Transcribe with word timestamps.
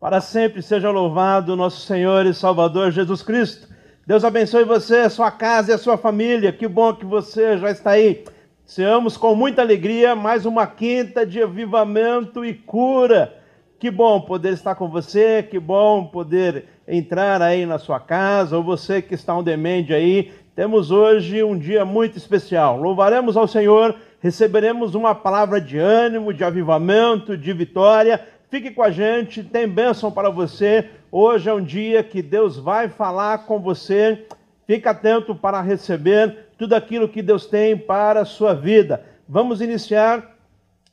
Para 0.00 0.20
sempre 0.20 0.62
seja 0.62 0.92
louvado 0.92 1.56
nosso 1.56 1.80
Senhor 1.80 2.24
e 2.24 2.32
Salvador 2.32 2.92
Jesus 2.92 3.20
Cristo. 3.20 3.66
Deus 4.06 4.22
abençoe 4.24 4.62
você, 4.62 4.98
a 4.98 5.10
sua 5.10 5.28
casa 5.28 5.72
e 5.72 5.74
a 5.74 5.78
sua 5.78 5.98
família. 5.98 6.52
Que 6.52 6.68
bom 6.68 6.94
que 6.94 7.04
você 7.04 7.58
já 7.58 7.68
está 7.68 7.90
aí. 7.90 8.24
Seamos 8.64 9.16
com 9.16 9.34
muita 9.34 9.60
alegria 9.60 10.14
mais 10.14 10.46
uma 10.46 10.68
quinta 10.68 11.26
de 11.26 11.42
avivamento 11.42 12.44
e 12.44 12.54
cura. 12.54 13.34
Que 13.80 13.90
bom 13.90 14.20
poder 14.20 14.52
estar 14.52 14.76
com 14.76 14.88
você, 14.88 15.42
que 15.42 15.58
bom 15.58 16.04
poder 16.04 16.66
entrar 16.86 17.42
aí 17.42 17.66
na 17.66 17.78
sua 17.78 17.98
casa, 17.98 18.56
ou 18.56 18.62
você 18.62 19.02
que 19.02 19.14
está 19.16 19.36
um 19.36 19.42
demente 19.42 19.92
aí. 19.92 20.30
Temos 20.54 20.92
hoje 20.92 21.42
um 21.42 21.58
dia 21.58 21.84
muito 21.84 22.16
especial. 22.16 22.80
Louvaremos 22.80 23.36
ao 23.36 23.48
Senhor, 23.48 23.96
receberemos 24.20 24.94
uma 24.94 25.12
palavra 25.12 25.60
de 25.60 25.76
ânimo, 25.76 26.32
de 26.32 26.44
avivamento, 26.44 27.36
de 27.36 27.52
vitória 27.52 28.37
Fique 28.50 28.70
com 28.70 28.82
a 28.82 28.90
gente, 28.90 29.44
tem 29.44 29.68
bênção 29.68 30.10
para 30.10 30.30
você. 30.30 30.88
Hoje 31.12 31.50
é 31.50 31.52
um 31.52 31.62
dia 31.62 32.02
que 32.02 32.22
Deus 32.22 32.56
vai 32.56 32.88
falar 32.88 33.44
com 33.44 33.60
você. 33.60 34.26
Fique 34.66 34.88
atento 34.88 35.34
para 35.34 35.60
receber 35.60 36.46
tudo 36.56 36.72
aquilo 36.72 37.10
que 37.10 37.20
Deus 37.20 37.44
tem 37.44 37.76
para 37.76 38.22
a 38.22 38.24
sua 38.24 38.54
vida. 38.54 39.04
Vamos 39.28 39.60
iniciar 39.60 40.37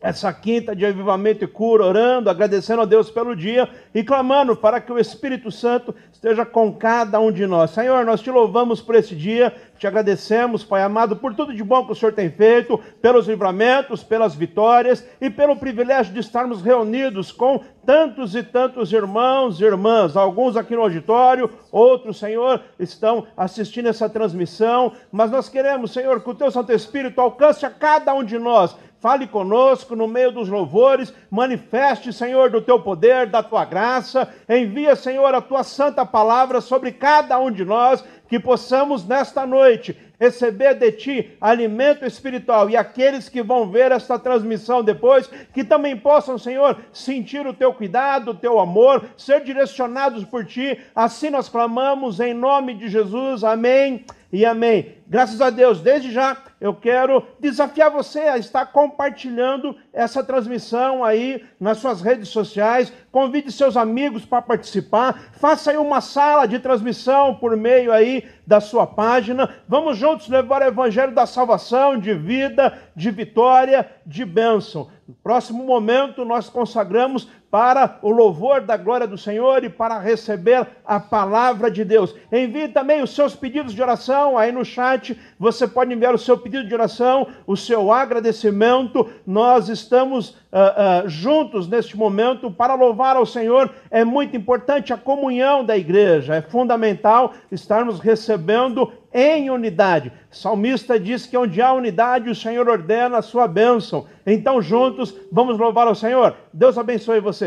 essa 0.01 0.31
quinta 0.31 0.75
de 0.75 0.85
avivamento 0.85 1.43
e 1.43 1.47
cura, 1.47 1.85
orando, 1.85 2.29
agradecendo 2.29 2.81
a 2.81 2.85
Deus 2.85 3.09
pelo 3.09 3.35
dia 3.35 3.67
e 3.93 4.03
clamando 4.03 4.55
para 4.55 4.79
que 4.79 4.91
o 4.91 4.99
Espírito 4.99 5.49
Santo 5.49 5.95
esteja 6.11 6.45
com 6.45 6.71
cada 6.71 7.19
um 7.19 7.31
de 7.31 7.47
nós. 7.47 7.71
Senhor, 7.71 8.05
nós 8.05 8.21
te 8.21 8.29
louvamos 8.29 8.81
por 8.81 8.95
esse 8.95 9.15
dia, 9.15 9.53
te 9.79 9.87
agradecemos, 9.87 10.63
Pai 10.63 10.83
amado, 10.83 11.15
por 11.15 11.33
tudo 11.33 11.53
de 11.53 11.63
bom 11.63 11.85
que 11.85 11.93
o 11.93 11.95
Senhor 11.95 12.13
tem 12.13 12.29
feito, 12.29 12.79
pelos 13.01 13.27
livramentos, 13.27 14.03
pelas 14.03 14.35
vitórias 14.35 15.07
e 15.19 15.29
pelo 15.29 15.55
privilégio 15.55 16.13
de 16.13 16.19
estarmos 16.19 16.61
reunidos 16.61 17.31
com 17.31 17.61
tantos 17.85 18.35
e 18.35 18.43
tantos 18.43 18.91
irmãos 18.91 19.59
e 19.59 19.63
irmãs, 19.63 20.17
alguns 20.17 20.57
aqui 20.57 20.75
no 20.75 20.81
auditório, 20.81 21.49
outros, 21.71 22.17
Senhor, 22.17 22.61
estão 22.79 23.27
assistindo 23.37 23.87
essa 23.87 24.09
transmissão, 24.09 24.93
mas 25.11 25.29
nós 25.29 25.49
queremos, 25.49 25.91
Senhor, 25.91 26.21
que 26.21 26.29
o 26.29 26.35
teu 26.35 26.49
Santo 26.49 26.71
Espírito 26.71 27.21
alcance 27.21 27.65
a 27.65 27.69
cada 27.69 28.13
um 28.13 28.23
de 28.23 28.39
nós 28.39 28.75
Fale 29.05 29.27
conosco 29.27 29.95
no 29.95 30.07
meio 30.07 30.31
dos 30.31 30.49
louvores, 30.49 31.13
manifeste, 31.29 32.11
Senhor, 32.11 32.49
do 32.49 32.59
teu 32.59 32.79
poder, 32.79 33.27
da 33.27 33.43
tua 33.43 33.63
graça. 33.63 34.27
Envia, 34.49 34.95
Senhor, 34.95 35.31
a 35.35 35.41
tua 35.41 35.63
santa 35.63 36.03
palavra 36.03 36.59
sobre 36.59 36.91
cada 36.91 37.37
um 37.37 37.51
de 37.51 37.63
nós, 37.63 38.03
que 38.27 38.39
possamos 38.39 39.07
nesta 39.07 39.45
noite 39.45 39.95
receber 40.19 40.73
de 40.73 40.91
ti 40.93 41.37
alimento 41.39 42.03
espiritual 42.03 42.67
e 42.67 42.75
aqueles 42.75 43.29
que 43.29 43.43
vão 43.43 43.69
ver 43.69 43.91
esta 43.91 44.17
transmissão 44.17 44.83
depois, 44.83 45.29
que 45.53 45.63
também 45.63 45.95
possam, 45.95 46.35
Senhor, 46.39 46.75
sentir 46.91 47.45
o 47.45 47.53
teu 47.53 47.75
cuidado, 47.75 48.31
o 48.31 48.35
teu 48.35 48.59
amor, 48.59 49.05
ser 49.15 49.43
direcionados 49.43 50.23
por 50.23 50.43
ti. 50.43 50.79
Assim 50.95 51.29
nós 51.29 51.47
clamamos 51.47 52.19
em 52.19 52.33
nome 52.33 52.73
de 52.73 52.89
Jesus. 52.89 53.43
Amém 53.43 54.03
e 54.35 54.45
amém. 54.45 54.97
Graças 55.07 55.39
a 55.39 55.49
Deus, 55.49 55.79
desde 55.79 56.11
já 56.11 56.35
eu 56.59 56.73
quero 56.73 57.25
desafiar 57.39 57.89
você 57.89 58.19
a 58.19 58.37
estar 58.37 58.65
compartilhando 58.65 59.73
essa 59.93 60.21
transmissão 60.21 61.05
aí 61.05 61.45
nas 61.57 61.77
suas 61.77 62.01
redes 62.01 62.27
sociais. 62.27 62.91
Convide 63.13 63.49
seus 63.49 63.77
amigos 63.77 64.25
para 64.25 64.41
participar. 64.41 65.31
Faça 65.39 65.71
aí 65.71 65.77
uma 65.77 66.01
sala 66.01 66.45
de 66.45 66.59
transmissão 66.59 67.35
por 67.35 67.55
meio 67.55 67.93
aí 67.93 68.25
da 68.45 68.59
sua 68.59 68.85
página. 68.85 69.55
Vamos 69.69 69.97
juntos 69.97 70.27
levar 70.27 70.63
o 70.63 70.65
evangelho 70.65 71.15
da 71.15 71.25
salvação, 71.25 71.97
de 71.97 72.13
vida, 72.13 72.77
de 72.93 73.11
vitória, 73.11 73.89
de 74.05 74.25
bênção. 74.25 74.89
No 75.07 75.13
próximo 75.13 75.63
momento, 75.63 76.25
nós 76.25 76.49
consagramos 76.49 77.29
para 77.55 77.99
o 78.01 78.11
louvor 78.11 78.59
da 78.59 78.75
glória 78.75 79.07
do 79.07 79.17
Senhor 79.17 79.63
e 79.63 79.69
para 79.69 79.97
receber 79.97 80.67
a 80.85 80.99
palavra 80.99 81.71
de 81.71 81.85
Deus. 81.85 82.13
Envie 82.29 82.67
também 82.67 83.01
os 83.01 83.15
seus 83.15 83.33
pedidos 83.33 83.73
de 83.73 83.81
oração 83.81 84.37
aí 84.37 84.51
no 84.51 84.65
chat. 84.65 85.17
Você 85.39 85.65
pode 85.65 85.93
enviar 85.93 86.13
o 86.13 86.17
seu 86.17 86.37
pedido 86.37 86.67
de 86.67 86.73
oração, 86.73 87.27
o 87.47 87.55
seu 87.55 87.93
agradecimento. 87.93 89.09
Nós 89.25 89.69
estamos 89.69 90.31
uh, 90.31 91.05
uh, 91.05 91.09
juntos 91.09 91.65
neste 91.69 91.95
momento 91.95 92.51
para 92.51 92.75
louvar 92.75 93.15
ao 93.15 93.25
Senhor. 93.25 93.73
É 93.89 94.03
muito 94.03 94.35
importante 94.35 94.91
a 94.91 94.97
comunhão 94.97 95.63
da 95.63 95.77
igreja. 95.77 96.35
É 96.35 96.41
fundamental 96.41 97.31
estarmos 97.49 98.01
recebendo 98.01 98.91
em 99.13 99.49
unidade. 99.49 100.11
O 100.29 100.35
salmista 100.35 100.99
diz 100.99 101.25
que 101.25 101.37
onde 101.37 101.61
há 101.61 101.71
unidade, 101.71 102.29
o 102.29 102.35
Senhor 102.35 102.67
ordena 102.67 103.19
a 103.19 103.21
sua 103.21 103.47
bênção. 103.47 104.07
Então, 104.27 104.61
juntos, 104.61 105.15
vamos 105.31 105.57
louvar 105.57 105.87
ao 105.87 105.95
Senhor. 105.95 106.35
Deus 106.51 106.77
abençoe 106.77 107.21
você. 107.21 107.44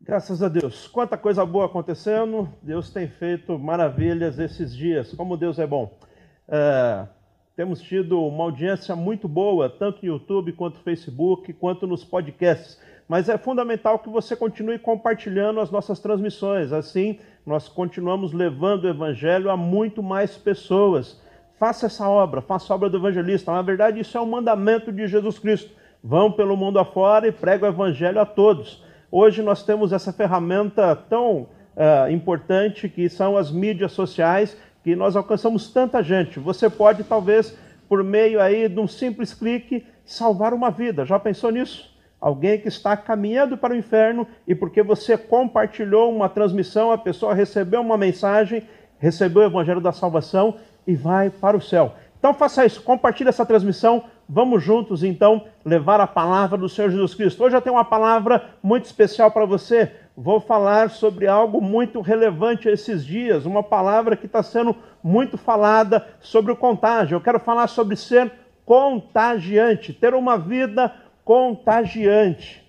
Graças 0.00 0.42
a 0.42 0.48
Deus. 0.48 0.88
Quanta 0.88 1.16
coisa 1.16 1.44
boa 1.44 1.66
acontecendo. 1.66 2.48
Deus 2.62 2.90
tem 2.90 3.06
feito 3.06 3.58
maravilhas 3.58 4.38
esses 4.38 4.74
dias. 4.74 5.12
Como 5.12 5.36
Deus 5.36 5.58
é 5.58 5.66
bom. 5.66 5.96
É, 6.48 7.06
temos 7.54 7.82
tido 7.82 8.18
uma 8.24 8.44
audiência 8.44 8.96
muito 8.96 9.28
boa, 9.28 9.68
tanto 9.68 9.98
no 10.02 10.12
YouTube, 10.12 10.52
quanto 10.54 10.78
no 10.78 10.82
Facebook, 10.82 11.52
quanto 11.52 11.86
nos 11.86 12.02
podcasts. 12.02 12.80
Mas 13.06 13.28
é 13.28 13.36
fundamental 13.36 13.98
que 13.98 14.08
você 14.08 14.34
continue 14.34 14.78
compartilhando 14.78 15.60
as 15.60 15.70
nossas 15.70 16.00
transmissões. 16.00 16.72
Assim, 16.72 17.18
nós 17.44 17.68
continuamos 17.68 18.32
levando 18.32 18.84
o 18.84 18.88
evangelho 18.88 19.50
a 19.50 19.56
muito 19.56 20.02
mais 20.02 20.38
pessoas. 20.38 21.20
Faça 21.58 21.86
essa 21.86 22.08
obra, 22.08 22.40
faça 22.40 22.72
a 22.72 22.76
obra 22.76 22.88
do 22.88 22.96
evangelista. 22.96 23.52
Na 23.52 23.62
verdade, 23.62 24.00
isso 24.00 24.16
é 24.16 24.20
um 24.20 24.26
mandamento 24.26 24.90
de 24.90 25.06
Jesus 25.06 25.38
Cristo. 25.38 25.70
Vão 26.02 26.32
pelo 26.32 26.56
mundo 26.56 26.78
afora 26.78 27.28
e 27.28 27.32
prega 27.32 27.66
o 27.66 27.68
evangelho 27.68 28.20
a 28.20 28.24
todos. 28.24 28.82
Hoje 29.10 29.42
nós 29.42 29.62
temos 29.62 29.92
essa 29.92 30.12
ferramenta 30.12 30.96
tão 30.96 31.48
uh, 31.76 32.10
importante 32.10 32.88
que 32.88 33.08
são 33.08 33.36
as 33.36 33.50
mídias 33.50 33.92
sociais, 33.92 34.56
que 34.82 34.96
nós 34.96 35.14
alcançamos 35.14 35.70
tanta 35.70 36.02
gente. 36.02 36.38
Você 36.38 36.70
pode, 36.70 37.04
talvez, 37.04 37.56
por 37.88 38.02
meio 38.02 38.40
aí 38.40 38.68
de 38.68 38.80
um 38.80 38.86
simples 38.86 39.34
clique, 39.34 39.84
salvar 40.04 40.54
uma 40.54 40.70
vida. 40.70 41.04
Já 41.04 41.18
pensou 41.18 41.50
nisso? 41.50 41.90
Alguém 42.18 42.58
que 42.58 42.68
está 42.68 42.96
caminhando 42.96 43.56
para 43.56 43.74
o 43.74 43.76
inferno 43.76 44.26
e 44.46 44.54
porque 44.54 44.82
você 44.82 45.18
compartilhou 45.18 46.14
uma 46.14 46.28
transmissão, 46.28 46.92
a 46.92 46.98
pessoa 46.98 47.34
recebeu 47.34 47.80
uma 47.80 47.98
mensagem, 47.98 48.62
recebeu 48.98 49.42
o 49.42 49.46
evangelho 49.46 49.80
da 49.80 49.92
salvação 49.92 50.56
e 50.86 50.94
vai 50.94 51.30
para 51.30 51.56
o 51.56 51.60
céu. 51.60 51.94
Então 52.18 52.34
faça 52.34 52.64
isso, 52.66 52.82
compartilhe 52.82 53.30
essa 53.30 53.46
transmissão. 53.46 54.04
Vamos 54.32 54.62
juntos 54.62 55.02
então 55.02 55.44
levar 55.64 56.00
a 56.00 56.06
palavra 56.06 56.56
do 56.56 56.68
Senhor 56.68 56.88
Jesus 56.88 57.14
Cristo. 57.16 57.42
Hoje 57.42 57.56
eu 57.56 57.60
tenho 57.60 57.74
uma 57.74 57.84
palavra 57.84 58.50
muito 58.62 58.84
especial 58.84 59.28
para 59.32 59.44
você. 59.44 59.90
Vou 60.16 60.38
falar 60.38 60.88
sobre 60.88 61.26
algo 61.26 61.60
muito 61.60 62.00
relevante 62.00 62.68
esses 62.68 63.04
dias, 63.04 63.44
uma 63.44 63.60
palavra 63.60 64.16
que 64.16 64.26
está 64.26 64.40
sendo 64.40 64.76
muito 65.02 65.36
falada 65.36 66.06
sobre 66.20 66.52
o 66.52 66.56
contágio. 66.56 67.16
Eu 67.16 67.20
quero 67.20 67.40
falar 67.40 67.66
sobre 67.66 67.96
ser 67.96 68.30
contagiante, 68.64 69.92
ter 69.92 70.14
uma 70.14 70.38
vida 70.38 70.94
contagiante. 71.24 72.64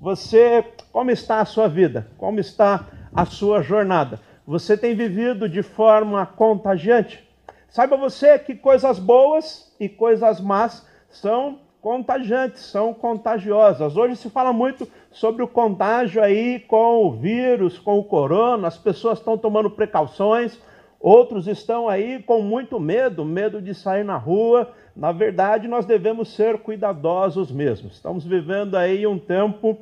Você, 0.00 0.64
como 0.92 1.10
está 1.10 1.40
a 1.40 1.44
sua 1.44 1.66
vida? 1.66 2.06
Como 2.16 2.38
está 2.38 2.86
a 3.12 3.24
sua 3.24 3.62
jornada? 3.62 4.20
Você 4.46 4.76
tem 4.76 4.94
vivido 4.94 5.48
de 5.48 5.60
forma 5.60 6.24
contagiante? 6.24 7.23
Saiba 7.74 7.96
você 7.96 8.38
que 8.38 8.54
coisas 8.54 9.00
boas 9.00 9.74
e 9.80 9.88
coisas 9.88 10.40
más 10.40 10.86
são 11.08 11.58
contagiantes, 11.80 12.66
são 12.66 12.94
contagiosas. 12.94 13.96
Hoje 13.96 14.14
se 14.14 14.30
fala 14.30 14.52
muito 14.52 14.86
sobre 15.10 15.42
o 15.42 15.48
contágio 15.48 16.22
aí 16.22 16.60
com 16.60 17.04
o 17.04 17.10
vírus, 17.10 17.76
com 17.76 17.98
o 17.98 18.04
corona, 18.04 18.68
as 18.68 18.78
pessoas 18.78 19.18
estão 19.18 19.36
tomando 19.36 19.68
precauções, 19.68 20.56
outros 21.00 21.48
estão 21.48 21.88
aí 21.88 22.22
com 22.22 22.40
muito 22.42 22.78
medo, 22.78 23.24
medo 23.24 23.60
de 23.60 23.74
sair 23.74 24.04
na 24.04 24.16
rua, 24.16 24.70
na 24.94 25.10
verdade, 25.10 25.66
nós 25.66 25.84
devemos 25.84 26.32
ser 26.32 26.58
cuidadosos 26.58 27.50
mesmo. 27.50 27.88
Estamos 27.88 28.24
vivendo 28.24 28.76
aí 28.76 29.04
um 29.04 29.18
tempo 29.18 29.76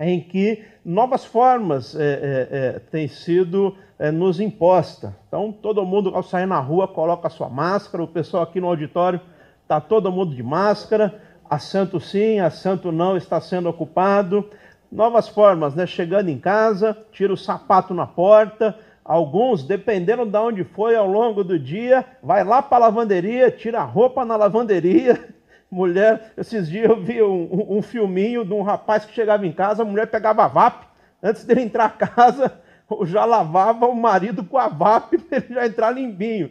em 0.00 0.20
que 0.20 0.64
novas 0.82 1.24
formas 1.24 1.94
é, 1.94 2.02
é, 2.02 2.48
é, 2.50 2.78
têm 2.90 3.06
sido 3.06 3.76
é, 3.98 4.10
nos 4.10 4.40
impostas. 4.40 5.12
Então, 5.28 5.52
todo 5.52 5.84
mundo, 5.84 6.10
ao 6.14 6.22
sair 6.22 6.46
na 6.46 6.58
rua, 6.58 6.88
coloca 6.88 7.26
a 7.26 7.30
sua 7.30 7.50
máscara. 7.50 8.02
O 8.02 8.08
pessoal 8.08 8.42
aqui 8.42 8.60
no 8.60 8.66
auditório 8.66 9.20
está 9.62 9.78
todo 9.78 10.10
mundo 10.10 10.34
de 10.34 10.42
máscara. 10.42 11.20
Assento 11.48 12.00
sim, 12.00 12.40
assento 12.40 12.90
não 12.90 13.16
está 13.16 13.40
sendo 13.40 13.68
ocupado. 13.68 14.48
Novas 14.90 15.28
formas, 15.28 15.74
né? 15.74 15.86
Chegando 15.86 16.30
em 16.30 16.38
casa, 16.38 16.96
tira 17.12 17.32
o 17.32 17.36
sapato 17.36 17.92
na 17.92 18.06
porta, 18.06 18.74
Alguns, 19.10 19.64
dependendo 19.64 20.24
de 20.24 20.38
onde 20.38 20.62
foi 20.62 20.94
ao 20.94 21.06
longo 21.06 21.42
do 21.42 21.58
dia, 21.58 22.04
vai 22.22 22.44
lá 22.44 22.62
para 22.62 22.84
a 22.84 22.88
lavanderia, 22.88 23.50
tira 23.50 23.80
a 23.80 23.84
roupa 23.84 24.24
na 24.24 24.36
lavanderia. 24.36 25.18
Mulher, 25.70 26.32
esses 26.36 26.68
dias 26.68 26.88
eu 26.88 27.00
vi 27.00 27.22
um, 27.22 27.48
um, 27.52 27.78
um 27.78 27.82
filminho 27.82 28.44
de 28.44 28.52
um 28.52 28.62
rapaz 28.62 29.04
que 29.04 29.14
chegava 29.14 29.46
em 29.46 29.52
casa, 29.52 29.82
a 29.82 29.86
mulher 29.86 30.06
pegava 30.06 30.44
a 30.44 30.48
VAP, 30.48 30.84
antes 31.22 31.44
dele 31.44 31.62
entrar 31.62 31.84
a 31.84 31.90
casa, 31.90 32.60
já 33.04 33.24
lavava 33.24 33.86
o 33.86 33.94
marido 33.94 34.44
com 34.44 34.58
a 34.58 34.66
VAP 34.66 35.16
para 35.28 35.38
ele 35.38 35.54
já 35.54 35.66
entrar 35.66 35.90
limpinho. 35.92 36.50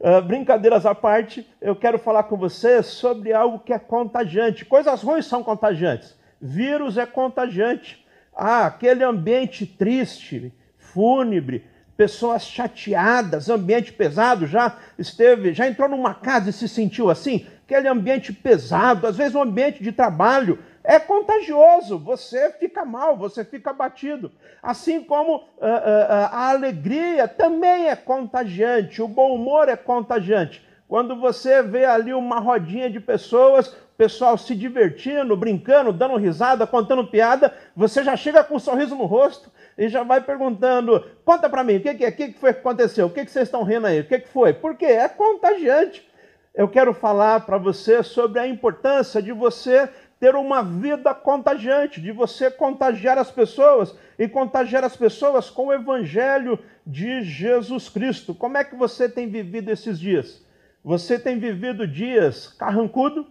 Uh, 0.00 0.20
brincadeiras 0.22 0.84
à 0.86 0.94
parte, 0.94 1.46
eu 1.60 1.76
quero 1.76 1.98
falar 1.98 2.24
com 2.24 2.36
você 2.36 2.82
sobre 2.82 3.32
algo 3.32 3.58
que 3.58 3.72
é 3.72 3.78
contagiante. 3.78 4.64
Coisas 4.64 5.02
ruins 5.02 5.26
são 5.26 5.42
contagiantes. 5.42 6.18
Vírus 6.40 6.98
é 6.98 7.06
contagiante. 7.06 8.04
ah, 8.36 8.66
aquele 8.66 9.04
ambiente 9.04 9.64
triste, 9.64 10.52
fúnebre, 10.76 11.64
pessoas 11.96 12.44
chateadas, 12.44 13.48
ambiente 13.48 13.92
pesado, 13.92 14.46
já 14.46 14.76
esteve, 14.98 15.52
já 15.54 15.68
entrou 15.68 15.88
numa 15.88 16.14
casa 16.14 16.50
e 16.50 16.52
se 16.52 16.68
sentiu 16.68 17.08
assim, 17.08 17.46
aquele 17.64 17.88
ambiente 17.88 18.32
pesado, 18.32 19.06
às 19.06 19.16
vezes 19.16 19.34
um 19.34 19.42
ambiente 19.42 19.82
de 19.82 19.90
trabalho, 19.90 20.58
é 20.82 20.98
contagioso, 21.00 21.98
você 21.98 22.52
fica 22.52 22.84
mal, 22.84 23.16
você 23.16 23.42
fica 23.42 23.70
abatido. 23.70 24.30
Assim 24.62 25.02
como 25.02 25.36
uh, 25.36 25.40
uh, 25.40 26.28
a 26.30 26.50
alegria 26.50 27.26
também 27.26 27.88
é 27.88 27.96
contagiante, 27.96 29.00
o 29.00 29.08
bom 29.08 29.34
humor 29.34 29.68
é 29.68 29.76
contagiante. 29.76 30.62
Quando 30.86 31.16
você 31.16 31.62
vê 31.62 31.86
ali 31.86 32.12
uma 32.12 32.38
rodinha 32.38 32.90
de 32.90 33.00
pessoas, 33.00 33.68
o 33.68 33.96
pessoal 33.96 34.36
se 34.36 34.54
divertindo, 34.54 35.34
brincando, 35.34 35.90
dando 35.90 36.16
risada, 36.16 36.66
contando 36.66 37.06
piada, 37.06 37.54
você 37.74 38.04
já 38.04 38.14
chega 38.14 38.44
com 38.44 38.56
um 38.56 38.58
sorriso 38.58 38.94
no 38.94 39.06
rosto 39.06 39.50
e 39.78 39.88
já 39.88 40.02
vai 40.02 40.20
perguntando: 40.20 41.02
conta 41.24 41.48
para 41.48 41.64
mim, 41.64 41.76
o 41.76 41.80
que, 41.80 41.94
que, 41.94 42.04
é? 42.04 42.12
que, 42.12 42.28
que 42.28 42.38
foi 42.38 42.52
que 42.52 42.60
aconteceu? 42.60 43.06
O 43.06 43.10
que, 43.10 43.24
que 43.24 43.30
vocês 43.30 43.48
estão 43.48 43.62
rindo 43.62 43.86
aí? 43.86 44.00
O 44.00 44.04
que, 44.04 44.18
que 44.18 44.28
foi? 44.28 44.52
Porque 44.52 44.84
é 44.84 45.08
contagiante. 45.08 46.06
Eu 46.54 46.68
quero 46.68 46.94
falar 46.94 47.40
para 47.40 47.58
você 47.58 48.00
sobre 48.04 48.38
a 48.38 48.46
importância 48.46 49.20
de 49.20 49.32
você 49.32 49.88
ter 50.20 50.36
uma 50.36 50.62
vida 50.62 51.12
contagiante, 51.12 52.00
de 52.00 52.12
você 52.12 52.48
contagiar 52.48 53.18
as 53.18 53.28
pessoas 53.28 53.92
e 54.16 54.28
contagiar 54.28 54.84
as 54.84 54.96
pessoas 54.96 55.50
com 55.50 55.66
o 55.66 55.72
evangelho 55.72 56.56
de 56.86 57.24
Jesus 57.24 57.88
Cristo. 57.88 58.32
Como 58.32 58.56
é 58.56 58.62
que 58.62 58.76
você 58.76 59.08
tem 59.08 59.28
vivido 59.28 59.68
esses 59.68 59.98
dias? 59.98 60.44
Você 60.84 61.18
tem 61.18 61.40
vivido 61.40 61.88
dias 61.88 62.46
carrancudo, 62.46 63.26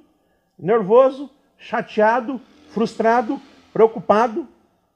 nervoso, 0.59 1.31
chateado, 1.57 2.41
frustrado, 2.71 3.39
preocupado, 3.71 4.45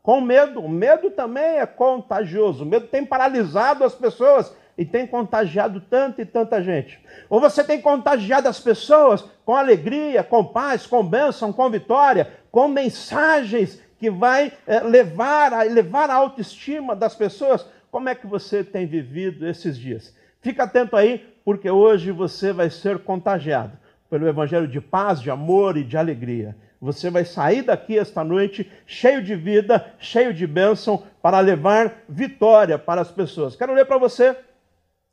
com 0.03 0.19
medo. 0.19 0.59
O 0.59 0.67
medo 0.67 1.09
também 1.11 1.59
é 1.59 1.65
contagioso. 1.65 2.63
O 2.63 2.67
medo 2.67 2.87
tem 2.87 3.05
paralisado 3.05 3.85
as 3.85 3.95
pessoas 3.95 4.53
e 4.77 4.85
tem 4.85 5.07
contagiado 5.07 5.81
tanta 5.81 6.21
e 6.21 6.25
tanta 6.25 6.61
gente. 6.61 6.99
Ou 7.29 7.41
você 7.41 7.63
tem 7.63 7.81
contagiado 7.81 8.47
as 8.47 8.59
pessoas 8.59 9.25
com 9.43 9.55
alegria, 9.55 10.23
com 10.23 10.43
paz, 10.43 10.85
com 10.85 11.03
bênção, 11.03 11.51
com 11.51 11.69
vitória, 11.69 12.31
com 12.51 12.67
mensagens 12.67 13.81
que 13.99 14.11
vai 14.11 14.53
é, 14.67 14.79
levar, 14.81 15.53
a, 15.53 15.63
levar 15.63 16.09
a 16.09 16.15
autoestima 16.15 16.95
das 16.95 17.15
pessoas. 17.15 17.65
Como 17.89 18.07
é 18.07 18.13
que 18.13 18.27
você 18.27 18.63
tem 18.63 18.85
vivido 18.85 19.47
esses 19.47 19.77
dias? 19.77 20.15
Fica 20.41 20.63
atento 20.63 20.95
aí, 20.95 21.25
porque 21.43 21.69
hoje 21.69 22.11
você 22.11 22.53
vai 22.53 22.69
ser 22.69 22.99
contagiado 22.99 23.77
pelo 24.09 24.27
evangelho 24.27 24.67
de 24.67 24.79
paz, 24.79 25.19
de 25.19 25.31
amor 25.31 25.75
e 25.75 25.83
de 25.83 25.97
alegria. 25.97 26.55
Você 26.79 27.09
vai 27.09 27.25
sair 27.25 27.63
daqui 27.63 27.97
esta 27.97 28.23
noite 28.23 28.71
cheio 28.85 29.23
de 29.23 29.35
vida, 29.35 29.93
cheio 29.97 30.31
de 30.31 30.45
bênção, 30.45 31.03
para 31.21 31.39
levar 31.39 32.03
vitória 32.07 32.77
para 32.77 33.01
as 33.01 33.09
pessoas. 33.09 33.55
Quero 33.55 33.73
ler 33.73 33.85
para 33.85 33.97
você 33.97 34.37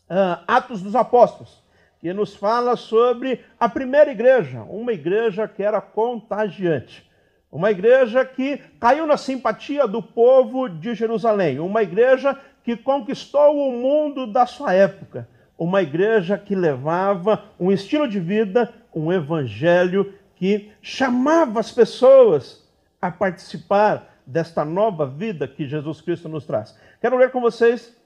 uh, 0.08 0.42
Atos 0.46 0.82
dos 0.82 0.94
Apóstolos, 0.94 1.62
que 2.00 2.12
nos 2.12 2.34
fala 2.34 2.76
sobre 2.76 3.40
a 3.58 3.68
primeira 3.68 4.10
igreja, 4.10 4.62
uma 4.62 4.92
igreja 4.92 5.48
que 5.48 5.62
era 5.62 5.80
contagiante. 5.80 7.08
Uma 7.50 7.70
igreja 7.70 8.24
que 8.24 8.58
caiu 8.80 9.06
na 9.06 9.16
simpatia 9.16 9.86
do 9.86 10.02
povo 10.02 10.68
de 10.68 10.94
Jerusalém, 10.94 11.60
uma 11.60 11.82
igreja 11.82 12.36
que 12.64 12.76
conquistou 12.76 13.56
o 13.56 13.72
mundo 13.72 14.26
da 14.26 14.44
sua 14.44 14.74
época, 14.74 15.28
uma 15.56 15.80
igreja 15.80 16.36
que 16.36 16.54
levava 16.54 17.44
um 17.58 17.70
estilo 17.70 18.08
de 18.08 18.18
vida, 18.18 18.72
um 18.92 19.12
evangelho 19.12 20.12
que 20.34 20.72
chamava 20.82 21.60
as 21.60 21.70
pessoas 21.70 22.68
a 23.00 23.10
participar 23.10 24.14
desta 24.26 24.64
nova 24.64 25.06
vida 25.06 25.46
que 25.46 25.68
Jesus 25.68 26.00
Cristo 26.00 26.28
nos 26.28 26.44
traz. 26.44 26.76
Quero 27.00 27.16
ler 27.16 27.30
com 27.30 27.40
vocês 27.40 27.96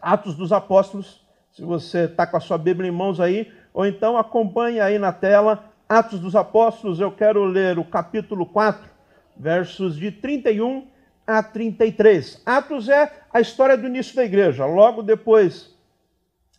Atos 0.00 0.34
dos 0.34 0.52
Apóstolos, 0.52 1.19
se 1.52 1.62
você 1.62 2.04
está 2.04 2.26
com 2.26 2.36
a 2.36 2.40
sua 2.40 2.58
Bíblia 2.58 2.88
em 2.88 2.92
mãos 2.92 3.20
aí, 3.20 3.50
ou 3.72 3.86
então 3.86 4.16
acompanhe 4.16 4.80
aí 4.80 4.98
na 4.98 5.12
tela 5.12 5.64
Atos 5.88 6.20
dos 6.20 6.36
Apóstolos, 6.36 7.00
eu 7.00 7.10
quero 7.10 7.44
ler 7.44 7.78
o 7.78 7.84
capítulo 7.84 8.46
4, 8.46 8.88
versos 9.36 9.96
de 9.96 10.12
31 10.12 10.86
a 11.26 11.42
33. 11.42 12.42
Atos 12.46 12.88
é 12.88 13.12
a 13.32 13.40
história 13.40 13.76
do 13.76 13.86
início 13.86 14.14
da 14.14 14.24
igreja, 14.24 14.64
logo 14.66 15.02
depois 15.02 15.74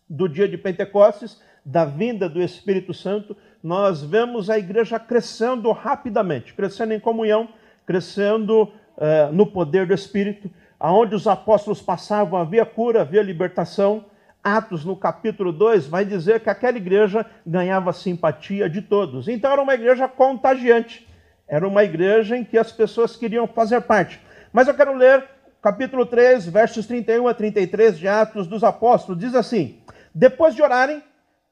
do 0.09 0.27
dia 0.27 0.47
de 0.47 0.57
Pentecostes, 0.57 1.41
da 1.63 1.85
vinda 1.85 2.27
do 2.27 2.41
Espírito 2.41 2.93
Santo, 2.93 3.37
nós 3.63 4.01
vemos 4.01 4.49
a 4.49 4.57
igreja 4.57 4.99
crescendo 4.99 5.71
rapidamente, 5.71 6.53
crescendo 6.53 6.93
em 6.93 6.99
comunhão, 6.99 7.47
crescendo 7.85 8.71
eh, 8.97 9.29
no 9.31 9.45
poder 9.45 9.85
do 9.85 9.93
Espírito, 9.93 10.49
aonde 10.79 11.15
os 11.15 11.27
apóstolos 11.27 11.81
passavam 11.81 12.39
havia 12.39 12.65
cura, 12.65 13.01
havia 13.01 13.21
libertação, 13.21 14.03
Atos, 14.43 14.83
no 14.83 14.95
capítulo 14.95 15.51
2, 15.51 15.87
vai 15.87 16.03
dizer 16.03 16.39
que 16.39 16.49
aquela 16.49 16.77
igreja 16.77 17.25
ganhava 17.45 17.93
simpatia 17.93 18.69
de 18.69 18.81
todos. 18.81 19.27
Então 19.27 19.51
era 19.51 19.61
uma 19.61 19.73
igreja 19.73 20.07
contagiante. 20.07 21.07
Era 21.47 21.67
uma 21.67 21.83
igreja 21.83 22.37
em 22.37 22.43
que 22.43 22.57
as 22.57 22.71
pessoas 22.71 23.15
queriam 23.15 23.45
fazer 23.45 23.81
parte. 23.81 24.19
Mas 24.51 24.67
eu 24.67 24.73
quero 24.73 24.95
ler 24.95 25.23
capítulo 25.61 26.05
3, 26.05 26.47
versos 26.47 26.87
31 26.87 27.27
a 27.27 27.33
33 27.33 27.99
de 27.99 28.07
Atos 28.07 28.47
dos 28.47 28.63
Apóstolos. 28.63 29.21
Diz 29.21 29.35
assim: 29.35 29.79
Depois 30.13 30.55
de 30.55 30.61
orarem, 30.61 31.03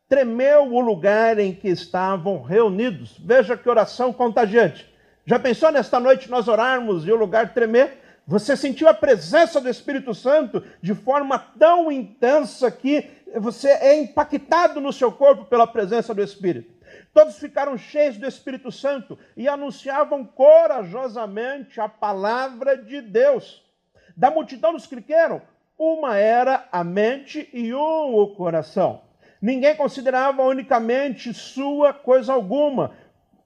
tremeu 0.07 0.73
o 0.73 0.79
lugar 0.79 1.37
em 1.37 1.53
que 1.53 1.67
estavam 1.67 2.41
reunidos. 2.41 3.17
Veja 3.19 3.55
que 3.55 3.69
oração 3.69 4.11
contagiante. 4.11 4.89
Já 5.25 5.37
pensou 5.37 5.71
nesta 5.71 5.99
noite 5.99 6.29
nós 6.29 6.47
orarmos 6.47 7.05
e 7.05 7.11
o 7.11 7.15
lugar 7.15 7.53
tremer? 7.53 7.99
Você 8.29 8.55
sentiu 8.55 8.87
a 8.87 8.93
presença 8.93 9.59
do 9.59 9.67
Espírito 9.67 10.13
Santo 10.13 10.63
de 10.83 10.93
forma 10.93 11.39
tão 11.57 11.91
intensa 11.91 12.69
que 12.69 13.09
você 13.35 13.69
é 13.69 13.99
impactado 13.99 14.79
no 14.79 14.93
seu 14.93 15.11
corpo 15.11 15.45
pela 15.45 15.65
presença 15.65 16.13
do 16.13 16.21
Espírito. 16.21 16.71
Todos 17.11 17.39
ficaram 17.39 17.75
cheios 17.75 18.17
do 18.17 18.27
Espírito 18.27 18.71
Santo 18.71 19.17
e 19.35 19.47
anunciavam 19.47 20.23
corajosamente 20.23 21.81
a 21.81 21.89
palavra 21.89 22.77
de 22.77 23.01
Deus. 23.01 23.63
Da 24.15 24.29
multidão 24.29 24.73
dos 24.73 24.85
que 24.85 25.41
uma 25.75 26.15
era 26.15 26.67
a 26.71 26.83
mente 26.83 27.49
e 27.51 27.73
um 27.73 28.13
o 28.13 28.35
coração. 28.35 29.01
Ninguém 29.41 29.75
considerava 29.75 30.43
unicamente 30.43 31.33
sua 31.33 31.93
coisa 31.93 32.31
alguma 32.31 32.91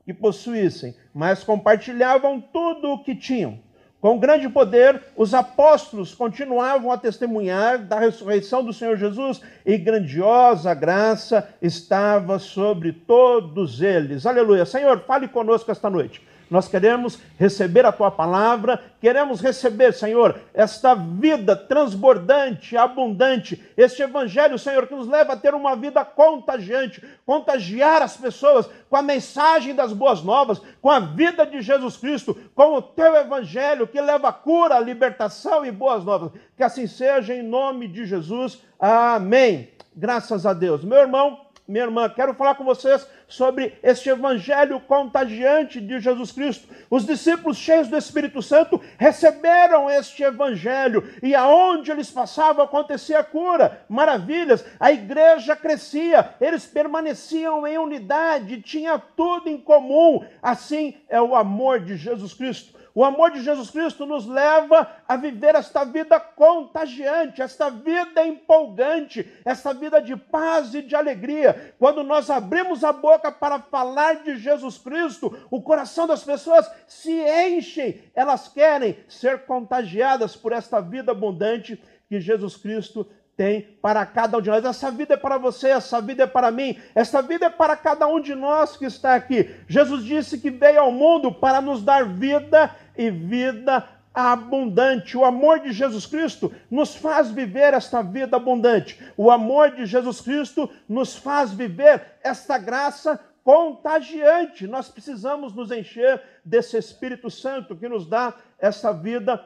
que 0.04 0.14
possuíssem, 0.14 0.94
mas 1.14 1.42
compartilhavam 1.42 2.42
tudo 2.42 2.92
o 2.92 3.02
que 3.02 3.16
tinham. 3.16 3.63
Com 4.04 4.20
grande 4.20 4.50
poder, 4.50 5.02
os 5.16 5.34
apóstolos 5.34 6.14
continuavam 6.14 6.92
a 6.92 6.98
testemunhar 6.98 7.80
da 7.80 7.98
ressurreição 7.98 8.62
do 8.62 8.74
Senhor 8.74 8.98
Jesus 8.98 9.40
e 9.66 9.78
grandiosa 9.78 10.74
graça 10.74 11.48
estava 11.62 12.38
sobre 12.38 12.92
todos 12.92 13.82
eles. 13.82 14.26
Aleluia. 14.26 14.66
Senhor, 14.66 15.00
fale 15.08 15.30
conosco 15.30 15.72
esta 15.72 15.90
noite. 15.90 16.22
Nós 16.50 16.68
queremos 16.68 17.20
receber 17.38 17.86
a 17.86 17.92
tua 17.92 18.12
palavra, 18.12 18.82
queremos 19.02 19.42
receber, 19.42 19.94
Senhor, 19.94 20.40
esta 20.54 20.94
vida 20.94 21.56
transbordante, 21.56 22.78
abundante, 22.78 23.64
este 23.76 24.04
evangelho, 24.04 24.60
Senhor, 24.60 24.88
que 24.88 24.96
nos 24.96 25.08
leva 25.08 25.34
a 25.34 25.38
ter 25.38 25.54
uma 25.54 25.76
vida 25.76 26.06
contagiante, 26.06 27.04
contagiar 27.26 28.02
as 28.02 28.16
pessoas 28.16 28.70
com 28.90 28.96
a 28.96 29.02
mensagem 29.02 29.74
das 29.74 29.94
boas 29.94 30.22
novas, 30.22 30.62
com 30.82 30.90
a 30.90 31.00
vida 31.00 31.46
de 31.46 31.62
Jesus 31.62 31.98
Cristo, 31.98 32.38
com 32.54 32.76
o 32.76 32.82
teu 32.82 33.16
evangelho 33.16 33.88
que 33.88 34.00
leva 34.00 34.32
cura, 34.32 34.80
libertação 34.80 35.66
e 35.66 35.72
boas 35.72 36.04
novas. 36.04 36.32
Que 36.56 36.64
assim 36.64 36.88
seja 36.88 37.34
em 37.34 37.42
nome 37.42 37.88
de 37.88 38.06
Jesus. 38.06 38.62
Amém. 38.80 39.70
Graças 39.96 40.46
a 40.46 40.54
Deus. 40.54 40.84
Meu 40.84 41.00
irmão, 41.00 41.42
minha 41.68 41.86
irmã, 41.86 42.10
quero 42.10 42.34
falar 42.34 42.56
com 42.56 42.64
vocês 42.66 43.08
sobre 43.34 43.74
este 43.82 44.10
evangelho 44.10 44.80
contagiante 44.80 45.82
de 45.82 46.00
Jesus 46.00 46.32
Cristo. 46.32 46.68
Os 46.88 47.04
discípulos 47.04 47.58
cheios 47.58 47.88
do 47.88 47.98
Espírito 47.98 48.44
Santo 48.44 48.80
receberam 48.98 49.90
este 49.90 50.22
evangelho 50.22 51.04
e 51.22 51.34
aonde 51.34 51.90
eles 51.90 52.12
passavam 52.12 52.64
acontecia 52.64 53.24
cura, 53.24 53.84
maravilhas, 53.90 54.64
a 54.80 54.92
igreja 54.92 55.56
crescia, 55.56 56.36
eles 56.40 56.66
permaneciam 56.66 57.66
em 57.66 57.78
unidade, 57.78 58.62
tinha 58.62 59.00
tudo 59.00 59.50
em 59.50 59.58
comum. 59.58 60.24
Assim 60.40 60.94
é 61.10 61.20
o 61.20 61.36
amor 61.36 61.80
de 61.80 61.98
Jesus 61.98 62.36
Cristo. 62.36 62.83
O 62.96 63.04
amor 63.04 63.32
de 63.32 63.42
Jesus 63.42 63.72
Cristo 63.72 64.06
nos 64.06 64.28
leva 64.28 64.88
a 65.08 65.18
viver 65.18 65.56
esta 65.56 65.84
vida 65.84 66.20
contagiante, 66.20 67.42
esta 67.42 67.70
vida 67.70 68.26
empolgante, 68.26 69.28
esta 69.44 69.74
vida 69.74 70.00
de 70.00 70.16
paz 70.16 70.76
e 70.76 70.82
de 70.84 70.96
alegria. 70.96 71.74
Quando 71.80 72.04
nós 72.04 72.30
abrimos 72.30 72.84
a 72.84 72.94
boca 72.94 73.32
para 73.32 73.60
falar 73.60 74.24
de 74.24 74.38
Jesus 74.38 74.78
Cristo, 74.78 75.36
o 75.50 75.60
coração 75.60 76.06
das 76.06 76.24
pessoas 76.24 76.70
se 76.86 77.12
enche, 77.12 78.12
elas 78.14 78.48
querem 78.48 78.96
ser 79.08 79.46
contagiadas 79.46 80.36
por 80.36 80.52
esta 80.52 80.80
vida 80.80 81.12
abundante 81.12 81.82
que 82.08 82.22
Jesus 82.22 82.56
Cristo 82.56 83.08
tem 83.36 83.62
para 83.82 84.06
cada 84.06 84.38
um 84.38 84.42
de 84.42 84.50
nós. 84.50 84.64
Essa 84.64 84.92
vida 84.92 85.16
é 85.16 85.18
para 85.18 85.38
você, 85.38 85.70
essa 85.70 86.00
vida 86.00 86.24
é 86.24 86.28
para 86.28 86.52
mim, 86.52 86.78
essa 86.94 87.22
vida 87.22 87.48
é 87.48 87.50
para 87.50 87.76
cada 87.76 88.08
um 88.08 88.20
de 88.20 88.36
nós 88.36 88.78
que 88.78 88.86
está 88.86 89.16
aqui. 89.16 89.50
Jesus 89.68 90.04
disse 90.04 90.38
que 90.38 90.52
veio 90.52 90.82
ao 90.82 90.92
mundo 90.92 91.32
para 91.32 91.60
nos 91.62 91.82
dar 91.82 92.06
vida 92.06 92.74
e 92.98 93.10
vida 93.10 93.88
abundante. 94.14 95.18
O 95.18 95.26
amor 95.26 95.60
de 95.60 95.72
Jesus 95.72 96.06
Cristo 96.06 96.54
nos 96.70 96.96
faz 96.96 97.32
viver 97.32 97.74
esta 97.74 98.02
vida 98.02 98.38
abundante. 98.38 99.00
O 99.18 99.32
amor 99.32 99.72
de 99.72 99.86
Jesus 99.86 100.22
Cristo 100.22 100.70
nos 100.88 101.16
faz 101.16 101.52
viver 101.52 102.18
esta 102.24 102.58
graça 102.58 103.20
contagiante. 103.44 104.68
Nós 104.68 104.90
precisamos 104.90 105.54
nos 105.54 105.72
encher 105.72 106.22
desse 106.46 106.78
Espírito 106.78 107.30
Santo 107.30 107.76
que 107.76 107.90
nos 107.90 108.08
dá 108.08 108.34
essa 108.60 108.94
vida 108.94 109.44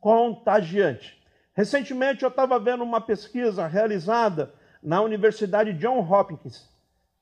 contagiante. 0.00 1.20
Recentemente 1.52 2.22
eu 2.22 2.28
estava 2.28 2.58
vendo 2.58 2.82
uma 2.82 3.00
pesquisa 3.00 3.66
realizada 3.66 4.54
na 4.82 5.02
Universidade 5.02 5.74
John 5.74 5.98
Hopkins, 6.00 6.66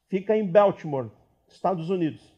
fica 0.09 0.37
em 0.37 0.47
Baltimore, 0.47 1.11
Estados 1.49 1.91
Unidos. 1.91 2.38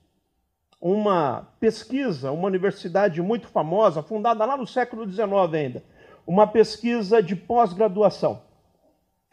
Uma 0.80 1.48
pesquisa, 1.60 2.32
uma 2.32 2.46
universidade 2.46 3.20
muito 3.20 3.48
famosa, 3.48 4.02
fundada 4.02 4.44
lá 4.44 4.56
no 4.56 4.66
século 4.66 5.08
XIX 5.08 5.22
ainda, 5.52 5.84
uma 6.26 6.46
pesquisa 6.46 7.22
de 7.22 7.36
pós-graduação. 7.36 8.40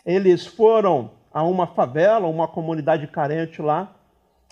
Eles 0.06 0.46
foram 0.46 1.12
a 1.34 1.44
uma 1.44 1.68
favela, 1.68 2.28
uma 2.28 2.48
comunidade 2.48 3.08
carente 3.08 3.62
lá, 3.62 3.96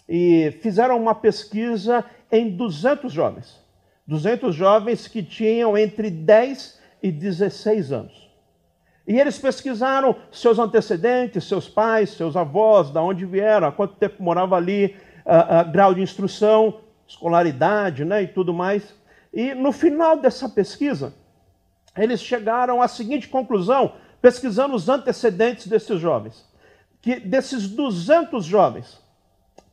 e 0.08 0.58
fizeram 0.62 0.98
uma 0.98 1.16
pesquisa 1.16 2.06
em 2.32 2.56
200 2.56 3.12
jovens. 3.12 3.60
200 4.08 4.54
jovens 4.54 5.08
que 5.08 5.24
tinham 5.24 5.78
entre 5.78 6.10
10 6.10 6.80
e 7.02 7.12
16 7.12 7.92
anos. 7.92 8.26
E 9.08 9.20
eles 9.20 9.38
pesquisaram 9.38 10.16
seus 10.32 10.58
antecedentes, 10.58 11.44
seus 11.44 11.68
pais, 11.68 12.12
seus 12.12 12.36
avós, 12.36 12.90
da 12.90 13.02
onde 13.02 13.26
vieram, 13.26 13.68
há 13.68 13.72
quanto 13.72 13.96
tempo 13.96 14.22
morava 14.22 14.56
ali, 14.56 14.96
uh, 15.26 15.68
uh, 15.68 15.72
grau 15.72 15.94
de 15.94 16.02
instrução, 16.02 16.80
escolaridade 17.08 18.04
né, 18.06 18.24
e 18.24 18.28
tudo 18.28 18.54
mais. 18.54 18.94
E 19.34 19.54
no 19.54 19.72
final 19.72 20.18
dessa 20.18 20.48
pesquisa, 20.50 21.14
eles 21.98 22.22
chegaram 22.22 22.82
à 22.82 22.88
seguinte 22.88 23.28
conclusão, 23.28 23.94
pesquisando 24.22 24.76
os 24.76 24.90
antecedentes 24.90 25.68
desses 25.68 26.00
jovens, 26.00 26.46
que 27.02 27.20
desses 27.20 27.68
200 27.68 28.44
jovens 28.44 29.02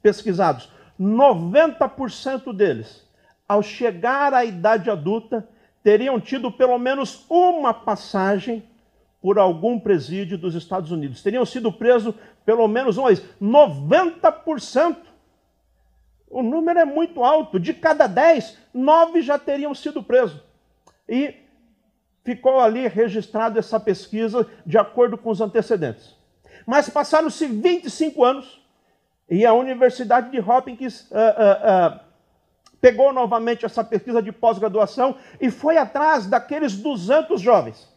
pesquisados, 0.03 0.69
90% 1.01 2.55
deles, 2.55 3.07
ao 3.49 3.62
chegar 3.62 4.35
à 4.35 4.45
idade 4.45 4.91
adulta, 4.91 5.49
teriam 5.83 6.21
tido 6.21 6.51
pelo 6.51 6.79
menos 6.79 7.25
uma 7.29 7.73
passagem 7.73 8.65
por 9.21 9.39
algum 9.39 9.79
presídio 9.79 10.37
dos 10.37 10.55
Estados 10.55 10.91
Unidos. 10.91 11.23
Teriam 11.23 11.47
sido 11.47 11.73
presos 11.73 12.15
pelo 12.45 12.67
menos 12.67 12.97
uma 12.97 13.09
vez. 13.09 13.23
90%. 13.41 14.97
O 16.33 16.43
número 16.43 16.79
é 16.79 16.85
muito 16.85 17.23
alto. 17.23 17.61
De 17.61 17.73
cada 17.73 18.07
10, 18.09 18.59
9 18.75 19.23
já 19.23 19.39
teriam 19.39 19.75
sido 19.75 20.03
presos. 20.03 20.41
E 21.09 21.35
ficou 22.25 22.59
ali 22.59 22.89
registrado 22.89 23.59
essa 23.59 23.79
pesquisa 23.79 24.49
de 24.67 24.79
acordo 24.79 25.17
com 25.17 25.31
os 25.31 25.41
antecedentes. 25.41 26.17
Mas 26.67 26.89
passaram-se 26.89 27.47
25 27.47 28.25
anos 28.25 28.61
e 29.29 29.47
a 29.47 29.53
Universidade 29.53 30.31
de 30.31 30.41
Hopkins 30.41 31.03
uh, 31.11 31.15
uh, 31.15 31.97
uh, 31.97 32.01
pegou 32.81 33.12
novamente 33.12 33.65
essa 33.65 33.85
pesquisa 33.85 34.23
de 34.23 34.33
pós-graduação 34.33 35.17
e 35.41 35.51
foi 35.51 35.77
atrás 35.77 36.27
daqueles 36.27 36.77
200 36.77 37.41
jovens 37.41 37.93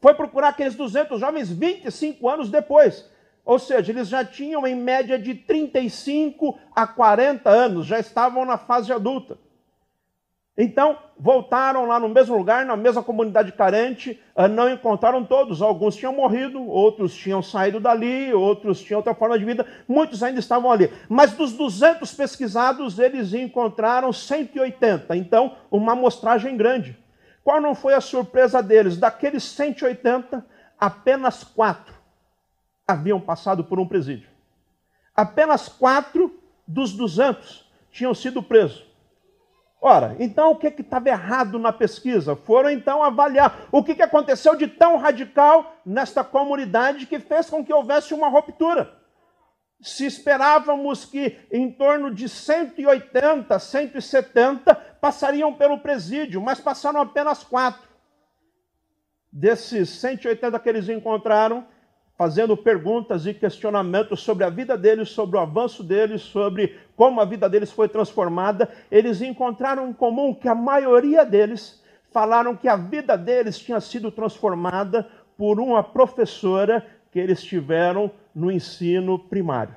foi 0.00 0.14
procurar 0.14 0.48
aqueles 0.48 0.74
200 0.74 1.20
jovens 1.20 1.50
25 1.50 2.28
anos 2.28 2.50
depois. 2.50 3.08
Ou 3.44 3.58
seja, 3.58 3.90
eles 3.90 4.08
já 4.08 4.24
tinham 4.24 4.66
em 4.66 4.74
média 4.74 5.18
de 5.18 5.34
35 5.34 6.58
a 6.74 6.86
40 6.86 7.48
anos, 7.48 7.86
já 7.86 7.98
estavam 7.98 8.44
na 8.44 8.58
fase 8.58 8.92
adulta. 8.92 9.38
Então, 10.62 10.98
voltaram 11.18 11.86
lá 11.86 11.98
no 11.98 12.08
mesmo 12.08 12.36
lugar, 12.36 12.66
na 12.66 12.76
mesma 12.76 13.02
comunidade 13.02 13.50
carente, 13.52 14.20
ah, 14.36 14.46
não 14.46 14.68
encontraram 14.68 15.24
todos. 15.24 15.62
Alguns 15.62 15.96
tinham 15.96 16.12
morrido, 16.12 16.62
outros 16.62 17.14
tinham 17.14 17.42
saído 17.42 17.80
dali, 17.80 18.32
outros 18.34 18.82
tinham 18.82 18.98
outra 18.98 19.14
forma 19.14 19.38
de 19.38 19.44
vida, 19.44 19.66
muitos 19.88 20.22
ainda 20.22 20.38
estavam 20.38 20.70
ali. 20.70 20.92
Mas 21.08 21.32
dos 21.32 21.54
200 21.54 22.12
pesquisados, 22.12 22.98
eles 22.98 23.32
encontraram 23.32 24.12
180. 24.12 25.16
Então, 25.16 25.56
uma 25.70 25.92
amostragem 25.92 26.56
grande. 26.58 26.94
Qual 27.42 27.58
não 27.58 27.74
foi 27.74 27.94
a 27.94 28.00
surpresa 28.00 28.62
deles? 28.62 28.98
Daqueles 28.98 29.44
180, 29.44 30.44
apenas 30.78 31.42
quatro 31.42 31.99
haviam 32.90 33.20
passado 33.20 33.64
por 33.64 33.78
um 33.78 33.86
presídio. 33.86 34.28
Apenas 35.14 35.68
quatro 35.68 36.38
dos 36.66 36.92
200 36.92 37.68
tinham 37.90 38.14
sido 38.14 38.42
presos. 38.42 38.88
Ora, 39.82 40.14
então 40.18 40.50
o 40.50 40.56
que 40.56 40.68
estava 40.68 41.08
errado 41.08 41.58
na 41.58 41.72
pesquisa? 41.72 42.36
Foram 42.36 42.70
então 42.70 43.02
avaliar 43.02 43.66
o 43.72 43.82
que, 43.82 43.94
que 43.94 44.02
aconteceu 44.02 44.54
de 44.54 44.66
tão 44.66 44.98
radical 44.98 45.76
nesta 45.84 46.22
comunidade 46.22 47.06
que 47.06 47.18
fez 47.18 47.48
com 47.48 47.64
que 47.64 47.72
houvesse 47.72 48.12
uma 48.12 48.28
ruptura 48.28 49.00
se 49.80 50.04
esperávamos 50.04 51.04
que 51.04 51.38
em 51.50 51.70
torno 51.72 52.12
de 52.12 52.28
180, 52.28 53.58
170 53.58 54.74
passariam 55.00 55.54
pelo 55.54 55.78
presídio, 55.78 56.40
mas 56.40 56.60
passaram 56.60 57.00
apenas 57.00 57.42
quatro. 57.42 57.88
Desses 59.32 59.88
180 59.88 60.58
que 60.58 60.68
eles 60.68 60.88
encontraram, 60.88 61.66
fazendo 62.20 62.54
perguntas 62.54 63.24
e 63.24 63.32
questionamentos 63.32 64.20
sobre 64.20 64.44
a 64.44 64.50
vida 64.50 64.76
deles, 64.76 65.08
sobre 65.08 65.38
o 65.38 65.40
avanço 65.40 65.82
deles, 65.82 66.20
sobre 66.20 66.78
como 66.94 67.18
a 67.18 67.24
vida 67.24 67.48
deles 67.48 67.72
foi 67.72 67.88
transformada, 67.88 68.68
eles 68.90 69.22
encontraram 69.22 69.88
em 69.88 69.92
comum 69.94 70.34
que 70.34 70.46
a 70.46 70.54
maioria 70.54 71.24
deles 71.24 71.82
falaram 72.10 72.54
que 72.54 72.68
a 72.68 72.76
vida 72.76 73.16
deles 73.16 73.58
tinha 73.58 73.80
sido 73.80 74.10
transformada 74.10 75.08
por 75.34 75.58
uma 75.58 75.82
professora 75.82 76.86
que 77.10 77.18
eles 77.18 77.42
tiveram 77.42 78.10
no 78.34 78.52
ensino 78.52 79.18
primário. 79.18 79.74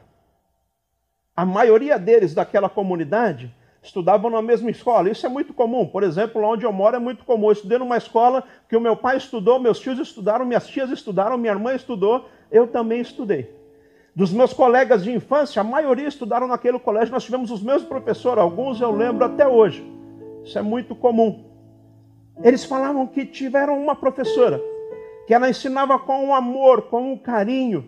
A 1.34 1.46
maioria 1.46 1.98
deles 1.98 2.34
daquela 2.34 2.68
comunidade 2.68 3.56
estudavam 3.84 4.32
na 4.32 4.42
mesma 4.42 4.72
escola. 4.72 5.10
Isso 5.10 5.26
é 5.26 5.30
muito 5.30 5.54
comum. 5.54 5.86
Por 5.86 6.04
exemplo, 6.04 6.42
lá 6.42 6.48
onde 6.48 6.66
eu 6.66 6.72
moro 6.72 6.96
é 6.96 7.00
muito 7.00 7.26
comum. 7.26 7.48
Eu 7.48 7.52
estudei 7.52 7.78
numa 7.78 7.98
escola 7.98 8.44
que 8.70 8.78
o 8.78 8.82
meu 8.82 8.96
pai 8.96 9.18
estudou, 9.18 9.60
meus 9.60 9.80
tios 9.80 10.00
estudaram, 10.00 10.46
minhas 10.46 10.66
tias 10.66 10.90
estudaram, 10.90 11.38
minha 11.38 11.52
irmã 11.52 11.76
estudou, 11.76 12.30
eu 12.50 12.66
também 12.66 13.02
estudei. 13.02 13.54
Dos 14.16 14.32
meus 14.32 14.54
colegas 14.54 15.04
de 15.04 15.12
infância, 15.12 15.60
a 15.60 15.64
maioria 15.64 16.08
estudaram 16.08 16.48
naquele 16.48 16.80
colégio. 16.80 17.14
Nós 17.14 17.26
tivemos 17.26 17.52
os 17.52 17.62
mesmos 17.62 17.84
professores, 17.84 18.42
alguns 18.42 18.80
eu 18.80 18.92
lembro 18.92 19.26
até 19.26 19.46
hoje. 19.46 19.86
Isso 20.46 20.58
é 20.58 20.62
muito 20.62 20.96
comum. 20.96 21.44
Eles 22.42 22.64
falavam 22.64 23.06
que 23.06 23.26
tiveram 23.26 23.78
uma 23.78 23.96
professora 23.96 24.62
que 25.28 25.34
ela 25.34 25.50
ensinava 25.50 26.00
com 26.00 26.26
um 26.26 26.34
amor, 26.34 26.84
com 26.84 27.14
um 27.14 27.18
carinho, 27.18 27.88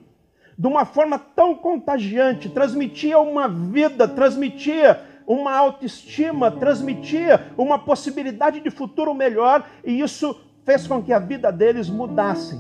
de 0.58 0.68
uma 0.68 0.86
forma 0.86 1.20
tão 1.20 1.54
contagiante, 1.56 2.50
transmitia 2.50 3.20
uma 3.20 3.48
vida, 3.48 4.08
transmitia 4.08 5.02
uma 5.28 5.54
autoestima, 5.56 6.52
transmitia 6.52 7.52
uma 7.58 7.80
possibilidade 7.80 8.60
de 8.60 8.70
futuro 8.70 9.14
melhor, 9.14 9.68
e 9.84 10.00
isso 10.00 10.40
fez 10.64 10.88
com 10.88 11.02
que 11.02 11.14
a 11.14 11.20
vida 11.20 11.52
deles 11.52 11.90
mudasse. 11.90 12.60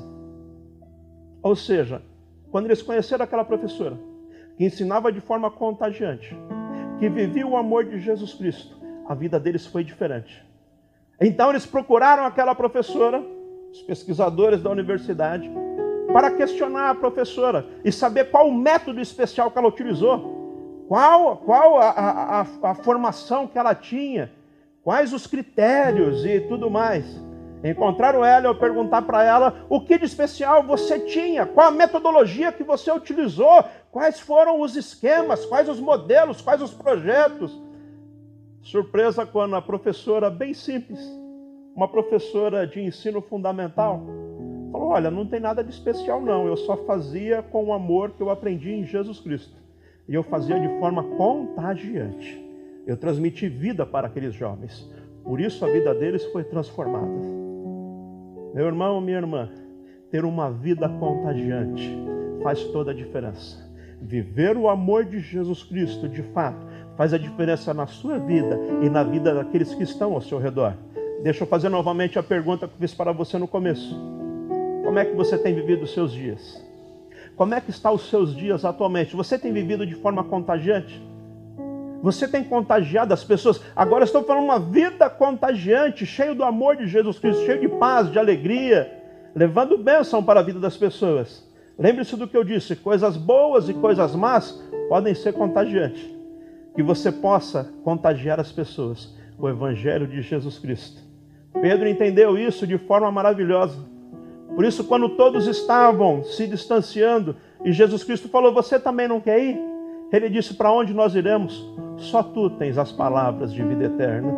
Ou 1.41 1.55
seja, 1.55 2.01
quando 2.51 2.65
eles 2.65 2.81
conheceram 2.81 3.24
aquela 3.24 3.45
professora, 3.45 3.98
que 4.57 4.65
ensinava 4.65 5.12
de 5.12 5.19
forma 5.19 5.51
contagiante, 5.51 6.36
que 7.00 7.10
vivia 7.10 7.45
o 7.45 7.57
amor 7.57 7.86
de 7.86 8.00
Jesus 8.00 8.34
Cristo, 8.34 8.77
a 9.07 9.13
vida 9.13 9.39
deles 9.39 9.65
foi 9.65 9.84
diferente. 9.84 10.43
Então 11.19 11.50
eles 11.50 11.65
procuraram 11.65 12.25
aquela 12.25 12.55
professora, 12.55 13.24
os 13.72 13.81
pesquisadores 13.81 14.62
da 14.62 14.69
universidade, 14.69 15.50
para 16.12 16.31
questionar 16.31 16.89
a 16.89 16.95
professora 16.95 17.65
e 17.84 17.91
saber 17.91 18.31
qual 18.31 18.48
o 18.48 18.53
método 18.53 19.01
especial 19.01 19.51
que 19.51 19.57
ela 19.57 19.67
utilizou, 19.67 20.35
qual, 20.88 21.38
qual 21.38 21.77
a, 21.77 21.89
a, 21.89 22.42
a, 22.42 22.75
formação 22.75 23.48
que 23.48 23.58
ela 23.58 23.74
tinha, 23.74 24.32
quais 24.84 25.13
os 25.13 25.25
critérios 25.25 26.25
e 26.25 26.39
tudo 26.42 26.70
mais. 26.70 27.06
Encontraram 27.63 28.24
ela, 28.24 28.46
eu 28.46 28.56
perguntar 28.56 29.01
para 29.01 29.24
ela 29.24 29.65
o 29.70 29.82
que 29.82 29.98
de 29.98 30.06
especial 30.06 30.63
você 30.63 31.00
tinha, 31.00 31.46
qual 31.46 31.68
a 31.70 31.72
metodologia 31.72 32.51
que 32.51 32.63
você 32.63 32.92
utilizou, 32.92 33.63
quais 33.92 34.20
foram 34.20 34.62
os 34.62 34.75
esquemas, 34.75 35.46
quais 35.46 35.68
os 35.68 35.80
modelos, 35.80 36.42
quais 36.42 36.62
os 36.62 36.74
projetos. 36.74 37.60
Surpresa 38.62 39.25
quando 39.25 39.56
a 39.56 39.62
professora, 39.62 40.30
bem 40.30 40.54
simples, 40.54 41.00
uma 41.75 41.88
professora 41.88 42.68
de 42.68 42.82
ensino 42.82 43.22
fundamental, 43.22 44.01
Falou: 44.75 44.89
Olha, 44.89 45.10
não 45.10 45.25
tem 45.25 45.39
nada 45.39 45.63
de 45.63 45.70
especial, 45.70 46.20
não. 46.22 46.48
Eu 46.48 46.58
só 46.58 46.75
fazia 46.86 47.42
com 47.42 47.65
o 47.65 47.74
amor 47.74 48.12
que 48.12 48.22
eu 48.22 48.30
aprendi 48.30 48.74
em 48.74 48.86
Jesus 48.86 49.22
Cristo. 49.22 49.56
E 50.08 50.14
eu 50.14 50.24
fazia 50.24 50.60
de 50.60 50.68
forma 50.80 51.04
contagiante. 51.04 52.44
Eu 52.86 52.96
transmiti 52.96 53.48
vida 53.50 53.86
para 53.86 54.08
aqueles 54.08 54.34
jovens. 54.34 54.90
Por 55.24 55.40
isso 55.40 55.66
a 55.66 55.68
vida 55.68 55.94
deles 55.94 56.24
foi 56.26 56.44
transformada. 56.44 57.36
Meu 58.54 58.68
irmão, 58.68 59.02
minha 59.02 59.18
irmã, 59.18 59.50
ter 60.12 60.24
uma 60.24 60.52
vida 60.52 60.88
contagiante 60.88 61.98
faz 62.44 62.64
toda 62.66 62.92
a 62.92 62.94
diferença. 62.94 63.66
Viver 64.00 64.56
o 64.56 64.70
amor 64.70 65.04
de 65.04 65.20
Jesus 65.20 65.64
Cristo, 65.64 66.08
de 66.08 66.22
fato, 66.22 66.66
faz 66.96 67.14
a 67.14 67.18
diferença 67.18 67.74
na 67.74 67.88
sua 67.88 68.20
vida 68.20 68.60
e 68.84 68.90
na 68.90 69.04
vida 69.04 69.34
daqueles 69.34 69.74
que 69.74 69.84
estão 69.84 70.14
ao 70.14 70.22
seu 70.22 70.38
redor. 70.38 70.76
Deixa 71.24 71.44
eu 71.44 71.48
fazer 71.48 71.70
novamente 71.70 72.20
a 72.20 72.24
pergunta 72.24 72.68
que 72.68 72.78
fiz 72.78 72.94
para 72.94 73.12
você 73.12 73.38
no 73.38 73.48
começo. 73.48 73.96
Como 74.84 75.00
é 75.00 75.06
que 75.06 75.16
você 75.16 75.38
tem 75.38 75.56
vivido 75.56 75.84
os 75.84 75.94
seus 75.94 76.12
dias? 76.12 76.64
Como 77.36 77.54
é 77.54 77.60
que 77.60 77.70
estão 77.70 77.94
os 77.94 78.10
seus 78.10 78.36
dias 78.36 78.63
atualmente? 78.63 79.15
Você 79.15 79.38
tem 79.38 79.51
vivido 79.51 79.86
de 79.86 79.96
forma 79.96 80.24
contagiante? 80.24 81.01
Você 82.01 82.27
tem 82.27 82.44
contagiado 82.44 83.13
as 83.13 83.24
pessoas? 83.24 83.62
Agora 83.75 84.04
estou 84.04 84.24
falando 84.24 84.46
uma 84.46 84.60
vida 84.60 85.10
contagiante, 85.10 86.06
cheio 86.06 86.36
do 86.36 86.44
amor 86.44 86.77
de 86.77 86.88
Jesus 86.88 87.20
Cristo, 87.20 87.46
cheio 87.46 87.60
de 87.60 87.68
paz, 87.68 88.12
de 88.12 88.20
alegria, 88.20 88.92
levando 89.36 89.77
bênção 89.77 90.24
para 90.24 90.39
a 90.39 90.44
vida 90.44 90.60
das 90.60 90.77
pessoas. 90.77 91.44
Lembre-se 91.77 92.15
do 92.15 92.27
que 92.27 92.38
eu 92.38 92.44
disse: 92.44 92.75
coisas 92.75 93.18
boas 93.18 93.68
e 93.68 93.74
coisas 93.74 94.15
más 94.15 94.51
podem 94.88 95.13
ser 95.13 95.34
contagiantes. 95.34 96.06
Que 96.74 96.84
você 96.84 97.12
possa 97.12 97.70
contagiar 97.84 98.39
as 98.39 98.51
pessoas 98.51 99.13
com 99.38 99.48
o 99.48 99.50
Evangelho 99.50 100.08
de 100.08 100.22
Jesus 100.22 100.60
Cristo. 100.60 101.01
Pedro 101.62 101.88
entendeu 101.88 102.38
isso 102.38 102.68
de 102.68 102.77
forma 102.77 103.12
maravilhosa. 103.12 103.95
Por 104.54 104.64
isso, 104.64 104.84
quando 104.84 105.10
todos 105.10 105.48
estavam 105.48 106.24
se 106.24 106.48
distanciando 106.48 107.36
e 107.64 107.72
Jesus 107.72 108.04
Cristo 108.04 108.30
falou: 108.30 108.54
Você 108.54 108.80
também 108.80 109.08
não 109.08 109.20
quer 109.20 109.40
ir? 109.40 109.60
Ele 110.12 110.30
disse: 110.30 110.54
Para 110.54 110.72
onde 110.72 110.94
nós 110.94 111.16
iremos? 111.16 111.66
Só 111.98 112.22
tu 112.22 112.50
tens 112.52 112.78
as 112.78 112.92
palavras 112.92 113.54
de 113.54 113.64
vida 113.64 113.86
eterna. 113.86 114.34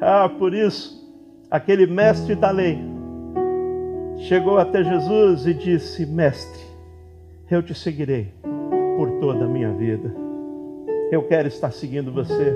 Ah, 0.00 0.28
por 0.28 0.54
isso, 0.54 1.02
aquele 1.50 1.86
mestre 1.86 2.34
da 2.34 2.50
lei 2.50 2.78
chegou 4.18 4.58
até 4.58 4.84
Jesus 4.84 5.46
e 5.46 5.54
disse: 5.54 6.06
Mestre, 6.06 6.62
eu 7.50 7.62
te 7.62 7.74
seguirei 7.74 8.32
por 8.96 9.10
toda 9.20 9.44
a 9.44 9.48
minha 9.48 9.72
vida. 9.72 10.14
Eu 11.10 11.22
quero 11.24 11.48
estar 11.48 11.72
seguindo 11.72 12.12
você. 12.12 12.54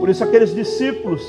Por 0.00 0.08
isso, 0.08 0.22
aqueles 0.22 0.54
discípulos, 0.54 1.22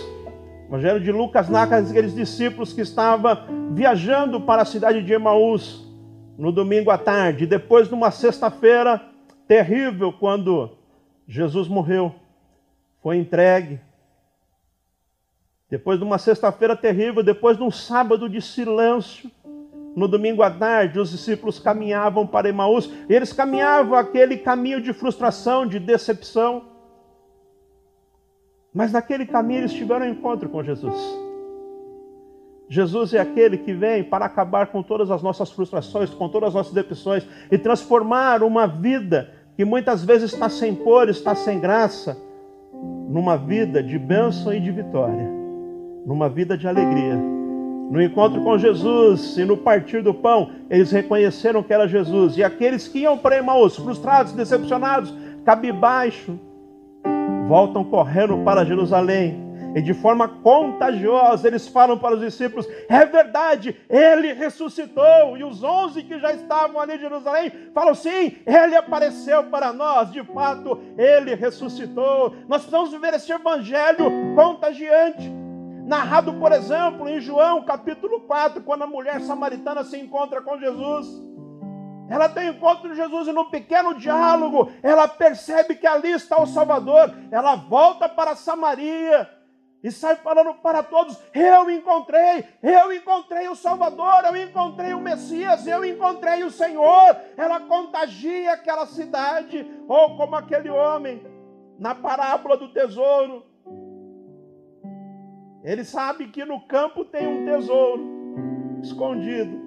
Evangelho 0.67 1.00
de 1.00 1.12
Lucas 1.12 1.48
narra 1.48 1.77
aqueles 1.77 2.15
discípulos 2.15 2.74
que 2.74 2.81
estavam 2.81 3.38
viajando 3.74 4.41
para 4.41 4.63
a 4.63 4.65
cidade 4.65 5.03
de 5.03 5.13
Emaús 5.13 5.86
no 6.38 6.51
domingo 6.51 6.89
à 6.89 6.98
tarde, 6.98 7.45
depois 7.45 7.88
de 7.88 7.93
uma 7.93 8.12
sexta-feira 8.12 9.01
terrível, 9.48 10.12
quando 10.12 10.72
Jesus 11.27 11.67
morreu, 11.67 12.13
foi 13.01 13.17
entregue. 13.17 13.79
Depois 15.69 16.00
de 16.00 16.03
uma 16.03 16.17
sexta-feira 16.17 16.75
terrível, 16.75 17.24
depois 17.24 17.57
de 17.57 17.63
um 17.63 17.72
sábado 17.72 18.27
de 18.27 18.41
silêncio, 18.41 19.29
no 19.95 20.07
domingo 20.07 20.43
à 20.43 20.51
tarde, 20.51 21.00
os 21.00 21.12
discípulos 21.12 21.57
caminhavam 21.57 22.27
para 22.27 22.50
Emaús, 22.50 22.91
eles 23.07 23.31
caminhavam 23.31 23.98
aquele 23.98 24.36
caminho 24.38 24.81
de 24.81 24.91
frustração, 24.93 25.65
de 25.65 25.79
decepção. 25.79 26.75
Mas 28.75 28.91
naquele 28.91 29.25
caminho 29.25 29.62
eles 29.62 29.72
tiveram 29.72 30.05
um 30.05 30.10
encontro 30.10 30.50
com 30.50 30.62
Jesus. 30.62 30.94
Jesus 32.67 33.13
é 33.13 33.20
aquele 33.20 33.58
que 33.58 33.74
vem 33.74 34.03
para 34.03 34.25
acabar 34.25 34.67
com 34.67 34.84
todas 34.84 35.10
as 35.10 35.24
nossas 35.24 35.50
frustrações, 35.50 36.10
com 36.10 36.27
todas 36.27 36.50
as 36.50 36.55
nossas 36.55 36.74
depressões 36.74 37.25
e 37.50 37.58
transformar 37.58 38.44
uma 38.44 38.67
vida 38.67 39.32
que 39.55 39.63
muitas 39.63 40.03
vezes 40.03 40.34
está 40.34 40.50
sem 40.50 40.75
cor, 40.75 41.08
está 41.08 41.34
sem 41.34 41.58
graça, 41.58 42.17
numa 43.08 43.38
vida 43.38 43.82
de 43.82 43.98
bênção 43.98 44.53
e 44.53 44.60
de 44.60 44.72
vitória, 44.72 45.29
numa 46.05 46.27
vida 46.27 46.58
de 46.58 46.67
alegria. 46.67 47.15
No 47.89 48.01
encontro 48.01 48.44
com 48.44 48.58
Jesus 48.58 49.38
e 49.38 49.46
no 49.46 49.55
partir 49.55 50.01
do 50.01 50.13
pão, 50.13 50.50
eles 50.70 50.91
reconheceram 50.91 51.63
que 51.63 51.72
era 51.72 51.88
Jesus. 51.88 52.36
E 52.36 52.44
aqueles 52.44 52.89
que 52.89 53.00
iam 53.00 53.17
para 53.17 53.39
Emmaus, 53.39 53.77
frustrados, 53.77 54.34
decepcionados, 54.34 55.13
cabisbaixo, 55.46 56.38
voltam 57.48 57.84
correndo 57.84 58.38
para 58.44 58.66
Jerusalém 58.66 59.46
e 59.75 59.82
de 59.82 59.94
forma 59.94 60.28
contagiosa 60.28 61.48
eles 61.48 61.68
falam 61.68 61.98
para 61.98 62.16
os 62.16 62.22
discípulos: 62.22 62.66
é 62.88 63.06
verdade, 63.06 63.75
ele 63.90 64.32
ressuscitou. 64.32 65.38
E 65.38 65.44
os 65.44 65.62
onze 65.64 66.02
que 66.02 66.18
já 66.18 66.34
estavam 66.34 66.79
ali 66.79 66.96
em 66.96 67.00
Jerusalém 67.00 67.51
falam: 67.74 67.94
sim, 67.94 68.38
ele 68.46 68.75
apareceu 68.75 69.44
para 69.46 69.74
nós, 69.74 70.12
de 70.12 70.24
fato, 70.24 70.79
ele 70.98 71.36
ressuscitou. 71.36 72.34
Nós 72.48 72.62
precisamos 72.62 72.92
viver 72.92 73.14
esse 73.14 73.31
evangelho 73.31 74.05
contagiante. 74.34 75.29
Narrado, 75.86 76.34
por 76.36 76.51
exemplo, 76.51 77.08
em 77.08 77.20
João 77.20 77.64
capítulo 77.64 78.22
4, 78.22 78.64
quando 78.64 78.84
a 78.84 78.88
mulher 78.88 79.20
samaritana 79.22 79.84
se 79.84 79.98
encontra 79.98 80.42
com 80.42 80.58
Jesus. 80.58 81.34
Ela 82.09 82.29
tem 82.29 82.50
encontro 82.50 82.89
de 82.89 82.96
Jesus 82.96 83.27
e 83.27 83.31
num 83.31 83.50
pequeno 83.50 83.96
diálogo 83.96 84.72
ela 84.83 85.07
percebe 85.07 85.75
que 85.75 85.87
ali 85.87 86.11
está 86.11 86.41
o 86.41 86.46
Salvador. 86.46 87.13
Ela 87.31 87.55
volta 87.55 88.07
para 88.07 88.35
Samaria 88.35 89.29
e 89.85 89.91
sai 89.91 90.15
falando 90.15 90.53
para 90.55 90.81
todos: 90.81 91.15
Eu 91.33 91.70
encontrei, 91.70 92.44
eu 92.63 92.91
encontrei 92.91 93.48
o 93.48 93.55
Salvador, 93.55 94.24
eu 94.25 94.35
encontrei 94.35 94.94
o 94.94 95.00
Messias, 95.00 95.68
eu 95.68 95.85
encontrei 95.85 96.44
o 96.44 96.50
Senhor. 96.50 97.15
Ela 97.37 97.59
contagia 97.59 98.53
aquela 98.53 98.87
cidade, 98.87 99.63
ou 99.87 100.18
como 100.18 100.35
aquele 100.35 100.70
homem 100.70 101.24
na 101.77 101.94
parábola 101.94 102.57
do 102.57 102.72
tesouro. 102.74 103.44
Ele 105.63 105.83
sabe 105.83 106.29
que 106.29 106.46
no 106.46 106.61
campo 106.61 107.05
tem 107.05 107.27
um 107.27 107.46
tesouro 107.46 108.79
escondido. 108.81 109.65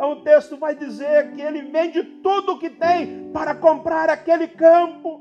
Então 0.00 0.12
o 0.12 0.22
texto 0.22 0.56
vai 0.56 0.74
dizer 0.74 1.32
que 1.32 1.42
ele 1.42 1.60
vende 1.60 2.02
tudo 2.22 2.52
o 2.52 2.58
que 2.58 2.70
tem 2.70 3.30
para 3.34 3.54
comprar 3.54 4.08
aquele 4.08 4.48
campo. 4.48 5.20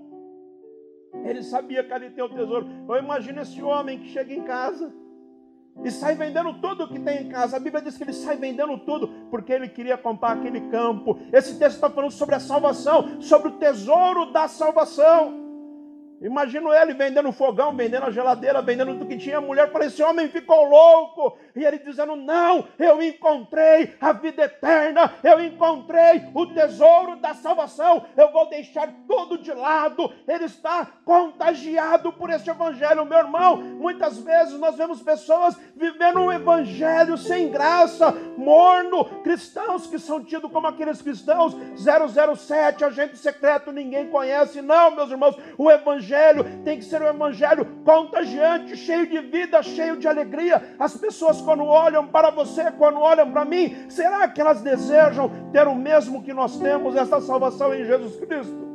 Ele 1.26 1.44
sabia 1.44 1.84
que 1.84 1.92
ali 1.92 2.10
tem 2.12 2.24
o 2.24 2.30
tesouro. 2.30 2.66
Eu 2.88 2.96
imagino 2.96 3.42
esse 3.42 3.62
homem 3.62 4.00
que 4.00 4.08
chega 4.08 4.34
em 4.34 4.42
casa 4.44 4.90
e 5.84 5.92
sai 5.92 6.16
vendendo 6.16 6.62
tudo 6.62 6.88
que 6.88 6.98
tem 6.98 7.24
em 7.24 7.28
casa. 7.28 7.58
A 7.58 7.60
Bíblia 7.60 7.84
diz 7.84 7.98
que 7.98 8.04
ele 8.06 8.14
sai 8.14 8.38
vendendo 8.38 8.78
tudo 8.78 9.10
porque 9.30 9.52
ele 9.52 9.68
queria 9.68 9.98
comprar 9.98 10.38
aquele 10.38 10.62
campo. 10.70 11.20
Esse 11.34 11.60
texto 11.60 11.76
está 11.76 11.90
falando 11.90 12.12
sobre 12.12 12.36
a 12.36 12.40
salvação, 12.40 13.22
sobre 13.22 13.50
o 13.50 13.58
tesouro 13.58 14.32
da 14.32 14.48
salvação. 14.48 15.49
Imagino 16.22 16.74
ele 16.74 16.94
vendendo 16.94 17.32
fogão, 17.32 17.74
vendendo 17.74 18.06
a 18.06 18.12
geladeira, 18.12 18.62
vendendo 18.62 18.94
tudo 18.94 19.06
que 19.06 19.18
tinha. 19.18 19.38
A 19.38 19.42
mulher 19.42 19.72
falou: 19.72 19.88
esse 19.88 20.04
homem 20.04 20.28
ficou 20.28 20.66
louco. 20.66 21.38
E 21.56 21.64
ele 21.64 21.80
dizendo: 21.80 22.16
Não, 22.16 22.68
eu 22.78 23.02
encontrei 23.02 23.96
a 24.02 24.12
vida 24.12 24.44
eterna, 24.44 25.14
eu 25.24 25.42
encontrei 25.42 26.24
o 26.34 26.46
tesouro 26.48 27.16
da 27.16 27.34
salvação. 27.34 28.06
Eu 28.18 28.32
vou 28.32 28.50
deixar 28.50 28.92
tudo 29.08 29.38
de 29.38 29.54
lado. 29.54 30.12
Ele 30.28 30.46
está 30.46 30.88
contagiado 31.06 32.12
por 32.12 32.30
esse 32.30 32.50
evangelho, 32.50 33.06
meu 33.06 33.18
irmão. 33.18 33.58
Muitas 33.58 34.18
vezes 34.18 34.60
nós 34.60 34.76
vemos 34.76 35.02
pessoas 35.02 35.58
vivendo 35.76 36.20
um 36.20 36.32
evangelho 36.32 37.18
sem 37.18 37.50
graça, 37.50 38.12
morno, 38.38 39.06
cristãos 39.24 39.88
que 39.88 39.98
são 39.98 40.24
tidos 40.24 40.52
como 40.52 40.68
aqueles 40.68 41.02
cristãos 41.02 41.56
007, 41.78 42.84
agente 42.84 43.18
secreto, 43.18 43.72
ninguém 43.72 44.10
conhece. 44.10 44.62
Não, 44.62 44.92
meus 44.92 45.10
irmãos, 45.10 45.38
o 45.58 45.72
evangelho 45.72 46.09
evangelho 46.10 46.46
tem 46.64 46.78
que 46.78 46.86
ser 46.86 47.02
um 47.02 47.08
evangelho 47.08 47.66
contagiante, 47.86 48.76
cheio 48.76 49.08
de 49.08 49.20
vida, 49.20 49.62
cheio 49.62 49.98
de 49.98 50.08
alegria. 50.08 50.76
As 50.80 50.98
pessoas, 50.98 51.40
quando 51.42 51.64
olham 51.64 52.08
para 52.08 52.32
você, 52.32 52.72
quando 52.72 53.00
olham 53.00 53.32
para 53.32 53.46
mim, 53.46 53.90
será 53.90 54.28
que 54.28 54.42
elas 54.42 54.62
desejam 54.62 55.30
ter 55.52 55.68
o 55.68 55.76
mesmo 55.76 56.24
que 56.24 56.34
nós 56.34 56.58
temos, 56.58 56.96
essa 56.96 57.22
salvação 57.22 57.74
em 57.74 57.86
Jesus 57.86 58.16
Cristo? 58.18 58.68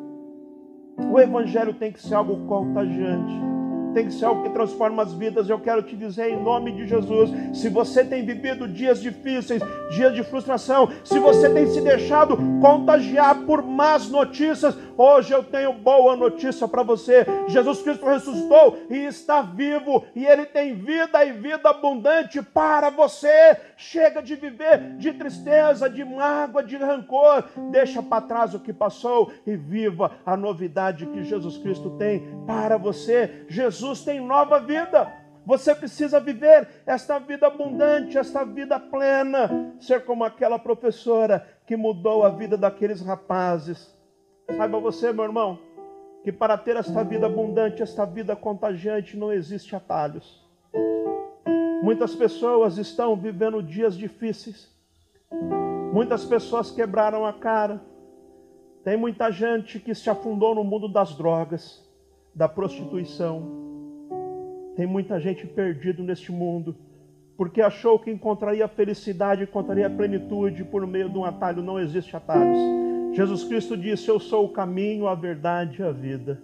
O 1.11 1.19
evangelho 1.19 1.75
tem 1.75 1.93
que 1.93 2.01
ser 2.01 2.15
algo 2.15 2.47
contagiante 2.47 3.55
tem 3.95 4.07
que 4.07 4.13
ser 4.13 4.27
algo 4.27 4.43
que 4.43 4.51
transforma 4.51 5.03
as 5.03 5.15
vidas. 5.15 5.49
Eu 5.49 5.61
quero 5.61 5.83
te 5.83 5.97
dizer 5.97 6.31
em 6.31 6.43
nome 6.43 6.73
de 6.73 6.87
Jesus: 6.87 7.31
se 7.55 7.69
você 7.69 8.05
tem 8.05 8.27
vivido 8.27 8.69
dias 8.69 9.01
difíceis, 9.01 9.63
dias 9.95 10.13
de 10.15 10.23
frustração, 10.25 10.91
se 11.05 11.19
você 11.19 11.49
tem 11.49 11.67
se 11.69 11.81
deixado 11.81 12.37
contagiar 12.61 13.47
por 13.47 13.63
más 13.63 14.11
notícias, 14.11 14.77
hoje 14.99 15.33
eu 15.33 15.45
tenho 15.45 15.73
boa 15.73 16.17
notícia 16.17 16.67
para 16.67 16.83
você. 16.83 17.25
Jesus 17.47 17.81
Cristo 17.81 18.05
ressuscitou 18.05 18.79
e 18.91 18.97
está 19.07 19.41
vivo, 19.41 20.05
e 20.15 20.27
Ele 20.27 20.45
tem 20.45 20.75
vida 20.75 21.25
e 21.25 21.33
vida 21.33 21.71
abundante 21.71 22.43
para 22.43 22.91
você. 22.91 23.57
Chega 23.77 24.21
de 24.21 24.35
viver 24.35 24.97
de 24.97 25.13
tristeza, 25.13 25.89
de 25.89 26.05
mágoa, 26.05 26.63
de 26.63 26.77
rancor. 26.77 27.45
Deixa 27.71 28.03
para 28.03 28.23
trás 28.23 28.55
o 28.55 28.61
que 28.61 28.73
passou 28.73 29.31
e 29.47 29.55
viva 29.55 30.13
a 30.27 30.37
novidade 30.37 31.07
que 31.07 31.23
Jesus 31.23 31.57
Cristo 31.59 31.91
tem 31.91 32.25
para 32.47 32.77
você. 32.77 33.45
Jesus 33.49 33.84
Jesus 33.85 34.03
tem 34.03 34.19
nova 34.19 34.59
vida. 34.61 35.13
Você 35.45 35.75
precisa 35.75 36.19
viver 36.19 36.67
esta 36.87 37.19
vida 37.19 37.47
abundante, 37.47 38.17
esta 38.17 38.43
vida 38.45 38.81
plena, 38.81 39.75
ser 39.79 40.07
como 40.07 40.25
aquela 40.25 40.59
professora 40.59 41.47
que 41.67 41.77
mudou 41.77 42.25
a 42.25 42.31
vida 42.31 42.57
daqueles 42.57 43.03
rapazes. 43.03 43.95
Saiba 44.57 44.81
você, 44.81 45.13
meu 45.13 45.25
irmão, 45.25 45.59
que 46.23 46.33
para 46.33 46.57
ter 46.57 46.77
esta 46.77 47.05
vida 47.05 47.27
abundante, 47.27 47.83
esta 47.83 48.07
vida 48.07 48.35
contagiante, 48.35 49.19
não 49.19 49.31
existe 49.31 49.77
atalhos. 49.77 50.43
Muitas 51.83 52.15
pessoas 52.15 52.79
estão 52.79 53.15
vivendo 53.15 53.63
dias 53.63 53.95
difíceis. 53.95 54.75
Muitas 55.93 56.25
pessoas 56.25 56.71
quebraram 56.71 57.27
a 57.27 57.35
cara. 57.35 57.83
Tem 58.83 58.97
muita 58.97 59.31
gente 59.31 59.79
que 59.79 59.95
se 59.95 60.09
afundou 60.09 60.55
no 60.55 60.65
mundo 60.65 60.89
das 60.89 61.15
drogas, 61.15 61.87
da 62.35 62.49
prostituição 62.49 63.74
Tem 64.77 64.87
muita 64.87 65.21
gente 65.21 65.47
perdida 65.47 66.03
neste 66.03 66.33
mundo, 66.33 66.77
porque 67.37 67.61
achou 67.61 67.99
que 67.99 68.11
encontraria 68.11 68.67
felicidade, 68.67 69.45
encontraria 69.45 69.89
plenitude 69.89 70.65
por 70.65 70.87
meio 70.87 71.09
de 71.09 71.19
um 71.19 71.25
atalho. 71.25 71.63
Não 71.63 71.79
existe 71.79 72.17
atalhos. 72.17 72.59
Jesus 73.13 73.45
Cristo 73.45 73.77
disse: 73.77 74.09
Eu 74.09 74.19
sou 74.19 74.47
o 74.47 74.53
caminho, 74.53 75.07
a 75.07 75.15
verdade 75.15 75.81
e 75.81 75.85
a 75.85 75.93
vida. 75.93 76.43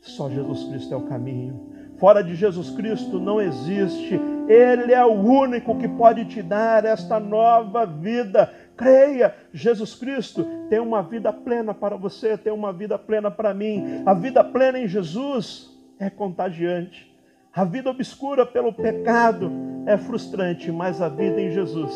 Só 0.00 0.28
Jesus 0.28 0.64
Cristo 0.64 0.94
é 0.94 0.96
o 0.96 1.02
caminho. 1.02 1.76
Fora 1.98 2.22
de 2.22 2.34
Jesus 2.34 2.70
Cristo 2.70 3.18
não 3.18 3.40
existe. 3.40 4.20
Ele 4.48 4.92
é 4.92 5.04
o 5.04 5.14
único 5.14 5.76
que 5.78 5.88
pode 5.88 6.26
te 6.26 6.42
dar 6.42 6.84
esta 6.84 7.18
nova 7.18 7.86
vida. 7.86 8.52
Creia, 8.76 9.34
Jesus 9.52 9.94
Cristo 9.94 10.46
tem 10.68 10.78
uma 10.78 11.02
vida 11.02 11.32
plena 11.32 11.72
para 11.72 11.96
você, 11.96 12.36
tem 12.36 12.52
uma 12.52 12.72
vida 12.72 12.98
plena 12.98 13.30
para 13.30 13.54
mim. 13.54 14.02
A 14.04 14.12
vida 14.12 14.44
plena 14.44 14.78
em 14.78 14.86
Jesus 14.86 15.75
é 15.98 16.10
contagiante. 16.10 17.14
A 17.52 17.64
vida 17.64 17.90
obscura 17.90 18.44
pelo 18.44 18.72
pecado 18.72 19.50
é 19.86 19.96
frustrante, 19.96 20.70
mas 20.70 21.00
a 21.00 21.08
vida 21.08 21.40
em 21.40 21.50
Jesus 21.50 21.94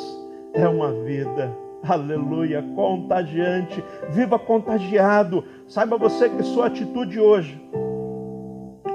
é 0.54 0.66
uma 0.66 0.92
vida, 1.04 1.54
aleluia, 1.82 2.62
contagiante. 2.74 3.84
Viva 4.10 4.38
contagiado. 4.38 5.44
Saiba 5.66 5.98
você 5.98 6.28
que 6.28 6.42
sua 6.42 6.66
atitude 6.66 7.20
hoje, 7.20 7.60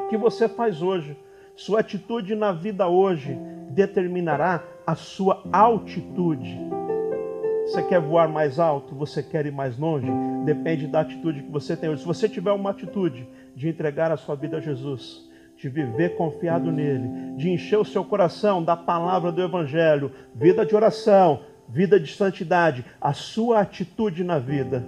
que 0.10 0.18
você 0.18 0.48
faz 0.48 0.82
hoje, 0.82 1.15
sua 1.56 1.82
atitude 1.82 2.36
na 2.36 2.52
vida 2.52 2.88
hoje 2.88 3.38
determinará 3.70 4.63
a 4.88 4.96
sua 4.96 5.44
altitude. 5.52 6.58
Você 7.65 7.82
quer 7.84 8.00
voar 8.00 8.28
mais 8.28 8.60
alto? 8.60 8.94
Você 8.96 9.24
quer 9.24 9.46
ir 9.46 9.52
mais 9.52 9.78
longe? 9.78 10.08
Depende 10.46 10.88
da 10.88 11.02
atitude 11.02 11.44
que 11.44 11.52
você 11.52 11.76
tem 11.76 11.89
hoje. 11.89 12.02
Se 12.02 12.08
você 12.08 12.30
tiver 12.30 12.52
uma 12.52 12.70
atitude 12.72 13.28
de 13.56 13.70
entregar 13.70 14.12
a 14.12 14.18
sua 14.18 14.36
vida 14.36 14.58
a 14.58 14.60
Jesus, 14.60 15.30
de 15.58 15.70
viver 15.70 16.15
confiado 16.15 16.72
nele, 16.72 17.36
de 17.38 17.50
encher 17.50 17.80
o 17.80 17.86
seu 17.86 18.04
coração 18.04 18.63
da 18.63 18.76
palavra 18.76 19.32
do 19.32 19.41
Evangelho, 19.41 20.12
vida 20.34 20.65
de 20.65 20.76
oração, 20.76 21.41
vida 21.70 22.00
de 22.00 22.13
santidade, 22.13 22.86
a 23.00 23.13
sua 23.13 23.62
atitude 23.62 24.24
na 24.24 24.38
vida 24.38 24.84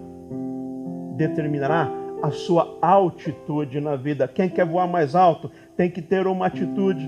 determinará 1.15 1.89
a 2.21 2.29
sua 2.31 2.77
altitude 2.81 3.79
na 3.79 3.95
vida. 3.95 4.27
Quem 4.27 4.49
quer 4.49 4.65
voar 4.65 4.87
mais 4.87 5.15
alto 5.15 5.49
tem 5.75 5.89
que 5.89 6.01
ter 6.01 6.27
uma 6.27 6.47
atitude. 6.47 7.07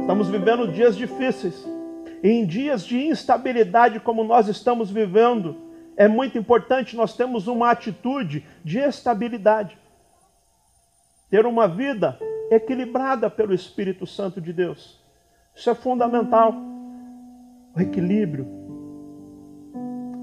Estamos 0.00 0.28
vivendo 0.28 0.72
dias 0.72 0.96
difíceis 0.96 1.66
em 2.22 2.46
dias 2.46 2.84
de 2.86 2.96
instabilidade 2.96 3.98
como 3.98 4.22
nós 4.22 4.46
estamos 4.46 4.90
vivendo, 4.90 5.56
é 5.96 6.06
muito 6.06 6.38
importante 6.38 6.96
nós 6.96 7.16
termos 7.16 7.48
uma 7.48 7.70
atitude 7.70 8.44
de 8.64 8.78
estabilidade. 8.78 9.76
Ter 11.32 11.46
uma 11.46 11.66
vida 11.66 12.18
equilibrada 12.50 13.30
pelo 13.30 13.54
Espírito 13.54 14.06
Santo 14.06 14.38
de 14.38 14.52
Deus. 14.52 15.00
Isso 15.56 15.70
é 15.70 15.74
fundamental. 15.74 16.54
O 17.74 17.80
equilíbrio. 17.80 18.46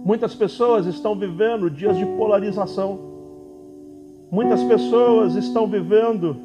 Muitas 0.05 0.35
pessoas 0.35 0.85
estão 0.85 1.17
vivendo 1.17 1.67
dias 1.67 1.97
de 1.97 2.05
polarização. 2.05 2.99
Muitas 4.29 4.63
pessoas 4.63 5.33
estão 5.33 5.65
vivendo 5.65 6.37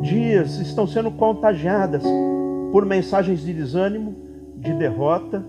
dias, 0.00 0.60
estão 0.60 0.86
sendo 0.86 1.10
contagiadas 1.10 2.04
por 2.70 2.86
mensagens 2.86 3.40
de 3.40 3.52
desânimo, 3.52 4.14
de 4.58 4.72
derrota, 4.74 5.44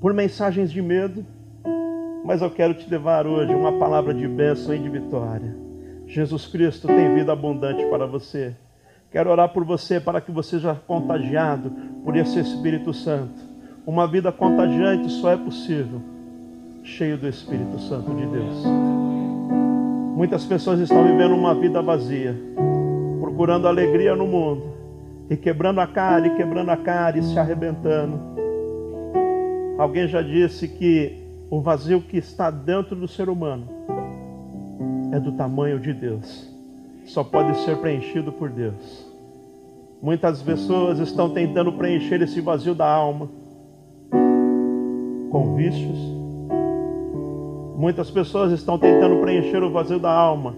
por 0.00 0.14
mensagens 0.14 0.70
de 0.70 0.80
medo, 0.80 1.26
mas 2.24 2.40
eu 2.40 2.50
quero 2.52 2.72
te 2.72 2.88
levar 2.88 3.26
hoje 3.26 3.52
uma 3.52 3.80
palavra 3.80 4.14
de 4.14 4.28
bênção 4.28 4.72
e 4.72 4.78
de 4.78 4.88
vitória. 4.88 5.69
Jesus 6.10 6.44
Cristo 6.48 6.88
tem 6.88 7.14
vida 7.14 7.32
abundante 7.32 7.86
para 7.86 8.04
você. 8.04 8.52
Quero 9.12 9.30
orar 9.30 9.50
por 9.50 9.64
você 9.64 10.00
para 10.00 10.20
que 10.20 10.32
você 10.32 10.56
seja 10.56 10.74
contagiado 10.74 11.70
por 12.04 12.16
esse 12.16 12.40
Espírito 12.40 12.92
Santo. 12.92 13.40
Uma 13.86 14.08
vida 14.08 14.32
contagiante 14.32 15.08
só 15.08 15.30
é 15.30 15.36
possível 15.36 16.02
cheio 16.82 17.16
do 17.16 17.28
Espírito 17.28 17.78
Santo 17.78 18.12
de 18.12 18.26
Deus. 18.26 18.64
Muitas 20.16 20.44
pessoas 20.44 20.80
estão 20.80 21.04
vivendo 21.04 21.32
uma 21.32 21.54
vida 21.54 21.80
vazia, 21.80 22.36
procurando 23.20 23.68
alegria 23.68 24.16
no 24.16 24.26
mundo, 24.26 24.64
e 25.30 25.36
quebrando 25.36 25.80
a 25.80 25.86
cara, 25.86 26.26
e 26.26 26.34
quebrando 26.34 26.70
a 26.70 26.76
cara, 26.76 27.18
e 27.18 27.22
se 27.22 27.38
arrebentando. 27.38 28.18
Alguém 29.78 30.08
já 30.08 30.22
disse 30.22 30.66
que 30.66 31.22
o 31.48 31.60
vazio 31.60 32.02
que 32.02 32.16
está 32.16 32.50
dentro 32.50 32.96
do 32.96 33.06
ser 33.06 33.28
humano 33.28 33.79
é 35.12 35.18
do 35.18 35.32
tamanho 35.32 35.78
de 35.78 35.92
Deus, 35.92 36.48
só 37.04 37.24
pode 37.24 37.56
ser 37.58 37.76
preenchido 37.78 38.32
por 38.32 38.50
Deus. 38.50 39.06
Muitas 40.02 40.42
pessoas 40.42 40.98
estão 40.98 41.30
tentando 41.30 41.72
preencher 41.72 42.22
esse 42.22 42.40
vazio 42.40 42.74
da 42.74 42.90
alma 42.90 43.28
com 45.30 45.54
vícios. 45.54 45.98
Muitas 47.76 48.10
pessoas 48.10 48.52
estão 48.52 48.78
tentando 48.78 49.20
preencher 49.20 49.62
o 49.62 49.70
vazio 49.70 49.98
da 49.98 50.10
alma 50.10 50.54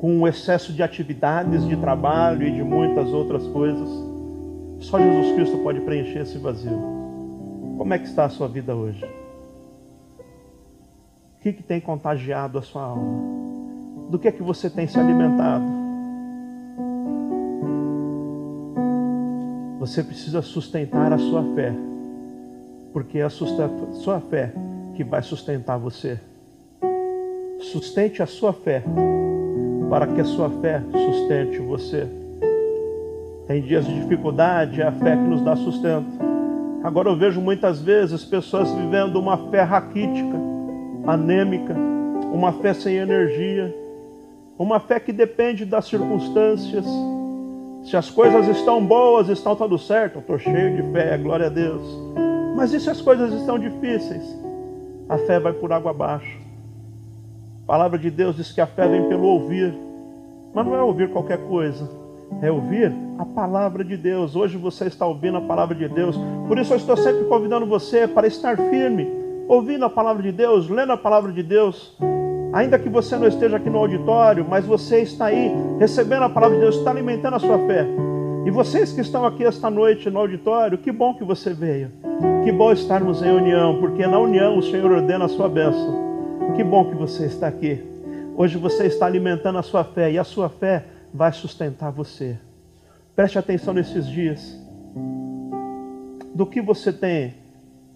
com 0.00 0.20
o 0.20 0.28
excesso 0.28 0.72
de 0.72 0.82
atividades, 0.82 1.66
de 1.66 1.76
trabalho 1.76 2.46
e 2.46 2.50
de 2.50 2.62
muitas 2.62 3.12
outras 3.12 3.46
coisas. 3.48 3.88
Só 4.78 4.98
Jesus 4.98 5.34
Cristo 5.34 5.58
pode 5.58 5.80
preencher 5.80 6.20
esse 6.20 6.38
vazio. 6.38 6.78
Como 7.76 7.92
é 7.92 7.98
que 7.98 8.06
está 8.06 8.24
a 8.24 8.28
sua 8.28 8.48
vida 8.48 8.74
hoje? 8.74 9.04
O 11.38 11.42
que, 11.42 11.52
que 11.52 11.62
tem 11.62 11.80
contagiado 11.80 12.58
a 12.58 12.62
sua 12.62 12.82
alma? 12.82 13.39
Do 14.10 14.18
que 14.18 14.26
é 14.26 14.32
que 14.32 14.42
você 14.42 14.68
tem 14.68 14.88
se 14.88 14.98
alimentado? 14.98 15.64
Você 19.78 20.02
precisa 20.02 20.42
sustentar 20.42 21.12
a 21.12 21.18
sua 21.18 21.44
fé, 21.54 21.72
porque 22.92 23.20
é 23.20 23.22
a 23.22 23.30
sua 23.30 24.20
fé 24.28 24.52
que 24.96 25.04
vai 25.04 25.22
sustentar 25.22 25.78
você. 25.78 26.18
Sustente 27.60 28.20
a 28.20 28.26
sua 28.26 28.52
fé, 28.52 28.82
para 29.88 30.08
que 30.08 30.20
a 30.20 30.24
sua 30.24 30.50
fé 30.50 30.82
sustente 30.92 31.58
você. 31.60 32.08
Tem 33.46 33.62
dias 33.62 33.86
de 33.86 33.94
dificuldade, 33.94 34.82
é 34.82 34.88
a 34.88 34.92
fé 34.92 35.14
que 35.14 35.22
nos 35.22 35.40
dá 35.40 35.54
sustento. 35.54 36.18
Agora 36.82 37.08
eu 37.08 37.16
vejo 37.16 37.40
muitas 37.40 37.80
vezes 37.80 38.24
pessoas 38.24 38.72
vivendo 38.72 39.20
uma 39.20 39.50
fé 39.50 39.62
raquítica, 39.62 40.36
anêmica, 41.06 41.76
uma 42.32 42.52
fé 42.54 42.74
sem 42.74 42.96
energia, 42.96 43.72
uma 44.62 44.78
fé 44.78 45.00
que 45.00 45.12
depende 45.12 45.64
das 45.64 45.86
circunstâncias. 45.86 46.84
Se 47.84 47.96
as 47.96 48.10
coisas 48.10 48.46
estão 48.48 48.84
boas, 48.84 49.28
estão 49.28 49.56
tudo 49.56 49.78
certo, 49.78 50.16
eu 50.16 50.20
estou 50.20 50.38
cheio 50.38 50.76
de 50.76 50.92
fé, 50.92 51.16
glória 51.16 51.46
a 51.46 51.50
Deus. 51.50 51.82
Mas 52.56 52.72
e 52.72 52.80
se 52.80 52.90
as 52.90 53.00
coisas 53.00 53.32
estão 53.32 53.58
difíceis? 53.58 54.22
A 55.08 55.16
fé 55.18 55.40
vai 55.40 55.52
por 55.52 55.72
água 55.72 55.90
abaixo. 55.90 56.38
A 57.64 57.66
palavra 57.66 57.98
de 57.98 58.10
Deus 58.10 58.36
diz 58.36 58.52
que 58.52 58.60
a 58.60 58.66
fé 58.66 58.86
vem 58.86 59.08
pelo 59.08 59.26
ouvir, 59.26 59.74
mas 60.52 60.66
não 60.66 60.74
é 60.74 60.82
ouvir 60.82 61.10
qualquer 61.10 61.38
coisa 61.46 62.00
é 62.42 62.50
ouvir 62.50 62.92
a 63.18 63.24
palavra 63.24 63.84
de 63.84 63.96
Deus. 63.96 64.36
Hoje 64.36 64.56
você 64.56 64.86
está 64.86 65.06
ouvindo 65.06 65.38
a 65.38 65.40
palavra 65.40 65.74
de 65.74 65.88
Deus. 65.88 66.16
Por 66.46 66.58
isso 66.58 66.72
eu 66.72 66.76
estou 66.76 66.96
sempre 66.96 67.24
convidando 67.24 67.66
você 67.66 68.06
para 68.06 68.26
estar 68.26 68.56
firme, 68.56 69.08
ouvindo 69.48 69.84
a 69.84 69.90
palavra 69.90 70.22
de 70.22 70.32
Deus, 70.32 70.68
lendo 70.68 70.92
a 70.92 70.96
palavra 70.96 71.32
de 71.32 71.42
Deus. 71.42 71.96
Ainda 72.52 72.78
que 72.78 72.88
você 72.88 73.16
não 73.16 73.28
esteja 73.28 73.56
aqui 73.56 73.70
no 73.70 73.78
auditório, 73.78 74.44
mas 74.48 74.64
você 74.64 75.00
está 75.02 75.26
aí 75.26 75.52
recebendo 75.78 76.24
a 76.24 76.28
palavra 76.28 76.56
de 76.56 76.62
Deus, 76.62 76.76
está 76.76 76.90
alimentando 76.90 77.36
a 77.36 77.38
sua 77.38 77.58
fé. 77.66 77.86
E 78.44 78.50
vocês 78.50 78.92
que 78.92 79.00
estão 79.00 79.24
aqui 79.24 79.44
esta 79.44 79.70
noite 79.70 80.10
no 80.10 80.18
auditório, 80.18 80.78
que 80.78 80.90
bom 80.90 81.14
que 81.14 81.22
você 81.22 81.52
veio. 81.52 81.92
Que 82.44 82.50
bom 82.50 82.72
estarmos 82.72 83.22
em 83.22 83.30
união, 83.30 83.78
porque 83.78 84.06
na 84.06 84.18
união 84.18 84.58
o 84.58 84.62
Senhor 84.62 84.90
ordena 84.90 85.26
a 85.26 85.28
sua 85.28 85.48
bênção. 85.48 86.52
Que 86.56 86.64
bom 86.64 86.86
que 86.86 86.96
você 86.96 87.26
está 87.26 87.46
aqui. 87.46 87.80
Hoje 88.36 88.58
você 88.58 88.86
está 88.86 89.06
alimentando 89.06 89.58
a 89.58 89.62
sua 89.62 89.84
fé 89.84 90.10
e 90.10 90.18
a 90.18 90.24
sua 90.24 90.48
fé 90.48 90.86
vai 91.14 91.32
sustentar 91.32 91.92
você. 91.92 92.36
Preste 93.14 93.38
atenção 93.38 93.74
nesses 93.74 94.06
dias. 94.06 94.58
Do 96.34 96.46
que 96.46 96.60
você 96.60 96.92
tem 96.92 97.34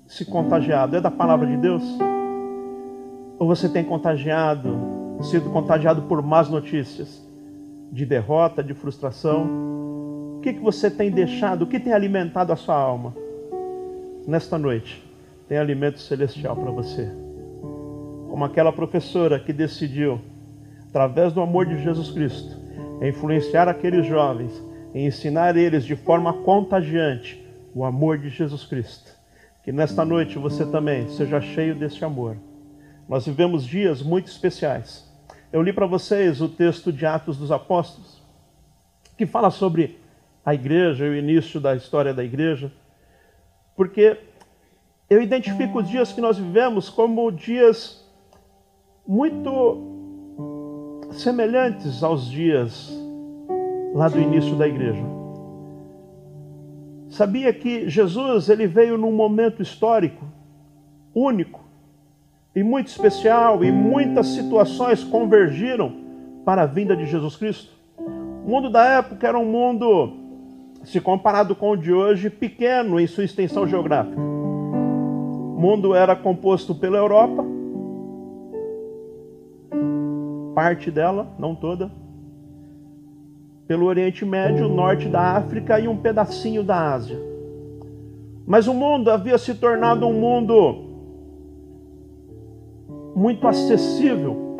se 0.06 0.24
contagiado? 0.24 0.96
É 0.96 1.00
da 1.00 1.10
palavra 1.10 1.46
de 1.46 1.56
Deus? 1.56 1.82
Ou 3.38 3.46
você 3.46 3.68
tem 3.68 3.84
contagiado, 3.84 4.76
sido 5.22 5.50
contagiado 5.50 6.02
por 6.02 6.22
más 6.22 6.48
notícias, 6.48 7.22
de 7.90 8.06
derrota, 8.06 8.62
de 8.62 8.74
frustração? 8.74 9.44
O 10.36 10.40
que, 10.40 10.52
que 10.52 10.60
você 10.60 10.90
tem 10.90 11.10
deixado? 11.10 11.62
O 11.62 11.66
que 11.66 11.80
tem 11.80 11.92
alimentado 11.92 12.52
a 12.52 12.56
sua 12.56 12.76
alma? 12.76 13.14
Nesta 14.26 14.58
noite, 14.58 15.02
tem 15.48 15.58
alimento 15.58 16.00
celestial 16.00 16.56
para 16.56 16.70
você. 16.70 17.10
Como 18.28 18.44
aquela 18.44 18.72
professora 18.72 19.38
que 19.38 19.52
decidiu, 19.52 20.20
através 20.88 21.32
do 21.32 21.40
amor 21.40 21.66
de 21.66 21.82
Jesus 21.82 22.10
Cristo, 22.10 22.56
influenciar 23.02 23.68
aqueles 23.68 24.06
jovens, 24.06 24.62
ensinar 24.94 25.56
eles 25.56 25.84
de 25.84 25.96
forma 25.96 26.32
contagiante 26.32 27.44
o 27.74 27.84
amor 27.84 28.18
de 28.18 28.28
Jesus 28.28 28.64
Cristo. 28.64 29.10
Que 29.62 29.72
nesta 29.72 30.04
noite 30.04 30.38
você 30.38 30.64
também 30.64 31.08
seja 31.08 31.40
cheio 31.40 31.74
desse 31.74 32.04
amor. 32.04 32.36
Nós 33.08 33.26
vivemos 33.26 33.64
dias 33.64 34.02
muito 34.02 34.28
especiais. 34.28 35.10
Eu 35.52 35.62
li 35.62 35.72
para 35.72 35.86
vocês 35.86 36.40
o 36.40 36.48
texto 36.48 36.92
de 36.92 37.04
Atos 37.06 37.36
dos 37.36 37.52
Apóstolos, 37.52 38.22
que 39.16 39.26
fala 39.26 39.50
sobre 39.50 39.98
a 40.44 40.54
igreja, 40.54 41.04
o 41.04 41.14
início 41.14 41.60
da 41.60 41.74
história 41.74 42.12
da 42.12 42.24
igreja, 42.24 42.72
porque 43.76 44.18
eu 45.08 45.22
identifico 45.22 45.78
os 45.78 45.88
dias 45.88 46.12
que 46.12 46.20
nós 46.20 46.38
vivemos 46.38 46.88
como 46.88 47.30
dias 47.30 48.04
muito 49.06 49.92
semelhantes 51.12 52.02
aos 52.02 52.28
dias 52.28 52.90
lá 53.94 54.08
do 54.08 54.20
início 54.20 54.56
da 54.56 54.66
igreja. 54.66 55.02
Sabia 57.08 57.52
que 57.52 57.88
Jesus 57.88 58.48
ele 58.48 58.66
veio 58.66 58.98
num 58.98 59.12
momento 59.12 59.62
histórico 59.62 60.26
único 61.14 61.63
e 62.54 62.62
muito 62.62 62.86
especial 62.86 63.64
e 63.64 63.72
muitas 63.72 64.28
situações 64.28 65.02
convergiram 65.02 65.92
para 66.44 66.62
a 66.62 66.66
vinda 66.66 66.96
de 66.96 67.06
Jesus 67.06 67.36
Cristo. 67.36 67.72
O 67.98 68.48
mundo 68.48 68.70
da 68.70 68.84
época 68.84 69.26
era 69.26 69.38
um 69.38 69.46
mundo, 69.46 70.12
se 70.84 71.00
comparado 71.00 71.56
com 71.56 71.70
o 71.70 71.76
de 71.76 71.92
hoje, 71.92 72.30
pequeno 72.30 73.00
em 73.00 73.06
sua 73.06 73.24
extensão 73.24 73.66
geográfica. 73.66 74.20
O 74.20 75.58
mundo 75.58 75.94
era 75.94 76.14
composto 76.14 76.74
pela 76.74 76.98
Europa, 76.98 77.44
parte 80.54 80.90
dela, 80.90 81.26
não 81.38 81.54
toda, 81.54 81.90
pelo 83.66 83.86
Oriente 83.86 84.24
Médio, 84.24 84.68
norte 84.68 85.08
da 85.08 85.36
África 85.36 85.80
e 85.80 85.88
um 85.88 85.96
pedacinho 85.96 86.62
da 86.62 86.92
Ásia. 86.92 87.18
Mas 88.46 88.68
o 88.68 88.74
mundo 88.74 89.10
havia 89.10 89.38
se 89.38 89.54
tornado 89.54 90.06
um 90.06 90.12
mundo 90.12 90.93
muito 93.14 93.46
acessível 93.46 94.56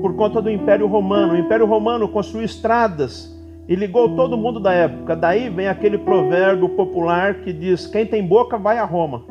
por 0.00 0.14
conta 0.14 0.40
do 0.40 0.50
Império 0.50 0.86
Romano. 0.86 1.34
O 1.34 1.38
Império 1.38 1.66
Romano 1.66 2.08
construiu 2.08 2.44
estradas 2.44 3.36
e 3.68 3.74
ligou 3.74 4.16
todo 4.16 4.36
mundo 4.36 4.60
da 4.60 4.72
época. 4.72 5.14
Daí 5.14 5.48
vem 5.48 5.68
aquele 5.68 5.98
provérbio 5.98 6.68
popular 6.70 7.34
que 7.42 7.52
diz: 7.52 7.86
quem 7.86 8.06
tem 8.06 8.26
boca 8.26 8.58
vai 8.58 8.78
a 8.78 8.84
Roma. 8.84 9.24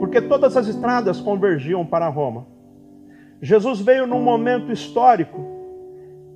Porque 0.00 0.20
todas 0.20 0.56
as 0.56 0.66
estradas 0.66 1.20
convergiam 1.20 1.84
para 1.84 2.08
Roma. 2.08 2.46
Jesus 3.40 3.80
veio 3.80 4.06
num 4.06 4.22
momento 4.22 4.72
histórico 4.72 5.44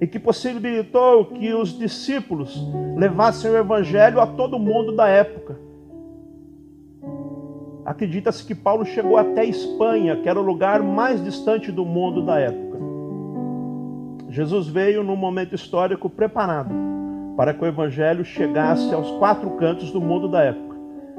e 0.01 0.07
que 0.07 0.19
possibilitou 0.19 1.27
que 1.27 1.53
os 1.53 1.79
discípulos 1.79 2.63
levassem 2.97 3.51
o 3.51 3.57
evangelho 3.57 4.21
a 4.21 4.27
todo 4.27 4.59
mundo 4.59 4.93
da 4.93 5.09
época. 5.09 5.70
Acredita-se 7.85 8.45
que 8.45 8.55
Paulo 8.55 8.85
chegou 8.85 9.17
até 9.17 9.45
Espanha, 9.45 10.17
que 10.17 10.29
era 10.29 10.39
o 10.39 10.45
lugar 10.45 10.83
mais 10.83 11.23
distante 11.23 11.73
do 11.73 11.85
mundo 11.85 12.25
da 12.25 12.39
época. 12.39 12.79
Jesus 14.29 14.69
veio 14.69 15.03
num 15.03 15.17
momento 15.17 15.55
histórico 15.55 16.09
preparado 16.09 16.73
para 17.37 17.55
que 17.55 17.65
o 17.65 17.67
evangelho 17.67 18.25
chegasse 18.25 18.93
aos 18.95 19.11
quatro 19.13 19.51
cantos 19.53 19.91
do 19.91 20.01
mundo 20.01 20.29
da 20.29 20.43
época. 20.43 20.77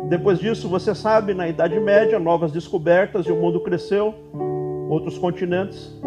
Depois 0.07 0.39
disso, 0.39 0.69
você 0.69 0.93
sabe, 0.95 1.33
na 1.33 1.47
Idade 1.47 1.79
Média, 1.79 2.19
novas 2.19 2.51
descobertas 2.51 3.25
e 3.25 3.31
o 3.31 3.35
mundo 3.35 3.59
cresceu, 3.61 4.13
outros 4.89 5.17
continentes. 5.17 5.99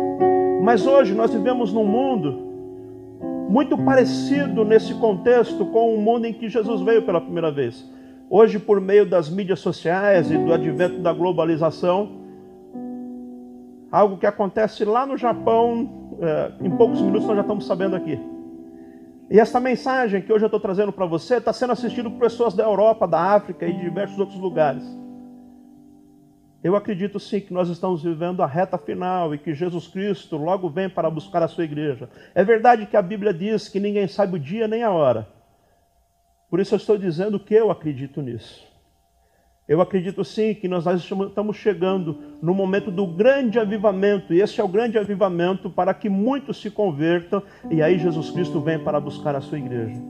Mas 0.62 0.86
hoje 0.86 1.14
nós 1.14 1.32
vivemos 1.32 1.72
num 1.72 1.84
mundo 1.84 2.44
muito 3.48 3.76
parecido 3.78 4.64
nesse 4.64 4.94
contexto 4.94 5.66
com 5.66 5.94
o 5.94 6.00
mundo 6.00 6.26
em 6.26 6.32
que 6.32 6.48
Jesus 6.48 6.80
veio 6.80 7.02
pela 7.02 7.20
primeira 7.20 7.50
vez. 7.50 7.88
Hoje, 8.36 8.58
por 8.58 8.80
meio 8.80 9.06
das 9.08 9.30
mídias 9.30 9.60
sociais 9.60 10.28
e 10.28 10.36
do 10.36 10.52
advento 10.52 10.98
da 10.98 11.12
globalização, 11.12 12.20
algo 13.92 14.18
que 14.18 14.26
acontece 14.26 14.84
lá 14.84 15.06
no 15.06 15.16
Japão, 15.16 16.18
é, 16.20 16.66
em 16.66 16.68
poucos 16.68 17.00
minutos 17.00 17.28
nós 17.28 17.36
já 17.36 17.42
estamos 17.42 17.64
sabendo 17.64 17.94
aqui. 17.94 18.18
E 19.30 19.38
essa 19.38 19.60
mensagem 19.60 20.20
que 20.20 20.32
hoje 20.32 20.42
eu 20.42 20.48
estou 20.48 20.58
trazendo 20.58 20.92
para 20.92 21.06
você 21.06 21.36
está 21.36 21.52
sendo 21.52 21.74
assistida 21.74 22.10
por 22.10 22.18
pessoas 22.18 22.54
da 22.54 22.64
Europa, 22.64 23.06
da 23.06 23.20
África 23.20 23.68
e 23.68 23.72
de 23.72 23.82
diversos 23.82 24.18
outros 24.18 24.40
lugares. 24.40 24.82
Eu 26.60 26.74
acredito 26.74 27.20
sim 27.20 27.38
que 27.38 27.54
nós 27.54 27.68
estamos 27.68 28.02
vivendo 28.02 28.42
a 28.42 28.48
reta 28.48 28.76
final 28.76 29.32
e 29.32 29.38
que 29.38 29.54
Jesus 29.54 29.86
Cristo 29.86 30.36
logo 30.36 30.68
vem 30.68 30.90
para 30.90 31.08
buscar 31.08 31.44
a 31.44 31.46
sua 31.46 31.62
igreja. 31.62 32.10
É 32.34 32.42
verdade 32.42 32.86
que 32.86 32.96
a 32.96 33.02
Bíblia 33.02 33.32
diz 33.32 33.68
que 33.68 33.78
ninguém 33.78 34.08
sabe 34.08 34.34
o 34.34 34.40
dia 34.40 34.66
nem 34.66 34.82
a 34.82 34.90
hora. 34.90 35.28
Por 36.54 36.60
isso 36.60 36.72
eu 36.72 36.76
estou 36.76 36.96
dizendo 36.96 37.40
que 37.40 37.52
eu 37.52 37.68
acredito 37.68 38.22
nisso. 38.22 38.64
Eu 39.66 39.80
acredito 39.80 40.24
sim 40.24 40.54
que 40.54 40.68
nós 40.68 40.86
estamos 40.86 41.56
chegando 41.56 42.16
no 42.40 42.54
momento 42.54 42.92
do 42.92 43.08
grande 43.08 43.58
avivamento, 43.58 44.32
e 44.32 44.40
esse 44.40 44.60
é 44.60 44.62
o 44.62 44.68
grande 44.68 44.96
avivamento 44.96 45.68
para 45.68 45.92
que 45.92 46.08
muitos 46.08 46.62
se 46.62 46.70
convertam, 46.70 47.42
e 47.68 47.82
aí 47.82 47.98
Jesus 47.98 48.30
Cristo 48.30 48.60
vem 48.60 48.78
para 48.78 49.00
buscar 49.00 49.34
a 49.34 49.40
sua 49.40 49.58
igreja. 49.58 50.00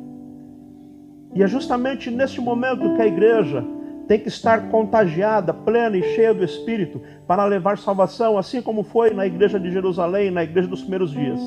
E 1.34 1.42
é 1.42 1.46
justamente 1.46 2.10
neste 2.10 2.42
momento 2.42 2.94
que 2.94 3.00
a 3.00 3.06
igreja 3.06 3.64
tem 4.06 4.20
que 4.20 4.28
estar 4.28 4.68
contagiada, 4.68 5.54
plena 5.54 5.96
e 5.96 6.02
cheia 6.14 6.34
do 6.34 6.44
Espírito 6.44 7.00
para 7.26 7.46
levar 7.46 7.78
salvação, 7.78 8.36
assim 8.36 8.60
como 8.60 8.82
foi 8.82 9.14
na 9.14 9.26
igreja 9.26 9.58
de 9.58 9.70
Jerusalém, 9.70 10.30
na 10.30 10.44
igreja 10.44 10.68
dos 10.68 10.82
primeiros 10.82 11.10
dias. 11.10 11.40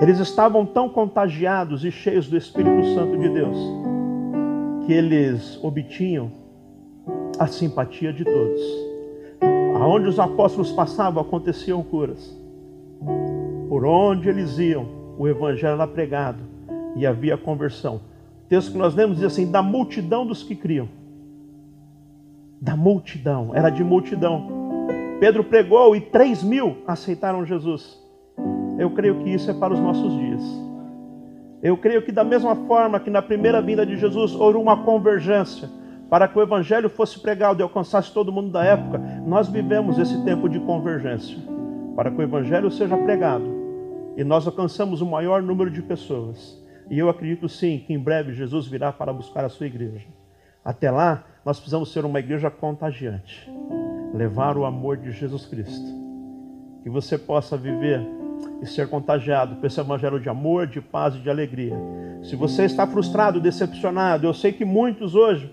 Eles 0.00 0.18
estavam 0.18 0.66
tão 0.66 0.88
contagiados 0.88 1.84
e 1.84 1.90
cheios 1.90 2.28
do 2.28 2.36
Espírito 2.36 2.84
Santo 2.94 3.18
de 3.18 3.28
Deus 3.28 3.56
que 4.86 4.92
eles 4.92 5.62
obtinham 5.62 6.32
a 7.38 7.46
simpatia 7.46 8.12
de 8.12 8.24
todos. 8.24 8.60
Aonde 9.76 10.08
os 10.08 10.18
apóstolos 10.18 10.72
passavam, 10.72 11.22
aconteciam 11.22 11.82
curas. 11.82 12.36
Por 13.68 13.84
onde 13.84 14.28
eles 14.28 14.58
iam, 14.58 14.86
o 15.16 15.28
evangelho 15.28 15.74
era 15.74 15.86
pregado 15.86 16.42
e 16.96 17.06
havia 17.06 17.36
conversão. 17.36 17.96
O 18.44 18.48
texto 18.48 18.72
que 18.72 18.78
nós 18.78 18.94
lemos 18.94 19.18
diz 19.18 19.26
assim: 19.26 19.50
da 19.50 19.62
multidão 19.62 20.26
dos 20.26 20.42
que 20.42 20.54
criam 20.54 20.88
da 22.62 22.76
multidão, 22.76 23.50
era 23.52 23.70
de 23.70 23.82
multidão. 23.82 24.46
Pedro 25.18 25.42
pregou 25.42 25.96
e 25.96 26.00
três 26.00 26.44
mil 26.44 26.76
aceitaram 26.86 27.44
Jesus. 27.44 28.00
Eu 28.82 28.90
creio 28.90 29.22
que 29.22 29.30
isso 29.30 29.48
é 29.48 29.54
para 29.54 29.72
os 29.72 29.78
nossos 29.78 30.12
dias. 30.12 30.42
Eu 31.62 31.76
creio 31.76 32.02
que 32.02 32.10
da 32.10 32.24
mesma 32.24 32.56
forma 32.66 32.98
que 32.98 33.10
na 33.10 33.22
primeira 33.22 33.62
vinda 33.62 33.86
de 33.86 33.96
Jesus 33.96 34.34
houve 34.34 34.58
uma 34.58 34.82
convergência 34.82 35.70
para 36.10 36.26
que 36.26 36.36
o 36.36 36.42
evangelho 36.42 36.90
fosse 36.90 37.20
pregado 37.20 37.60
e 37.60 37.62
alcançasse 37.62 38.12
todo 38.12 38.32
mundo 38.32 38.50
da 38.50 38.64
época, 38.64 38.98
nós 39.24 39.48
vivemos 39.48 40.00
esse 40.00 40.24
tempo 40.24 40.48
de 40.48 40.58
convergência 40.58 41.38
para 41.94 42.10
que 42.10 42.18
o 42.18 42.22
evangelho 42.22 42.72
seja 42.72 42.96
pregado 42.96 43.44
e 44.16 44.24
nós 44.24 44.48
alcançamos 44.48 45.00
o 45.00 45.06
maior 45.06 45.40
número 45.40 45.70
de 45.70 45.80
pessoas. 45.80 46.60
E 46.90 46.98
eu 46.98 47.08
acredito 47.08 47.48
sim 47.48 47.84
que 47.86 47.94
em 47.94 48.00
breve 48.00 48.32
Jesus 48.32 48.66
virá 48.66 48.92
para 48.92 49.12
buscar 49.12 49.44
a 49.44 49.48
sua 49.48 49.66
igreja. 49.66 50.08
Até 50.64 50.90
lá, 50.90 51.22
nós 51.44 51.58
precisamos 51.58 51.92
ser 51.92 52.04
uma 52.04 52.18
igreja 52.18 52.50
contagiante, 52.50 53.48
levar 54.12 54.58
o 54.58 54.64
amor 54.64 54.96
de 54.96 55.12
Jesus 55.12 55.46
Cristo. 55.46 56.02
Que 56.82 56.90
você 56.90 57.16
possa 57.16 57.56
viver 57.56 58.04
e 58.60 58.66
ser 58.66 58.88
contagiado 58.88 59.56
por 59.56 59.66
esse 59.66 59.80
evangelho 59.80 60.20
de 60.20 60.28
amor, 60.28 60.66
de 60.66 60.80
paz 60.80 61.14
e 61.14 61.18
de 61.18 61.28
alegria. 61.28 61.76
Se 62.22 62.36
você 62.36 62.64
está 62.64 62.86
frustrado, 62.86 63.40
decepcionado, 63.40 64.26
eu 64.26 64.34
sei 64.34 64.52
que 64.52 64.64
muitos 64.64 65.14
hoje 65.14 65.52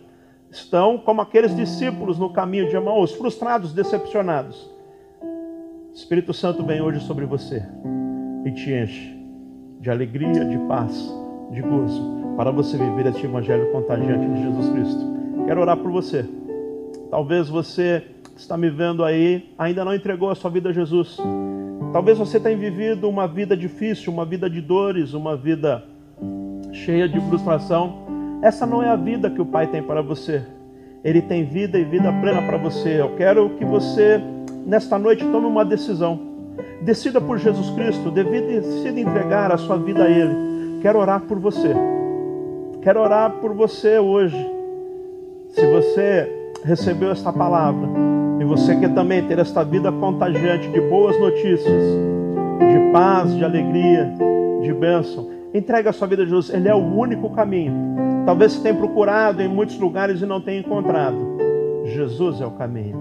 estão 0.52 0.97
como 0.97 1.21
aqueles 1.21 1.56
discípulos 1.56 2.17
no 2.17 2.32
caminho 2.32 2.69
de 2.69 2.75
Emaús, 2.75 3.12
frustrados, 3.13 3.73
decepcionados. 3.73 4.69
Espírito 5.93 6.34
Santo 6.34 6.63
vem 6.63 6.82
hoje 6.82 6.99
sobre 7.02 7.25
você 7.25 7.63
e 8.45 8.52
te 8.52 8.71
enche 8.71 9.17
de 9.80 9.89
alegria, 9.89 10.45
de 10.45 10.58
paz, 10.67 11.12
de 11.52 11.62
gozo, 11.62 12.02
para 12.38 12.52
você 12.52 12.78
viver 12.78 13.08
este 13.08 13.25
evangelho 13.25 13.71
contagiante 13.71 14.28
de 14.28 14.41
Jesus 14.43 14.69
Cristo. 14.69 15.19
Quero 15.45 15.62
orar 15.62 15.78
por 15.78 15.91
você. 15.91 16.25
Talvez 17.10 17.49
você 17.49 18.04
está 18.36 18.56
me 18.56 18.69
vendo 18.69 19.04
aí, 19.04 19.54
ainda 19.58 19.84
não 19.84 19.93
entregou 19.93 20.30
a 20.30 20.36
sua 20.36 20.52
vida 20.52 20.69
a 20.69 20.73
Jesus. 20.73 21.17
Talvez 21.91 22.19
você 22.19 22.39
tenha 22.39 22.56
vivido 22.56 23.10
uma 23.10 23.28
vida 23.28 23.58
difícil, 23.58 24.13
uma 24.13 24.23
vida 24.23 24.47
de 24.47 24.62
dores, 24.62 25.13
uma 25.13 25.36
vida 25.36 25.84
cheia 26.71 27.10
de 27.10 27.19
frustração. 27.21 28.08
Essa 28.43 28.65
não 28.65 28.84
é 28.84 28.89
a 28.89 28.95
vida 28.95 29.30
que 29.30 29.41
o 29.41 29.45
Pai 29.45 29.65
tem 29.65 29.82
para 29.82 30.02
você. 30.02 30.43
Ele 31.04 31.21
tem 31.21 31.43
vida 31.43 31.80
e 31.80 31.84
vida 31.84 32.12
plena 32.21 32.43
para 32.43 32.58
você. 32.58 33.02
Eu 33.02 33.15
quero 33.15 33.49
que 33.52 33.65
você, 33.65 34.21
nesta 34.67 34.99
noite, 34.99 35.25
tome 35.25 35.47
uma 35.47 35.65
decisão. 35.65 36.19
Decida 36.82 37.19
por 37.19 37.39
Jesus 37.39 37.71
Cristo, 37.71 38.12
decida 38.12 38.99
entregar 38.99 39.52
a 39.52 39.58
sua 39.58 39.78
vida 39.78 40.04
a 40.04 40.10
Ele. 40.10 40.80
Quero 40.82 40.99
orar 40.99 41.21
por 41.21 41.39
você. 41.39 41.73
Quero 42.84 43.02
orar 43.02 43.32
por 43.41 43.54
você 43.54 43.97
hoje. 43.97 44.38
Se 45.49 45.65
você 45.71 46.54
recebeu 46.63 47.10
esta 47.12 47.34
palavra 47.34 48.09
e 48.39 48.43
você 48.45 48.75
quer 48.75 48.93
também 48.93 49.21
ter 49.28 49.38
esta 49.38 49.63
vida 49.63 49.91
contagiante 49.91 50.69
de 50.69 50.80
boas 50.80 51.19
notícias, 51.19 51.67
de 51.67 52.91
paz, 52.93 53.36
de 53.36 53.43
alegria, 53.43 54.13
de 54.62 54.73
bênção, 54.73 55.30
entregue 55.54 55.89
a 55.89 55.93
sua 55.93 56.08
vida 56.08 56.23
a 56.23 56.25
Jesus. 56.25 56.49
Ele 56.49 56.69
é 56.69 56.73
o 56.73 56.78
único 56.78 57.30
caminho. 57.32 57.73
Talvez 58.25 58.54
você 58.54 58.62
tenha 58.62 58.75
procurado 58.75 59.41
em 59.41 59.47
muitos 59.47 59.78
lugares 59.78 60.21
e 60.21 60.25
não 60.25 60.39
tenha 60.39 60.60
encontrado. 60.60 61.17
Jesus 61.86 62.39
é 62.39 62.45
o 62.45 62.52
caminho. 62.52 62.97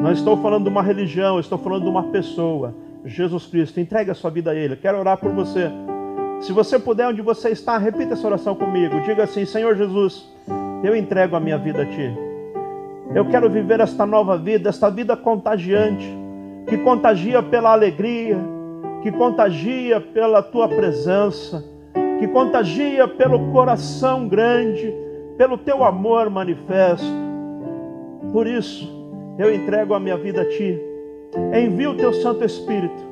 Não 0.00 0.12
estou 0.12 0.36
falando 0.36 0.64
de 0.64 0.70
uma 0.70 0.82
religião, 0.82 1.40
estou 1.40 1.58
falando 1.58 1.82
de 1.82 1.88
uma 1.88 2.04
pessoa. 2.04 2.72
Jesus 3.04 3.46
Cristo, 3.46 3.80
entregue 3.80 4.12
a 4.12 4.14
sua 4.14 4.30
vida 4.30 4.52
a 4.52 4.54
Ele. 4.54 4.76
Quero 4.76 4.98
orar 4.98 5.18
por 5.18 5.32
você. 5.32 5.70
Se 6.40 6.52
você 6.52 6.78
puder, 6.78 7.08
onde 7.08 7.20
você 7.20 7.48
está, 7.48 7.78
repita 7.78 8.12
essa 8.12 8.26
oração 8.26 8.54
comigo. 8.54 9.00
Diga 9.00 9.24
assim: 9.24 9.44
Senhor 9.44 9.74
Jesus, 9.76 10.24
eu 10.84 10.94
entrego 10.94 11.34
a 11.34 11.40
minha 11.40 11.58
vida 11.58 11.82
a 11.82 11.86
Ti. 11.86 12.27
Eu 13.14 13.26
quero 13.28 13.48
viver 13.48 13.80
esta 13.80 14.04
nova 14.04 14.36
vida, 14.36 14.68
esta 14.68 14.90
vida 14.90 15.16
contagiante, 15.16 16.06
que 16.66 16.76
contagia 16.78 17.42
pela 17.42 17.72
alegria, 17.72 18.36
que 19.02 19.10
contagia 19.10 20.00
pela 20.00 20.42
Tua 20.42 20.68
presença, 20.68 21.64
que 22.18 22.28
contagia 22.28 23.08
pelo 23.08 23.50
coração 23.52 24.28
grande, 24.28 24.92
pelo 25.36 25.56
Teu 25.56 25.84
amor 25.84 26.28
manifesto. 26.28 27.06
Por 28.32 28.46
isso, 28.46 28.86
eu 29.38 29.54
entrego 29.54 29.94
a 29.94 30.00
minha 30.00 30.16
vida 30.16 30.42
a 30.42 30.48
Ti. 30.48 30.78
Envia 31.54 31.90
o 31.90 31.96
Teu 31.96 32.12
Santo 32.12 32.44
Espírito. 32.44 33.08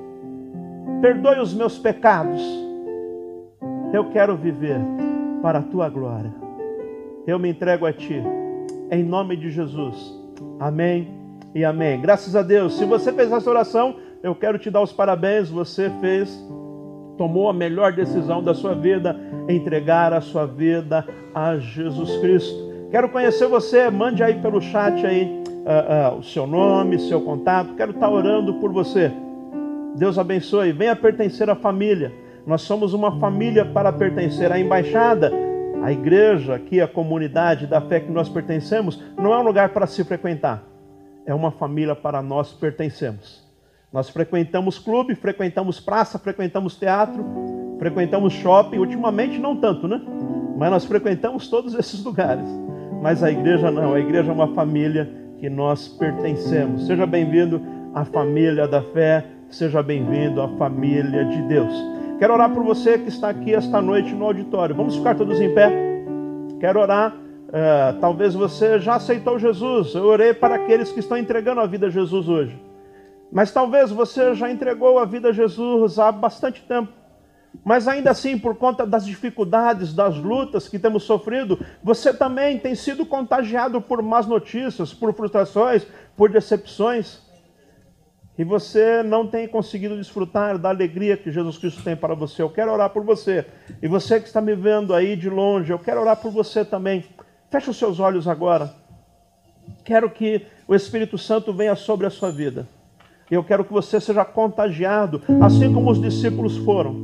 Perdoe 1.00 1.40
os 1.40 1.54
meus 1.54 1.78
pecados 1.78 2.66
eu 3.92 4.10
quero 4.10 4.36
viver 4.36 4.78
para 5.42 5.60
a 5.60 5.62
tua 5.62 5.88
glória. 5.88 6.32
Eu 7.26 7.38
me 7.38 7.48
entrego 7.48 7.86
a 7.86 7.92
ti, 7.92 8.22
em 8.90 9.02
nome 9.02 9.36
de 9.36 9.50
Jesus. 9.50 10.14
Amém 10.58 11.08
e 11.54 11.64
amém. 11.64 12.00
Graças 12.00 12.36
a 12.36 12.42
Deus. 12.42 12.76
Se 12.76 12.84
você 12.84 13.12
fez 13.12 13.32
essa 13.32 13.48
oração, 13.48 13.96
eu 14.22 14.34
quero 14.34 14.58
te 14.58 14.70
dar 14.70 14.82
os 14.82 14.92
parabéns. 14.92 15.48
Você 15.50 15.90
fez, 16.00 16.38
tomou 17.16 17.48
a 17.48 17.52
melhor 17.52 17.92
decisão 17.92 18.42
da 18.42 18.54
sua 18.54 18.74
vida, 18.74 19.16
entregar 19.48 20.12
a 20.12 20.20
sua 20.20 20.46
vida 20.46 21.06
a 21.34 21.56
Jesus 21.56 22.16
Cristo. 22.18 22.66
Quero 22.90 23.08
conhecer 23.08 23.46
você, 23.46 23.90
mande 23.90 24.22
aí 24.22 24.34
pelo 24.34 24.60
chat 24.60 25.04
aí 25.04 25.42
uh, 25.66 26.14
uh, 26.14 26.18
o 26.18 26.22
seu 26.22 26.46
nome, 26.46 26.98
seu 26.98 27.20
contato. 27.20 27.74
Quero 27.74 27.92
estar 27.92 28.10
orando 28.10 28.54
por 28.54 28.72
você. 28.72 29.10
Deus 29.96 30.18
abençoe. 30.18 30.72
Venha 30.72 30.94
pertencer 30.94 31.48
à 31.50 31.54
família. 31.54 32.12
Nós 32.46 32.62
somos 32.62 32.94
uma 32.94 33.18
família 33.18 33.64
para 33.64 33.92
pertencer 33.92 34.52
à 34.52 34.58
embaixada. 34.58 35.45
A 35.86 35.92
igreja, 35.92 36.56
aqui, 36.56 36.80
a 36.80 36.88
comunidade 36.88 37.64
da 37.64 37.80
fé 37.80 38.00
que 38.00 38.10
nós 38.10 38.28
pertencemos, 38.28 39.00
não 39.16 39.32
é 39.32 39.38
um 39.38 39.44
lugar 39.44 39.68
para 39.68 39.86
se 39.86 40.02
frequentar. 40.02 40.64
É 41.24 41.32
uma 41.32 41.52
família 41.52 41.94
para 41.94 42.20
nós 42.20 42.52
pertencemos. 42.52 43.48
Nós 43.92 44.10
frequentamos 44.10 44.80
clube, 44.80 45.14
frequentamos 45.14 45.78
praça, 45.78 46.18
frequentamos 46.18 46.74
teatro, 46.74 47.24
frequentamos 47.78 48.32
shopping. 48.32 48.78
Ultimamente 48.78 49.38
não 49.38 49.54
tanto, 49.54 49.86
né? 49.86 50.02
Mas 50.56 50.72
nós 50.72 50.84
frequentamos 50.84 51.46
todos 51.46 51.72
esses 51.72 52.02
lugares. 52.02 52.48
Mas 53.00 53.22
a 53.22 53.30
igreja 53.30 53.70
não, 53.70 53.94
a 53.94 54.00
igreja 54.00 54.32
é 54.32 54.34
uma 54.34 54.52
família 54.54 55.08
que 55.38 55.48
nós 55.48 55.86
pertencemos. 55.86 56.84
Seja 56.84 57.06
bem-vindo 57.06 57.62
à 57.94 58.04
família 58.04 58.66
da 58.66 58.82
fé, 58.82 59.24
seja 59.48 59.84
bem-vindo 59.84 60.42
à 60.42 60.48
família 60.56 61.24
de 61.26 61.42
Deus. 61.42 61.95
Quero 62.18 62.32
orar 62.32 62.50
por 62.50 62.64
você 62.64 62.98
que 62.98 63.10
está 63.10 63.28
aqui 63.28 63.54
esta 63.54 63.82
noite 63.82 64.14
no 64.14 64.24
auditório. 64.24 64.74
Vamos 64.74 64.96
ficar 64.96 65.14
todos 65.14 65.38
em 65.38 65.52
pé. 65.52 65.70
Quero 66.58 66.80
orar. 66.80 67.14
Uh, 67.14 68.00
talvez 68.00 68.32
você 68.32 68.78
já 68.78 68.94
aceitou 68.94 69.38
Jesus. 69.38 69.94
Eu 69.94 70.04
orei 70.04 70.32
para 70.32 70.54
aqueles 70.54 70.90
que 70.90 71.00
estão 71.00 71.18
entregando 71.18 71.60
a 71.60 71.66
vida 71.66 71.88
a 71.88 71.90
Jesus 71.90 72.26
hoje. 72.26 72.58
Mas 73.30 73.52
talvez 73.52 73.90
você 73.90 74.34
já 74.34 74.50
entregou 74.50 74.98
a 74.98 75.04
vida 75.04 75.28
a 75.28 75.32
Jesus 75.32 75.98
há 75.98 76.10
bastante 76.10 76.62
tempo. 76.62 76.90
Mas 77.62 77.86
ainda 77.86 78.12
assim, 78.12 78.38
por 78.38 78.56
conta 78.56 78.86
das 78.86 79.04
dificuldades, 79.04 79.92
das 79.92 80.16
lutas 80.16 80.70
que 80.70 80.78
temos 80.78 81.02
sofrido, 81.02 81.58
você 81.82 82.14
também 82.14 82.58
tem 82.58 82.74
sido 82.74 83.04
contagiado 83.04 83.78
por 83.78 84.00
más 84.00 84.26
notícias, 84.26 84.94
por 84.94 85.12
frustrações, 85.12 85.86
por 86.16 86.30
decepções 86.30 87.25
e 88.38 88.44
você 88.44 89.02
não 89.02 89.26
tem 89.26 89.48
conseguido 89.48 89.96
desfrutar 89.96 90.58
da 90.58 90.68
alegria 90.68 91.16
que 91.16 91.30
Jesus 91.30 91.56
Cristo 91.56 91.82
tem 91.82 91.96
para 91.96 92.14
você, 92.14 92.42
eu 92.42 92.50
quero 92.50 92.70
orar 92.70 92.90
por 92.90 93.02
você. 93.02 93.46
E 93.80 93.88
você 93.88 94.20
que 94.20 94.26
está 94.26 94.42
me 94.42 94.54
vendo 94.54 94.92
aí 94.92 95.16
de 95.16 95.30
longe, 95.30 95.72
eu 95.72 95.78
quero 95.78 96.02
orar 96.02 96.16
por 96.16 96.30
você 96.30 96.62
também. 96.62 97.04
Feche 97.50 97.70
os 97.70 97.78
seus 97.78 97.98
olhos 97.98 98.28
agora. 98.28 98.74
Quero 99.84 100.10
que 100.10 100.44
o 100.68 100.74
Espírito 100.74 101.16
Santo 101.16 101.52
venha 101.52 101.74
sobre 101.74 102.06
a 102.06 102.10
sua 102.10 102.30
vida. 102.30 102.68
Eu 103.30 103.42
quero 103.42 103.64
que 103.64 103.72
você 103.72 103.98
seja 104.00 104.24
contagiado, 104.24 105.22
assim 105.42 105.72
como 105.72 105.90
os 105.90 106.00
discípulos 106.00 106.58
foram. 106.58 106.94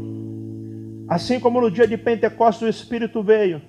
Assim 1.09 1.41
como 1.41 1.61
no 1.61 1.71
dia 1.71 1.87
de 1.87 1.97
Pentecostes 1.97 2.63
o 2.63 2.69
Espírito 2.69 3.23
veio, 3.23 3.61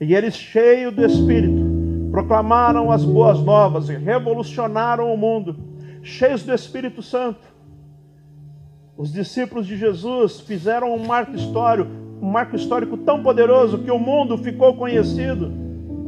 e 0.00 0.14
eles, 0.14 0.34
cheios 0.34 0.94
do 0.94 1.04
Espírito, 1.04 2.10
proclamaram 2.10 2.90
as 2.90 3.04
boas 3.04 3.38
novas 3.40 3.88
e 3.88 3.96
revolucionaram 3.96 5.12
o 5.12 5.16
mundo 5.16 5.69
cheios 6.02 6.42
do 6.42 6.54
Espírito 6.54 7.02
Santo. 7.02 7.40
Os 8.96 9.12
discípulos 9.12 9.66
de 9.66 9.76
Jesus 9.76 10.40
fizeram 10.40 10.94
um 10.94 11.06
marco 11.06 11.34
histórico, 11.34 11.90
um 12.20 12.30
marco 12.30 12.56
histórico 12.56 12.98
tão 12.98 13.22
poderoso 13.22 13.78
que 13.78 13.90
o 13.90 13.98
mundo 13.98 14.36
ficou 14.36 14.74
conhecido 14.76 15.52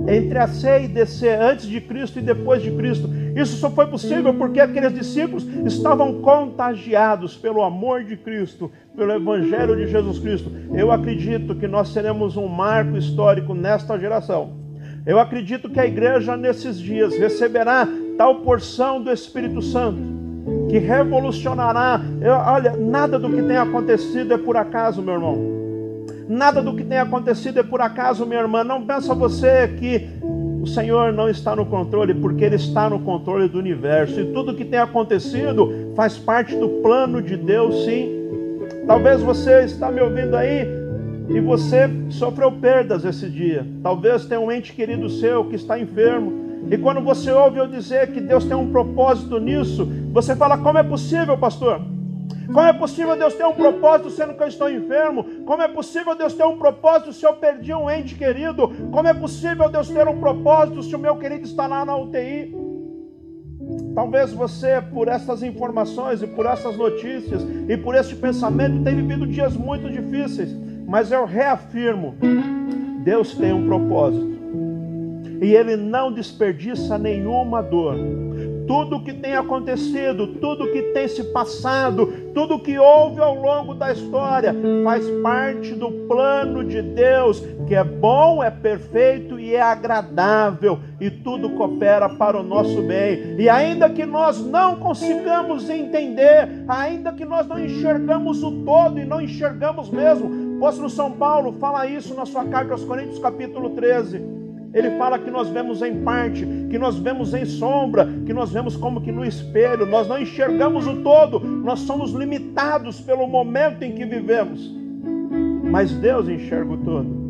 entre 0.08 0.38
a 0.38 0.48
C 0.48 0.84
e 0.84 0.88
DC, 0.88 1.28
antes 1.28 1.66
de 1.66 1.80
Cristo 1.80 2.18
e 2.18 2.22
depois 2.22 2.60
de 2.60 2.70
Cristo. 2.72 3.08
Isso 3.36 3.56
só 3.56 3.70
foi 3.70 3.86
possível 3.86 4.34
porque 4.34 4.60
aqueles 4.60 4.92
discípulos 4.92 5.46
estavam 5.64 6.20
contagiados 6.20 7.36
pelo 7.36 7.62
amor 7.62 8.04
de 8.04 8.16
Cristo, 8.16 8.70
pelo 8.96 9.12
Evangelho 9.12 9.76
de 9.76 9.86
Jesus 9.86 10.18
Cristo. 10.18 10.50
Eu 10.74 10.90
acredito 10.90 11.54
que 11.54 11.68
nós 11.68 11.88
seremos 11.88 12.36
um 12.36 12.48
marco 12.48 12.96
histórico 12.96 13.54
nesta 13.54 13.98
geração. 13.98 14.60
Eu 15.06 15.18
acredito 15.18 15.68
que 15.68 15.80
a 15.80 15.86
igreja 15.86 16.36
nesses 16.36 16.78
dias 16.78 17.16
receberá 17.16 17.88
tal 18.16 18.36
porção 18.36 19.02
do 19.02 19.10
Espírito 19.10 19.60
Santo 19.60 20.22
que 20.68 20.78
revolucionará. 20.78 22.00
Eu, 22.20 22.32
olha, 22.32 22.76
nada 22.76 23.18
do 23.18 23.30
que 23.30 23.42
tem 23.42 23.56
acontecido 23.56 24.34
é 24.34 24.38
por 24.38 24.56
acaso, 24.56 25.02
meu 25.02 25.14
irmão. 25.14 25.62
Nada 26.28 26.62
do 26.62 26.74
que 26.74 26.84
tem 26.84 26.98
acontecido 26.98 27.60
é 27.60 27.62
por 27.62 27.80
acaso, 27.80 28.24
minha 28.24 28.40
irmã. 28.40 28.64
Não 28.64 28.86
pensa 28.86 29.14
você 29.14 29.68
que 29.68 30.08
o 30.62 30.66
Senhor 30.66 31.12
não 31.12 31.28
está 31.28 31.54
no 31.54 31.66
controle, 31.66 32.14
porque 32.14 32.44
Ele 32.44 32.56
está 32.56 32.88
no 32.88 33.00
controle 33.00 33.48
do 33.48 33.58
universo. 33.58 34.20
E 34.20 34.32
tudo 34.32 34.54
que 34.54 34.64
tem 34.64 34.78
acontecido 34.78 35.92
faz 35.94 36.16
parte 36.16 36.56
do 36.56 36.68
plano 36.80 37.20
de 37.20 37.36
Deus, 37.36 37.84
sim. 37.84 38.08
Talvez 38.86 39.20
você 39.20 39.64
está 39.64 39.90
me 39.90 40.00
ouvindo 40.00 40.36
aí 40.36 40.66
e 41.28 41.40
você 41.40 41.90
sofreu 42.08 42.50
perdas 42.52 43.04
esse 43.04 43.28
dia. 43.28 43.66
Talvez 43.82 44.24
tenha 44.24 44.40
um 44.40 44.50
ente 44.50 44.72
querido 44.72 45.08
seu 45.10 45.44
que 45.44 45.56
está 45.56 45.78
enfermo. 45.78 46.51
E 46.70 46.78
quando 46.78 47.00
você 47.00 47.30
ouve 47.30 47.58
eu 47.58 47.66
dizer 47.66 48.12
que 48.12 48.20
Deus 48.20 48.44
tem 48.44 48.56
um 48.56 48.70
propósito 48.70 49.38
nisso, 49.38 49.86
você 50.12 50.34
fala: 50.36 50.58
como 50.58 50.78
é 50.78 50.82
possível, 50.82 51.36
pastor? 51.36 51.80
Como 52.46 52.66
é 52.66 52.72
possível 52.72 53.16
Deus 53.16 53.34
ter 53.34 53.44
um 53.44 53.52
propósito 53.52 54.10
sendo 54.10 54.34
que 54.34 54.42
eu 54.42 54.48
estou 54.48 54.70
enfermo? 54.70 55.24
Como 55.44 55.62
é 55.62 55.68
possível 55.68 56.14
Deus 56.14 56.34
ter 56.34 56.44
um 56.44 56.58
propósito 56.58 57.12
se 57.12 57.24
eu 57.24 57.34
perdi 57.34 57.72
um 57.72 57.90
ente 57.90 58.14
querido? 58.14 58.68
Como 58.90 59.08
é 59.08 59.14
possível 59.14 59.70
Deus 59.70 59.88
ter 59.88 60.06
um 60.06 60.18
propósito 60.18 60.82
se 60.82 60.94
o 60.94 60.98
meu 60.98 61.16
querido 61.16 61.44
está 61.44 61.66
lá 61.66 61.84
na 61.84 61.96
UTI? 61.96 62.54
Talvez 63.94 64.32
você, 64.32 64.82
por 64.92 65.08
essas 65.08 65.42
informações 65.42 66.22
e 66.22 66.26
por 66.26 66.44
essas 66.46 66.76
notícias 66.76 67.42
e 67.68 67.76
por 67.76 67.94
este 67.94 68.16
pensamento, 68.16 68.82
tenha 68.82 68.96
vivido 68.96 69.26
dias 69.26 69.56
muito 69.56 69.88
difíceis, 69.88 70.54
mas 70.86 71.12
eu 71.12 71.24
reafirmo: 71.24 72.16
Deus 73.04 73.34
tem 73.34 73.52
um 73.52 73.66
propósito 73.66 74.41
e 75.42 75.56
Ele 75.56 75.76
não 75.76 76.12
desperdiça 76.12 76.96
nenhuma 76.96 77.60
dor. 77.60 77.96
Tudo 78.64 79.02
que 79.02 79.12
tem 79.12 79.34
acontecido, 79.34 80.28
tudo 80.40 80.70
que 80.70 80.80
tem 80.94 81.08
se 81.08 81.24
passado, 81.24 82.06
tudo 82.32 82.60
que 82.60 82.78
houve 82.78 83.20
ao 83.20 83.34
longo 83.34 83.74
da 83.74 83.92
história 83.92 84.54
faz 84.84 85.04
parte 85.20 85.74
do 85.74 85.90
plano 86.06 86.64
de 86.64 86.80
Deus, 86.80 87.42
que 87.66 87.74
é 87.74 87.82
bom, 87.82 88.42
é 88.42 88.50
perfeito 88.52 89.38
e 89.38 89.52
é 89.52 89.60
agradável, 89.60 90.78
e 91.00 91.10
tudo 91.10 91.50
coopera 91.50 92.08
para 92.08 92.38
o 92.38 92.42
nosso 92.44 92.80
bem. 92.82 93.34
E 93.36 93.48
ainda 93.48 93.90
que 93.90 94.06
nós 94.06 94.40
não 94.46 94.76
consigamos 94.76 95.68
entender, 95.68 96.64
ainda 96.68 97.12
que 97.12 97.24
nós 97.24 97.48
não 97.48 97.58
enxergamos 97.58 98.44
o 98.44 98.64
todo 98.64 98.98
e 99.00 99.04
não 99.04 99.20
enxergamos 99.20 99.90
mesmo, 99.90 100.30
o 100.54 100.56
apóstolo 100.58 100.88
São 100.88 101.10
Paulo 101.10 101.54
fala 101.54 101.88
isso 101.88 102.14
na 102.14 102.24
sua 102.24 102.44
carta 102.44 102.72
aos 102.72 102.84
Coríntios, 102.84 103.18
capítulo 103.18 103.70
13 103.70 104.41
ele 104.74 104.96
fala 104.96 105.18
que 105.18 105.30
nós 105.30 105.48
vemos 105.48 105.82
em 105.82 106.02
parte, 106.02 106.46
que 106.70 106.78
nós 106.78 106.98
vemos 106.98 107.34
em 107.34 107.44
sombra, 107.44 108.08
que 108.24 108.32
nós 108.32 108.50
vemos 108.50 108.74
como 108.74 109.02
que 109.02 109.12
no 109.12 109.24
espelho, 109.24 109.84
nós 109.84 110.08
não 110.08 110.18
enxergamos 110.18 110.86
o 110.86 111.02
todo, 111.02 111.38
nós 111.38 111.80
somos 111.80 112.12
limitados 112.12 113.00
pelo 113.00 113.26
momento 113.26 113.82
em 113.82 113.92
que 113.92 114.06
vivemos. 114.06 114.74
Mas 115.70 115.92
Deus 115.92 116.28
enxerga 116.28 116.72
o 116.72 116.78
todo. 116.78 117.22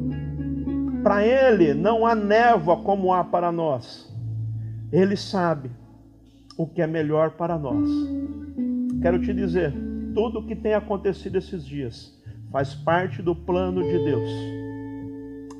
Para 1.02 1.26
Ele 1.26 1.74
não 1.74 2.06
há 2.06 2.14
névoa 2.14 2.76
como 2.76 3.12
há 3.12 3.24
para 3.24 3.50
nós. 3.50 4.08
Ele 4.92 5.16
sabe 5.16 5.68
o 6.56 6.64
que 6.64 6.80
é 6.80 6.86
melhor 6.86 7.30
para 7.30 7.58
nós. 7.58 7.88
Quero 9.00 9.20
te 9.20 9.34
dizer, 9.34 9.74
tudo 10.14 10.38
o 10.38 10.46
que 10.46 10.54
tem 10.54 10.74
acontecido 10.74 11.38
esses 11.38 11.66
dias 11.66 12.16
faz 12.52 12.72
parte 12.72 13.20
do 13.20 13.34
plano 13.34 13.82
de 13.82 14.04
Deus. 14.04 14.30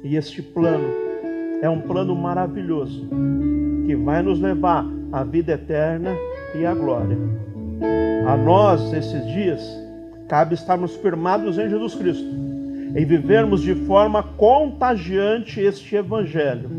E 0.04 0.14
este 0.14 0.42
plano 0.42 1.11
é 1.62 1.70
um 1.70 1.80
plano 1.80 2.14
maravilhoso 2.14 3.08
que 3.86 3.96
vai 3.96 4.20
nos 4.22 4.38
levar 4.38 4.84
à 5.10 5.24
vida 5.24 5.52
eterna 5.52 6.10
e 6.54 6.66
à 6.66 6.74
glória. 6.74 7.16
A 8.26 8.36
nós, 8.36 8.92
esses 8.92 9.24
dias, 9.28 9.62
cabe 10.28 10.54
estarmos 10.54 10.94
firmados 10.96 11.56
em 11.58 11.70
Jesus 11.70 11.94
Cristo 11.94 12.42
em 12.94 13.06
vivermos 13.06 13.62
de 13.62 13.74
forma 13.74 14.22
contagiante 14.22 15.60
este 15.60 15.96
Evangelho 15.96 16.70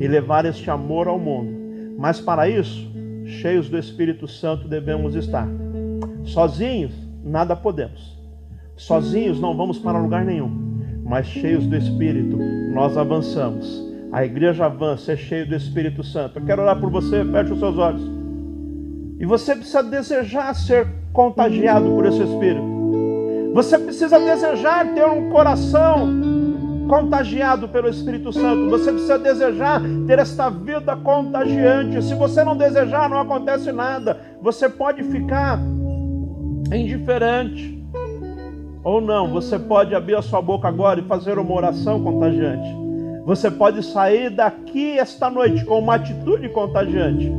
e 0.00 0.08
levar 0.08 0.46
este 0.46 0.70
amor 0.70 1.08
ao 1.08 1.18
mundo. 1.18 1.52
Mas 1.98 2.20
para 2.20 2.48
isso, 2.48 2.90
cheios 3.26 3.68
do 3.68 3.76
Espírito 3.76 4.26
Santo 4.26 4.66
devemos 4.66 5.14
estar. 5.14 5.46
Sozinhos, 6.24 6.92
nada 7.22 7.54
podemos. 7.54 8.16
Sozinhos 8.76 9.40
não 9.40 9.56
vamos 9.56 9.78
para 9.78 9.98
lugar 9.98 10.24
nenhum. 10.24 10.50
Mas 11.04 11.26
cheios 11.26 11.66
do 11.66 11.76
Espírito, 11.76 12.38
nós 12.72 12.96
avançamos. 12.96 13.87
A 14.10 14.24
igreja 14.24 14.64
avança, 14.64 15.12
é 15.12 15.16
cheio 15.16 15.46
do 15.46 15.54
Espírito 15.54 16.02
Santo. 16.02 16.38
Eu 16.38 16.44
quero 16.44 16.62
orar 16.62 16.80
por 16.80 16.90
você, 16.90 17.24
feche 17.24 17.52
os 17.52 17.58
seus 17.58 17.76
olhos. 17.76 18.02
E 19.20 19.26
você 19.26 19.54
precisa 19.54 19.82
desejar 19.82 20.54
ser 20.54 20.86
contagiado 21.12 21.90
por 21.90 22.06
esse 22.06 22.22
Espírito. 22.22 22.78
Você 23.52 23.78
precisa 23.78 24.18
desejar 24.18 24.94
ter 24.94 25.04
um 25.04 25.30
coração 25.30 26.08
contagiado 26.88 27.68
pelo 27.68 27.88
Espírito 27.88 28.32
Santo. 28.32 28.70
Você 28.70 28.90
precisa 28.92 29.18
desejar 29.18 29.82
ter 30.06 30.18
esta 30.18 30.48
vida 30.48 30.96
contagiante. 30.96 32.02
Se 32.02 32.14
você 32.14 32.42
não 32.42 32.56
desejar, 32.56 33.10
não 33.10 33.20
acontece 33.20 33.70
nada. 33.72 34.18
Você 34.40 34.70
pode 34.70 35.02
ficar 35.02 35.60
indiferente. 36.72 37.76
Ou 38.82 39.02
não, 39.02 39.28
você 39.28 39.58
pode 39.58 39.94
abrir 39.94 40.14
a 40.14 40.22
sua 40.22 40.40
boca 40.40 40.66
agora 40.66 41.00
e 41.00 41.04
fazer 41.04 41.38
uma 41.38 41.52
oração 41.52 42.02
contagiante. 42.02 42.87
Você 43.28 43.50
pode 43.50 43.82
sair 43.82 44.30
daqui 44.30 44.98
esta 44.98 45.28
noite 45.28 45.62
com 45.66 45.80
uma 45.80 45.96
atitude 45.96 46.48
contagiante. 46.48 47.30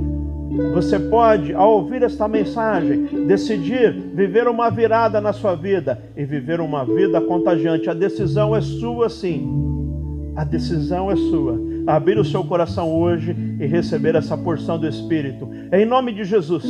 Você 0.75 0.99
pode, 0.99 1.51
ao 1.51 1.77
ouvir 1.77 2.03
esta 2.03 2.27
mensagem, 2.27 3.25
decidir 3.25 3.91
viver 4.13 4.47
uma 4.47 4.69
virada 4.69 5.19
na 5.19 5.33
sua 5.33 5.55
vida 5.55 5.99
e 6.15 6.23
viver 6.23 6.61
uma 6.61 6.85
vida 6.85 7.19
contagiante. 7.19 7.89
A 7.89 7.95
decisão 7.95 8.55
é 8.55 8.61
sua, 8.61 9.09
sim. 9.09 9.49
A 10.35 10.43
decisão 10.43 11.09
é 11.09 11.15
sua. 11.15 11.59
Abrir 11.87 12.19
o 12.19 12.25
seu 12.25 12.43
coração 12.43 12.95
hoje 12.95 13.35
e 13.59 13.65
receber 13.65 14.13
essa 14.13 14.37
porção 14.37 14.77
do 14.77 14.87
Espírito. 14.87 15.49
Em 15.73 15.87
nome 15.87 16.13
de 16.13 16.23
Jesus. 16.23 16.65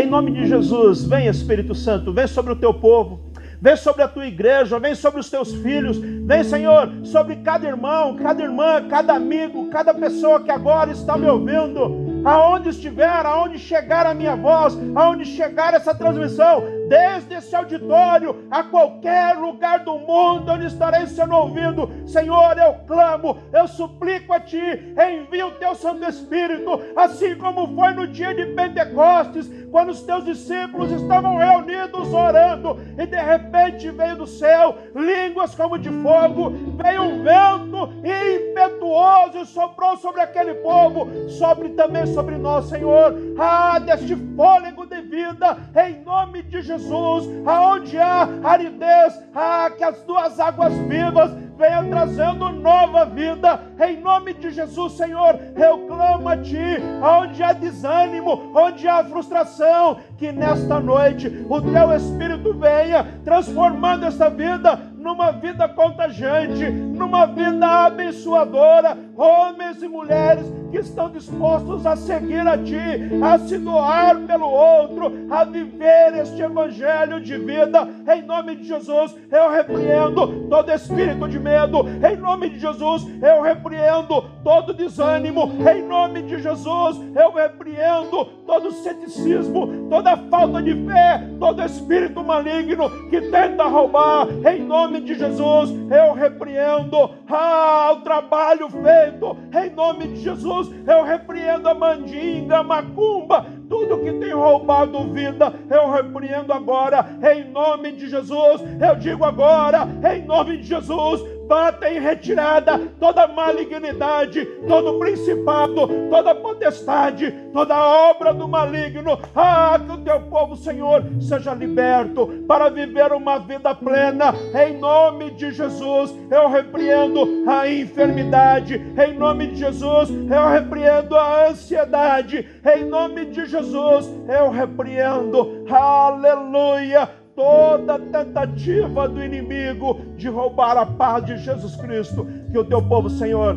Em 0.00 0.06
nome 0.08 0.30
de 0.30 0.46
Jesus, 0.46 1.04
vem 1.04 1.26
Espírito 1.26 1.74
Santo, 1.74 2.12
vem 2.12 2.28
sobre 2.28 2.52
o 2.52 2.56
teu 2.56 2.72
povo 2.72 3.23
vem 3.64 3.76
sobre 3.76 4.02
a 4.02 4.08
tua 4.08 4.26
igreja, 4.26 4.78
vem 4.78 4.94
sobre 4.94 5.20
os 5.20 5.30
teus 5.30 5.50
filhos, 5.54 5.96
vem, 5.96 6.44
Senhor, 6.44 6.86
sobre 7.02 7.36
cada 7.36 7.66
irmão, 7.66 8.14
cada 8.14 8.42
irmã, 8.42 8.86
cada 8.90 9.14
amigo, 9.14 9.70
cada 9.70 9.94
pessoa 9.94 10.42
que 10.42 10.50
agora 10.50 10.92
está 10.92 11.16
me 11.16 11.26
ouvindo. 11.26 12.12
Aonde 12.26 12.68
estiver, 12.68 13.24
aonde 13.24 13.58
chegar 13.58 14.04
a 14.04 14.12
minha 14.12 14.36
voz, 14.36 14.78
aonde 14.94 15.24
chegar 15.24 15.72
essa 15.72 15.94
transmissão, 15.94 16.62
desde 16.88 17.34
esse 17.34 17.54
auditório 17.56 18.46
a 18.50 18.62
qualquer 18.62 19.36
lugar 19.36 19.80
do 19.80 19.98
mundo 19.98 20.52
onde 20.52 20.66
estarei 20.66 21.06
sendo 21.06 21.34
ouvido, 21.34 21.90
Senhor, 22.06 22.58
eu 22.58 22.74
clamo, 22.86 23.38
eu 23.52 23.66
suplico 23.66 24.32
a 24.32 24.40
Ti, 24.40 24.58
envia 24.58 25.46
o 25.46 25.52
Teu 25.52 25.74
Santo 25.74 26.04
Espírito, 26.04 26.82
assim 26.96 27.34
como 27.36 27.74
foi 27.74 27.92
no 27.94 28.06
dia 28.06 28.34
de 28.34 28.46
Pentecostes, 28.54 29.50
quando 29.74 29.88
os 29.88 30.02
Teus 30.02 30.24
discípulos 30.24 30.92
estavam 30.92 31.36
reunidos 31.36 32.14
orando, 32.14 32.78
e 32.96 33.04
de 33.06 33.16
repente 33.16 33.90
veio 33.90 34.18
do 34.18 34.24
céu 34.24 34.78
línguas 34.94 35.52
como 35.52 35.76
de 35.76 35.90
fogo, 36.00 36.52
veio 36.76 37.02
um 37.02 37.24
vento 37.24 37.92
impetuoso 38.04 39.38
e 39.38 39.46
soprou 39.46 39.96
sobre 39.96 40.20
aquele 40.20 40.54
povo, 40.54 41.28
sobre 41.28 41.70
também 41.70 42.06
sobre 42.06 42.36
nós, 42.36 42.66
Senhor, 42.66 43.16
ah, 43.36 43.80
deste 43.80 44.14
fôlego 44.36 44.86
de 44.86 45.00
vida, 45.00 45.58
em 45.84 46.04
nome 46.04 46.44
de 46.44 46.62
Jesus, 46.62 47.28
aonde 47.44 47.98
há 47.98 48.28
aridez, 48.44 49.20
ah, 49.34 49.72
que 49.76 49.82
as 49.82 49.98
tuas 50.04 50.38
águas 50.38 50.72
vivas 50.86 51.32
venham 51.56 51.88
trazendo 51.88 52.50
nova 52.50 53.04
vida, 53.04 53.60
em 53.80 54.00
nome 54.00 54.34
de 54.34 54.50
Jesus, 54.50 54.94
Senhor, 54.94 55.38
eu 55.56 55.86
clamo 55.86 56.28
a 56.28 56.36
Ti, 56.36 56.78
onde 57.02 57.42
há 57.42 57.52
desânimo, 57.52 58.50
onde 58.54 58.86
há 58.88 59.04
frustração, 59.04 59.98
que 60.16 60.32
nesta 60.32 60.80
noite 60.80 61.44
o 61.48 61.60
Teu 61.60 61.92
Espírito 61.92 62.54
venha 62.54 63.20
transformando 63.24 64.06
esta 64.06 64.28
vida 64.30 64.94
numa 65.04 65.32
vida 65.32 65.68
contagiante, 65.68 66.70
numa 66.70 67.26
vida 67.26 67.66
abençoadora, 67.84 68.96
homens 69.14 69.82
e 69.82 69.86
mulheres 69.86 70.50
que 70.70 70.78
estão 70.78 71.10
dispostos 71.10 71.86
a 71.86 71.94
seguir 71.94 72.46
a 72.48 72.56
Ti, 72.56 72.74
a 73.22 73.38
se 73.38 73.58
doar 73.58 74.18
pelo 74.20 74.46
outro, 74.46 75.12
a 75.30 75.44
viver 75.44 76.14
este 76.16 76.40
evangelho 76.40 77.20
de 77.20 77.36
vida, 77.36 77.86
em 78.12 78.22
nome 78.22 78.56
de 78.56 78.64
Jesus, 78.64 79.14
eu 79.30 79.50
repreendo 79.50 80.48
todo 80.48 80.72
espírito 80.72 81.28
de 81.28 81.38
medo, 81.38 81.84
em 82.02 82.16
nome 82.16 82.48
de 82.48 82.58
Jesus, 82.58 83.06
eu 83.22 83.42
repreendo 83.42 84.22
todo 84.42 84.72
desânimo, 84.72 85.52
em 85.70 85.82
nome 85.86 86.22
de 86.22 86.40
Jesus, 86.40 86.98
eu 87.14 87.32
repreendo 87.32 88.24
todo 88.46 88.72
ceticismo, 88.72 89.86
falta 90.30 90.62
de 90.62 90.74
fé, 90.86 91.22
todo 91.38 91.62
espírito 91.62 92.22
maligno 92.22 92.90
que 93.08 93.20
tenta 93.20 93.64
roubar, 93.64 94.28
em 94.46 94.62
nome 94.62 95.00
de 95.00 95.14
Jesus, 95.14 95.70
eu 95.90 96.14
repreendo. 96.14 97.10
Ah, 97.28 97.92
o 97.94 98.02
trabalho 98.02 98.68
feito, 98.68 99.36
em 99.52 99.70
nome 99.70 100.08
de 100.08 100.20
Jesus, 100.20 100.70
eu 100.86 101.02
repreendo 101.02 101.68
a 101.68 101.74
mandinga, 101.74 102.58
a 102.58 102.62
macumba, 102.62 103.46
tudo 103.68 103.98
que 103.98 104.12
tem 104.12 104.32
roubado 104.32 105.12
vida, 105.12 105.52
eu 105.70 105.90
repreendo 105.90 106.52
agora, 106.52 107.06
em 107.32 107.50
nome 107.50 107.92
de 107.92 108.08
Jesus, 108.08 108.62
eu 108.80 108.96
digo 108.96 109.24
agora, 109.24 109.88
em 110.14 110.24
nome 110.24 110.58
de 110.58 110.64
Jesus, 110.64 111.22
bata 111.46 111.90
em 111.90 112.00
retirada 112.00 112.78
toda 112.98 113.26
malignidade, 113.26 114.44
todo 114.66 114.98
principado, 114.98 115.88
toda 116.10 116.34
potestade, 116.34 117.32
toda 117.52 117.76
obra 117.76 118.32
do 118.32 118.48
maligno. 118.48 119.18
Ah, 119.34 119.78
que 119.84 119.92
o 119.92 119.98
teu 119.98 120.20
povo, 120.22 120.56
Senhor, 120.56 121.04
seja 121.20 121.54
liberto 121.54 122.26
para 122.46 122.68
viver 122.68 123.12
uma 123.12 123.38
vida 123.38 123.74
plena. 123.74 124.34
Em 124.54 124.78
nome 124.78 125.30
de 125.32 125.50
Jesus, 125.52 126.14
eu 126.30 126.48
repreendo 126.48 127.44
a 127.48 127.68
enfermidade. 127.68 128.74
Em 128.74 129.14
nome 129.14 129.48
de 129.48 129.56
Jesus, 129.56 130.10
eu 130.10 130.48
repreendo 130.48 131.16
a 131.16 131.48
ansiedade. 131.48 132.48
Em 132.64 132.84
nome 132.84 133.26
de 133.26 133.46
Jesus, 133.46 134.10
eu 134.28 134.50
repreendo. 134.50 135.64
Aleluia 135.68 137.23
toda 137.34 137.98
tentativa 137.98 139.08
do 139.08 139.22
inimigo 139.22 140.00
de 140.16 140.28
roubar 140.28 140.76
a 140.76 140.86
paz 140.86 141.24
de 141.24 141.36
Jesus 141.38 141.76
Cristo. 141.76 142.26
Que 142.50 142.58
o 142.58 142.64
teu 142.64 142.82
povo, 142.82 143.10
Senhor, 143.10 143.56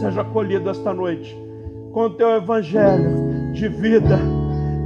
seja 0.00 0.22
acolhido 0.22 0.70
esta 0.70 0.92
noite 0.92 1.36
com 1.92 2.02
o 2.02 2.10
teu 2.10 2.36
evangelho 2.36 3.52
de 3.52 3.68
vida. 3.68 4.18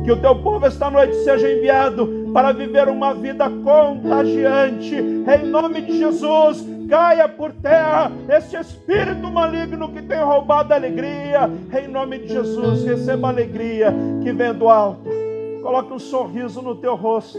Que 0.05 0.13
o 0.13 0.17
teu 0.17 0.37
povo 0.37 0.67
esta 0.67 0.91
noite 0.91 1.15
seja 1.17 1.51
enviado 1.51 2.31
para 2.33 2.53
viver 2.53 2.89
uma 2.89 3.15
vida 3.15 3.49
contagiante. 3.49 4.95
Em 4.97 5.47
nome 5.47 5.81
de 5.81 5.99
Jesus, 5.99 6.67
caia 6.91 7.27
por 7.27 7.53
terra 7.53 8.13
esse 8.29 8.57
espírito 8.57 9.31
maligno 9.31 9.91
que 9.91 10.03
tem 10.03 10.19
roubado 10.19 10.75
a 10.75 10.77
alegria. 10.77 11.51
Em 11.73 11.89
nome 11.89 12.19
de 12.19 12.29
Jesus, 12.29 12.85
receba 12.85 13.29
a 13.29 13.31
alegria 13.31 13.95
que 14.23 14.31
vem 14.33 14.53
do 14.53 14.69
alto. 14.69 15.09
Coloque 15.63 15.95
um 15.95 15.99
sorriso 15.99 16.61
no 16.61 16.75
teu 16.75 16.95
rosto. 16.95 17.39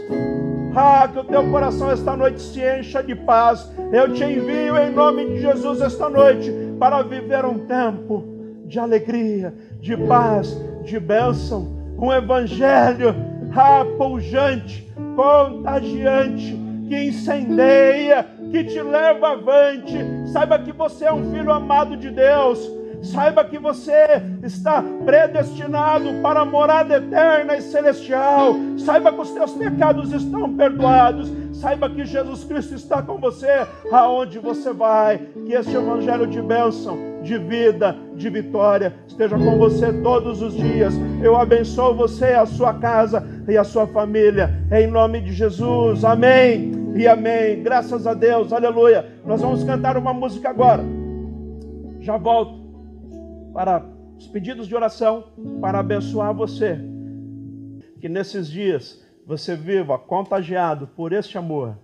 Ah, 0.78 1.08
que 1.10 1.18
o 1.18 1.24
teu 1.24 1.50
coração 1.50 1.90
esta 1.90 2.14
noite 2.14 2.38
se 2.38 2.60
encha 2.60 3.02
de 3.02 3.14
paz. 3.14 3.72
Eu 3.90 4.12
te 4.12 4.22
envio 4.22 4.76
em 4.76 4.92
nome 4.92 5.24
de 5.24 5.40
Jesus 5.40 5.80
esta 5.80 6.06
noite 6.10 6.52
para 6.78 7.00
viver 7.00 7.46
um 7.46 7.60
tempo 7.60 8.22
de 8.66 8.78
alegria, 8.78 9.54
de 9.80 9.96
paz, 9.96 10.54
de 10.84 11.00
bênção, 11.00 11.66
um 11.98 12.12
evangelho 12.12 13.14
ah, 13.56 13.86
contagiante, 15.16 16.54
que 16.86 17.04
incendeia, 17.04 18.26
que 18.50 18.62
te 18.64 18.82
leva 18.82 19.30
avante. 19.30 19.96
Saiba 20.26 20.58
que 20.58 20.72
você 20.72 21.06
é 21.06 21.12
um 21.12 21.32
filho 21.32 21.50
amado 21.50 21.96
de 21.96 22.10
Deus 22.10 22.70
Saiba 23.02 23.44
que 23.44 23.58
você 23.58 24.22
está 24.42 24.82
predestinado 25.04 26.08
para 26.22 26.40
a 26.40 26.44
morada 26.44 26.96
eterna 26.96 27.56
e 27.56 27.62
celestial. 27.62 28.54
Saiba 28.78 29.12
que 29.12 29.20
os 29.20 29.30
teus 29.30 29.52
pecados 29.52 30.12
estão 30.12 30.54
perdoados. 30.54 31.30
Saiba 31.52 31.88
que 31.88 32.04
Jesus 32.04 32.44
Cristo 32.44 32.74
está 32.74 33.02
com 33.02 33.18
você 33.18 33.66
aonde 33.92 34.38
você 34.38 34.72
vai. 34.72 35.18
Que 35.46 35.52
este 35.52 35.74
evangelho 35.74 36.26
de 36.26 36.42
bênção, 36.42 36.98
de 37.22 37.38
vida, 37.38 37.96
de 38.14 38.28
vitória 38.28 38.94
esteja 39.06 39.38
com 39.38 39.56
você 39.56 39.92
todos 40.02 40.42
os 40.42 40.54
dias. 40.54 40.94
Eu 41.22 41.36
abençoo 41.36 41.94
você, 41.94 42.26
a 42.26 42.46
sua 42.46 42.74
casa 42.74 43.26
e 43.48 43.56
a 43.56 43.64
sua 43.64 43.86
família. 43.86 44.50
Em 44.70 44.86
nome 44.86 45.20
de 45.20 45.32
Jesus. 45.32 46.04
Amém 46.04 46.72
e 46.94 47.06
amém. 47.06 47.62
Graças 47.62 48.06
a 48.06 48.14
Deus. 48.14 48.52
Aleluia. 48.52 49.06
Nós 49.24 49.40
vamos 49.40 49.64
cantar 49.64 49.96
uma 49.96 50.12
música 50.12 50.50
agora. 50.50 50.82
Já 52.00 52.16
volto 52.16 52.65
para 53.56 53.82
os 54.18 54.26
pedidos 54.26 54.68
de 54.68 54.76
oração, 54.76 55.28
para 55.62 55.78
abençoar 55.78 56.34
você. 56.34 56.78
Que 57.98 58.06
nesses 58.06 58.50
dias 58.50 59.02
você 59.26 59.56
viva 59.56 59.98
contagiado 59.98 60.86
por 60.88 61.10
este 61.10 61.38
amor, 61.38 61.74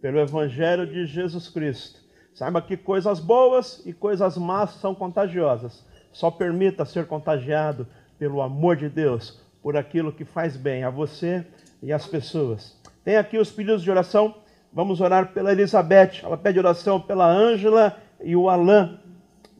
pelo 0.00 0.18
Evangelho 0.18 0.86
de 0.86 1.04
Jesus 1.04 1.46
Cristo. 1.50 2.00
Saiba 2.32 2.62
que 2.62 2.78
coisas 2.78 3.20
boas 3.20 3.82
e 3.84 3.92
coisas 3.92 4.38
más 4.38 4.70
são 4.76 4.94
contagiosas. 4.94 5.84
Só 6.12 6.30
permita 6.30 6.86
ser 6.86 7.06
contagiado 7.06 7.86
pelo 8.18 8.40
amor 8.40 8.76
de 8.76 8.88
Deus, 8.88 9.38
por 9.62 9.76
aquilo 9.76 10.10
que 10.10 10.24
faz 10.24 10.56
bem 10.56 10.82
a 10.82 10.88
você 10.88 11.46
e 11.82 11.92
às 11.92 12.06
pessoas. 12.06 12.80
Tem 13.04 13.18
aqui 13.18 13.36
os 13.36 13.50
pedidos 13.50 13.82
de 13.82 13.90
oração. 13.90 14.34
Vamos 14.72 14.98
orar 14.98 15.34
pela 15.34 15.52
Elizabeth. 15.52 16.22
Ela 16.22 16.38
pede 16.38 16.58
oração 16.58 16.98
pela 16.98 17.30
Ângela 17.30 17.98
e 18.24 18.34
o 18.34 18.48
Alain. 18.48 18.98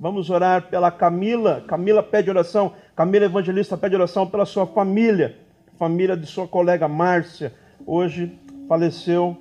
Vamos 0.01 0.31
orar 0.31 0.69
pela 0.69 0.93
Camila. 0.93 1.65
Camila 1.67 2.03
pede 2.03 2.31
oração. 2.31 2.73
Camila 2.95 3.25
Evangelista 3.25 3.77
pede 3.77 3.97
oração 3.97 4.27
pela 4.27 4.47
sua 4.47 4.65
família, 4.65 5.37
família 5.77 6.17
de 6.17 6.25
sua 6.25 6.47
colega 6.47 6.87
Márcia. 6.87 7.53
Hoje 7.85 8.39
faleceu 8.69 9.37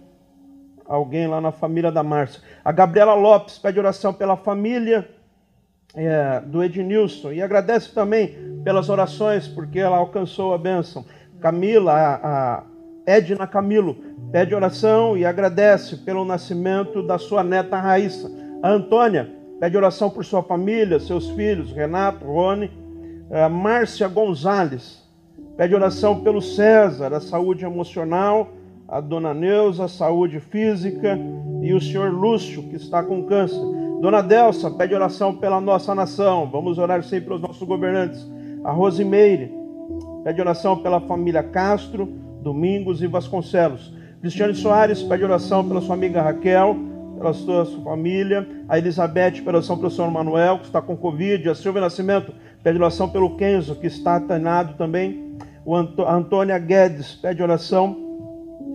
alguém 0.84 1.28
lá 1.28 1.40
na 1.40 1.52
família 1.52 1.92
da 1.92 2.02
Márcia. 2.02 2.42
A 2.66 2.72
Gabriela 2.72 3.14
Lopes 3.14 3.60
pede 3.60 3.78
oração 3.78 4.12
pela 4.12 4.36
família 4.36 5.08
é, 5.94 6.40
do 6.42 6.64
Ednilson 6.64 7.34
e 7.34 7.42
agradece 7.42 7.94
também 7.94 8.36
pelas 8.64 8.90
orações, 8.90 9.48
porque 9.48 9.78
ela 9.78 9.98
alcançou 9.98 10.56
a 10.56 10.58
bênção. 10.58 11.06
Camila, 11.40 11.94
a, 11.94 12.16
a 12.56 12.64
Edna 13.06 13.46
Camilo, 13.46 13.96
pede 14.32 14.56
oração 14.56 15.16
e 15.16 15.24
agradece 15.24 15.98
pelo 15.98 16.26
nascimento 16.26 17.04
da 17.04 17.20
sua 17.20 17.44
neta 17.44 17.78
Raíssa. 17.80 18.32
A 18.64 18.70
Antônia 18.70 19.37
Pede 19.60 19.76
oração 19.76 20.10
por 20.10 20.24
sua 20.24 20.44
família, 20.44 21.00
seus 21.00 21.32
filhos, 21.32 21.72
Renato, 21.72 22.24
Rony, 22.24 22.70
a 23.32 23.50
Márcia 23.50 24.08
Gonzalez. 24.08 25.04
Pede 25.58 25.74
oração 25.74 26.20
pelo 26.20 26.42
César, 26.42 27.12
a 27.12 27.20
saúde 27.20 27.66
emocional, 27.66 28.50
a 28.88 29.02
dona 29.02 29.34
Neuza, 29.34 29.86
a 29.86 29.88
saúde 29.88 30.40
física 30.40 31.18
e 31.64 31.74
o 31.74 31.82
senhor 31.82 32.12
Lúcio, 32.12 32.62
que 32.70 32.76
está 32.76 33.02
com 33.02 33.24
câncer. 33.24 33.60
Dona 34.00 34.22
Delsa, 34.22 34.70
pede 34.70 34.94
oração 34.94 35.36
pela 35.36 35.60
nossa 35.60 35.96
nação. 35.96 36.48
Vamos 36.52 36.78
orar 36.78 37.04
sempre 37.04 37.30
pelos 37.30 37.42
nossos 37.42 37.68
governantes. 37.68 38.30
A 38.64 38.72
Rosimeire, 38.72 39.52
pede 40.24 40.40
oração 40.40 40.78
pela 40.78 41.02
família 41.02 41.42
Castro, 41.42 42.06
Domingos 42.44 43.02
e 43.02 43.08
Vasconcelos. 43.08 43.92
Cristiane 44.22 44.54
Soares, 44.54 45.02
pede 45.02 45.24
oração 45.24 45.68
pela 45.68 45.82
sua 45.82 45.96
amiga 45.96 46.22
Raquel 46.22 46.78
pela 47.18 47.34
sua, 47.34 47.66
sua 47.66 47.84
família, 47.84 48.48
a 48.70 48.78
Elizabeth 48.78 49.42
pela 49.44 49.58
oração 49.58 49.78
pelo 49.78 49.92
senhor 49.92 50.12
Manuel, 50.12 50.60
que 50.60 50.66
está 50.66 50.82
com 50.82 50.96
Covid, 50.96 51.50
a 51.50 51.56
Silvia 51.56 51.82
Nascimento 51.82 52.34
pede 52.64 52.78
oração 52.78 53.10
pelo 53.10 53.36
Kenzo, 53.36 53.76
que 53.76 53.88
está 53.88 54.16
atanado 54.16 54.76
também, 54.76 55.36
o 55.66 55.76
Anto, 55.76 56.04
a 56.04 56.14
Antônia 56.14 56.58
Guedes 56.58 57.16
pede 57.16 57.44
oração 57.44 57.98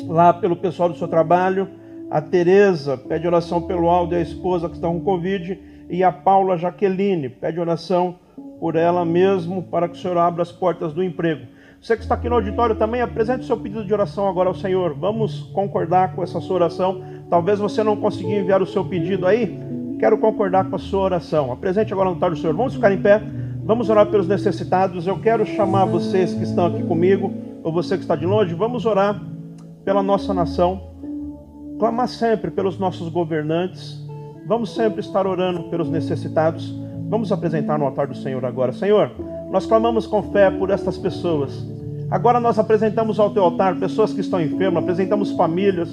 lá 0.06 0.32
pelo 0.32 0.56
pessoal 0.56 0.88
do 0.88 0.98
seu 0.98 1.08
trabalho, 1.08 1.68
a 2.10 2.20
Tereza 2.20 2.98
pede 2.98 3.26
oração 3.26 3.62
pelo 3.62 3.88
Aldo 3.88 4.14
e 4.14 4.18
a 4.18 4.20
esposa 4.20 4.68
que 4.68 4.74
estão 4.74 4.98
com 4.98 5.04
Covid, 5.04 5.58
e 5.88 6.02
a 6.02 6.12
Paula 6.12 6.58
Jaqueline 6.58 7.28
pede 7.28 7.60
oração 7.60 8.16
por 8.60 8.76
ela 8.76 9.04
mesmo, 9.04 9.62
para 9.62 9.88
que 9.88 9.96
o 9.96 10.00
Senhor 10.00 10.18
abra 10.18 10.42
as 10.42 10.52
portas 10.52 10.92
do 10.92 11.02
emprego. 11.02 11.46
Você 11.82 11.96
que 11.96 12.04
está 12.04 12.14
aqui 12.14 12.28
no 12.28 12.36
auditório 12.36 12.76
também, 12.76 13.00
apresente 13.00 13.40
o 13.40 13.44
seu 13.44 13.56
pedido 13.56 13.84
de 13.84 13.92
oração 13.92 14.28
agora 14.28 14.48
ao 14.48 14.54
Senhor. 14.54 14.94
Vamos 14.94 15.40
concordar 15.52 16.14
com 16.14 16.22
essa 16.22 16.40
sua 16.40 16.54
oração. 16.54 17.02
Talvez 17.28 17.58
você 17.58 17.82
não 17.82 17.96
consiga 17.96 18.30
enviar 18.30 18.62
o 18.62 18.66
seu 18.66 18.84
pedido 18.84 19.26
aí. 19.26 19.58
Quero 19.98 20.16
concordar 20.16 20.70
com 20.70 20.76
a 20.76 20.78
sua 20.78 21.00
oração. 21.00 21.50
Apresente 21.50 21.92
agora 21.92 22.08
no 22.08 22.14
altar 22.14 22.30
do 22.30 22.36
Senhor. 22.36 22.54
Vamos 22.54 22.74
ficar 22.74 22.92
em 22.92 23.02
pé. 23.02 23.20
Vamos 23.64 23.90
orar 23.90 24.06
pelos 24.06 24.28
necessitados. 24.28 25.08
Eu 25.08 25.18
quero 25.18 25.44
chamar 25.44 25.86
vocês 25.86 26.32
que 26.32 26.44
estão 26.44 26.66
aqui 26.66 26.84
comigo, 26.84 27.34
ou 27.64 27.72
você 27.72 27.96
que 27.96 28.02
está 28.02 28.14
de 28.14 28.26
longe, 28.26 28.54
vamos 28.54 28.86
orar 28.86 29.20
pela 29.84 30.04
nossa 30.04 30.32
nação. 30.32 30.80
Clamar 31.80 32.06
sempre 32.06 32.52
pelos 32.52 32.78
nossos 32.78 33.08
governantes. 33.08 34.00
Vamos 34.46 34.72
sempre 34.72 35.00
estar 35.00 35.26
orando 35.26 35.64
pelos 35.64 35.90
necessitados. 35.90 36.72
Vamos 37.08 37.32
apresentar 37.32 37.76
no 37.76 37.86
altar 37.86 38.06
do 38.06 38.14
Senhor 38.14 38.44
agora. 38.44 38.72
Senhor, 38.72 39.10
nós 39.52 39.66
clamamos 39.66 40.06
com 40.06 40.22
fé 40.32 40.50
por 40.50 40.70
estas 40.70 40.96
pessoas. 40.96 41.52
Agora 42.10 42.40
nós 42.40 42.58
apresentamos 42.58 43.20
ao 43.20 43.28
teu 43.30 43.44
altar 43.44 43.76
pessoas 43.76 44.10
que 44.10 44.22
estão 44.22 44.40
enfermas, 44.40 44.82
apresentamos 44.82 45.30
famílias. 45.32 45.90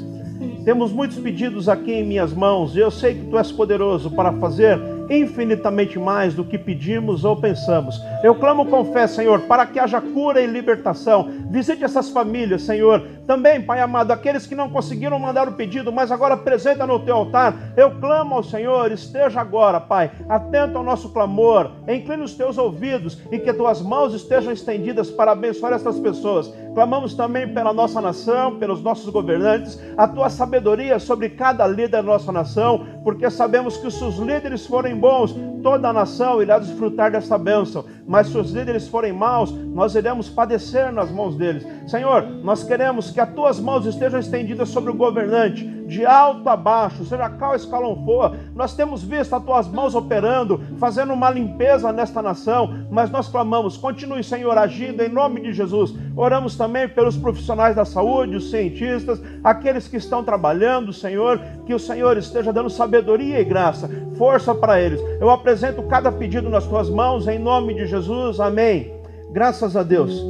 Temos 0.64 0.93
muitos 0.93 1.18
pedidos 1.18 1.68
aqui 1.68 1.91
em 1.91 2.07
minhas 2.07 2.34
mãos 2.34 2.76
eu 2.76 2.89
sei 2.89 3.16
que 3.16 3.26
tu 3.26 3.38
és 3.38 3.51
poderoso 3.51 4.12
para 4.12 4.32
fazer 4.34 4.80
infinitamente 5.10 5.97
mais 5.97 6.34
do 6.34 6.43
que 6.43 6.57
pedimos 6.57 7.26
ou 7.26 7.36
pensamos. 7.36 7.99
Eu 8.24 8.36
clamo 8.36 8.66
com 8.66 8.86
fé, 8.93 9.07
Senhor, 9.07 9.41
para 9.41 9.66
que 9.66 9.80
haja 9.80 9.99
cura 9.99 10.41
e 10.41 10.45
libertação. 10.45 11.30
Visite 11.49 11.84
essas 11.84 12.10
famílias, 12.10 12.62
Senhor. 12.62 13.01
Também, 13.26 13.62
Pai 13.62 13.80
amado, 13.80 14.12
aqueles 14.12 14.45
que 14.45 14.55
não 14.55 14.70
conseguiram 14.70 15.20
mandar 15.20 15.47
o 15.47 15.53
pedido, 15.53 15.91
mas 15.91 16.12
agora 16.12 16.34
apresenta 16.34 16.86
no 16.86 16.99
teu 16.99 17.16
altar. 17.16 17.74
Eu 17.78 17.91
clamo 17.99 18.36
ao 18.36 18.43
Senhor, 18.43 18.91
esteja 18.91 19.39
agora, 19.41 19.80
Pai, 19.80 20.12
atento 20.28 20.78
ao 20.78 20.84
nosso 20.84 21.10
clamor, 21.10 21.72
incline 21.88 22.24
os 22.24 22.34
teus 22.34 22.57
ouvidos 22.57 23.22
e 23.32 23.39
que 23.39 23.53
tuas 23.53 23.82
mãos 23.82 24.14
estejam 24.14 24.51
estendidas 24.51 25.10
para 25.10 25.32
abençoar 25.32 25.74
essas 25.74 25.99
pessoas. 25.99 26.53
Clamamos 26.74 27.14
também 27.14 27.47
pela 27.53 27.74
nossa 27.74 27.99
nação, 27.99 28.57
pelos 28.57 28.82
nossos 28.82 29.10
governantes, 29.10 29.80
a 29.97 30.07
tua 30.07 30.30
sabedoria 30.30 30.99
sobre 30.99 31.30
cada 31.30 31.68
líder 31.68 31.89
da 31.89 32.03
nossa 32.03 32.32
nação, 32.32 32.86
porque 33.03 33.30
sabemos 33.30 33.78
que 33.78 33.89
se 33.89 34.03
os 34.03 34.18
líderes 34.18 34.66
forem 34.66 34.99
bons, 35.00 35.36
toda 35.64 35.89
a 35.89 35.93
nação 35.93 36.41
irá 36.41 36.60
desfrutar 36.60 37.12
dessa 37.12 37.38
bênção. 37.38 37.86
Mas 38.08 38.28
se 38.28 38.38
os 38.38 38.52
líderes 38.52 38.88
forem 38.88 39.14
maus, 39.14 39.52
nós 39.52 39.95
iremos 39.95 40.30
padecer 40.30 40.91
nas 40.91 41.12
mãos 41.12 41.36
deles. 41.36 41.66
Senhor, 41.88 42.24
nós 42.43 42.64
queremos 42.64 43.12
que 43.12 43.20
as 43.20 43.34
tuas 43.34 43.60
mãos 43.60 43.86
estejam 43.86 44.20
estendidas 44.20 44.70
sobre 44.70 44.91
o 44.91 44.95
governante, 44.95 45.64
de 45.90 46.06
alto 46.06 46.48
a 46.48 46.56
baixo, 46.56 47.04
seja 47.04 47.30
qual 47.30 47.56
escalão 47.56 48.06
for. 48.06 48.38
Nós 48.56 48.76
temos 48.76 49.04
visto 49.04 49.36
as 49.36 49.44
tuas 49.44 49.68
mãos 49.68 49.96
operando, 49.96 50.62
fazendo 50.78 51.12
uma 51.12 51.30
limpeza 51.30 51.92
nesta 51.92 52.22
nação, 52.22 52.86
mas 52.92 53.10
nós 53.10 53.28
clamamos, 53.28 53.76
continue, 53.76 54.24
Senhor, 54.24 54.56
agindo 54.58 55.02
em 55.02 55.10
nome 55.10 55.42
de 55.42 55.52
Jesus. 55.52 55.94
Oramos 56.16 56.56
também 56.56 56.88
pelos 56.88 57.18
profissionais 57.18 57.76
da 57.76 57.84
saúde, 57.84 58.36
os 58.36 58.52
cientistas, 58.52 59.22
aqueles 59.44 59.88
que 59.88 59.98
estão 59.98 60.24
trabalhando, 60.24 60.94
Senhor, 60.94 61.42
que 61.66 61.74
o 61.74 61.80
Senhor 61.80 62.16
esteja 62.18 62.54
dando 62.54 62.70
sabedoria 62.70 63.42
e 63.42 63.44
graça, 63.44 63.90
força 64.16 64.54
para 64.54 64.80
eles. 64.80 65.02
Eu 65.20 65.30
apresento 65.30 65.82
cada 65.84 66.12
pedido 66.12 66.50
nas 66.50 66.68
tuas 66.68 66.90
mãos, 66.90 67.28
em 67.28 67.40
nome 67.40 67.74
de 67.74 67.88
Jesus. 67.88 68.40
Amém. 68.40 68.94
Graças 69.32 69.76
a 69.76 69.82
Deus. 69.84 70.24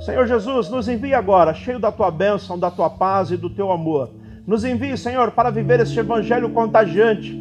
Senhor 0.00 0.26
Jesus, 0.26 0.70
nos 0.70 0.88
envia 0.88 1.18
agora, 1.18 1.52
cheio 1.52 1.78
da 1.78 1.92
tua 1.92 2.10
bênção, 2.10 2.58
da 2.58 2.70
tua 2.70 2.88
paz 2.88 3.30
e 3.30 3.36
do 3.36 3.50
teu 3.50 3.70
amor. 3.70 4.08
Nos 4.46 4.64
envie, 4.64 4.96
Senhor, 4.96 5.30
para 5.30 5.50
viver 5.50 5.80
este 5.80 5.98
evangelho 5.98 6.50
contagiante 6.50 7.40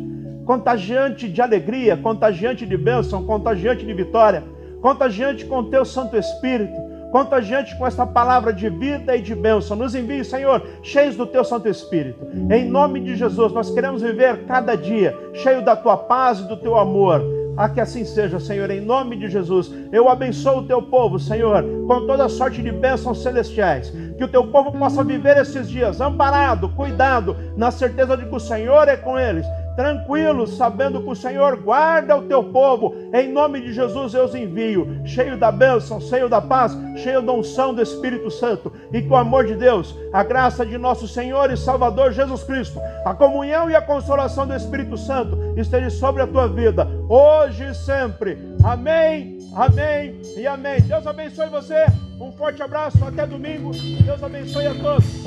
contagiante 0.50 1.30
de 1.30 1.44
alegria, 1.44 1.96
contagiante 1.96 2.66
de 2.66 2.76
bênção, 2.76 3.24
contagiante 3.24 3.86
de 3.86 3.94
vitória, 3.94 4.44
contagiante 4.82 5.46
com 5.46 5.70
teu 5.70 5.86
Santo 5.86 6.18
Espírito, 6.18 6.74
contagiante 7.12 7.78
com 7.78 7.86
esta 7.86 8.04
palavra 8.04 8.52
de 8.52 8.68
vida 8.68 9.16
e 9.16 9.22
de 9.22 9.36
bênção. 9.36 9.78
Nos 9.78 9.94
envie, 9.94 10.26
Senhor, 10.26 10.66
cheios 10.82 11.16
do 11.16 11.28
teu 11.28 11.44
Santo 11.44 11.70
Espírito. 11.70 12.26
Em 12.52 12.68
nome 12.68 13.00
de 13.00 13.16
Jesus, 13.16 13.54
nós 13.54 13.70
queremos 13.70 14.02
viver 14.02 14.46
cada 14.48 14.74
dia 14.74 15.16
cheio 15.36 15.62
da 15.64 15.76
tua 15.76 15.96
paz 15.96 16.40
e 16.40 16.48
do 16.48 16.58
teu 16.58 16.76
amor 16.76 17.22
a 17.60 17.68
que 17.68 17.82
assim 17.82 18.06
seja, 18.06 18.40
Senhor, 18.40 18.72
em 18.72 18.80
nome 18.80 19.18
de 19.18 19.28
Jesus. 19.28 19.70
Eu 19.92 20.08
abençoo 20.08 20.60
o 20.60 20.64
teu 20.66 20.82
povo, 20.82 21.20
Senhor, 21.20 21.62
com 21.86 22.08
toda 22.08 22.30
sorte 22.30 22.64
de 22.64 22.72
bênçãos 22.72 23.22
celestiais. 23.22 23.90
Que 24.18 24.24
o 24.24 24.30
teu 24.30 24.48
povo 24.48 24.72
possa 24.72 25.04
viver 25.04 25.36
esses 25.36 25.70
dias 25.70 26.00
amparado, 26.00 26.70
cuidado, 26.70 27.36
na 27.58 27.70
certeza 27.70 28.16
de 28.16 28.26
que 28.28 28.36
o 28.36 28.40
Senhor 28.40 28.88
é 28.88 28.96
com 28.96 29.20
eles 29.20 29.46
tranquilos, 29.80 30.58
sabendo 30.58 31.02
que 31.02 31.10
o 31.10 31.16
Senhor 31.16 31.56
guarda 31.56 32.18
o 32.18 32.24
teu 32.24 32.44
povo. 32.44 32.94
Em 33.14 33.32
nome 33.32 33.62
de 33.62 33.72
Jesus 33.72 34.14
eu 34.14 34.26
os 34.26 34.36
envio, 34.36 35.00
cheio 35.06 35.38
da 35.38 35.54
bênção, 35.54 36.02
cheio 36.02 36.28
da 36.28 36.42
paz, 36.42 36.78
cheio 36.98 37.22
da 37.22 37.32
unção 37.32 37.74
do 37.74 37.82
Espírito 37.82 38.30
Santo. 38.30 38.74
E 38.92 39.02
com 39.02 39.14
o 39.14 39.18
amor 39.18 39.46
de 39.46 39.56
Deus, 39.56 39.96
a 40.12 40.22
graça 40.22 40.66
de 40.66 40.78
nosso 40.78 41.08
Senhor 41.08 41.50
e 41.50 41.56
Salvador 41.56 42.12
Jesus 42.12 42.44
Cristo, 42.44 42.78
a 43.06 43.14
comunhão 43.14 43.70
e 43.70 43.76
a 43.76 43.82
consolação 43.82 44.46
do 44.46 44.54
Espírito 44.54 44.98
Santo 44.98 45.38
esteja 45.56 45.90
sobre 45.90 46.24
a 46.24 46.28
tua 46.28 46.50
vida, 46.50 46.86
hoje 47.08 47.64
e 47.64 47.74
sempre. 47.74 48.38
Amém, 48.62 49.38
amém 49.56 50.22
e 50.36 50.46
amém. 50.46 50.82
Deus 50.82 51.08
abençoe 51.08 51.48
você. 51.48 51.86
Um 52.20 52.34
forte 52.34 52.62
abraço, 52.62 52.98
até 53.06 53.26
domingo. 53.26 53.72
Deus 54.04 54.22
abençoe 54.22 54.68
a 54.68 54.74
todos. 54.76 55.24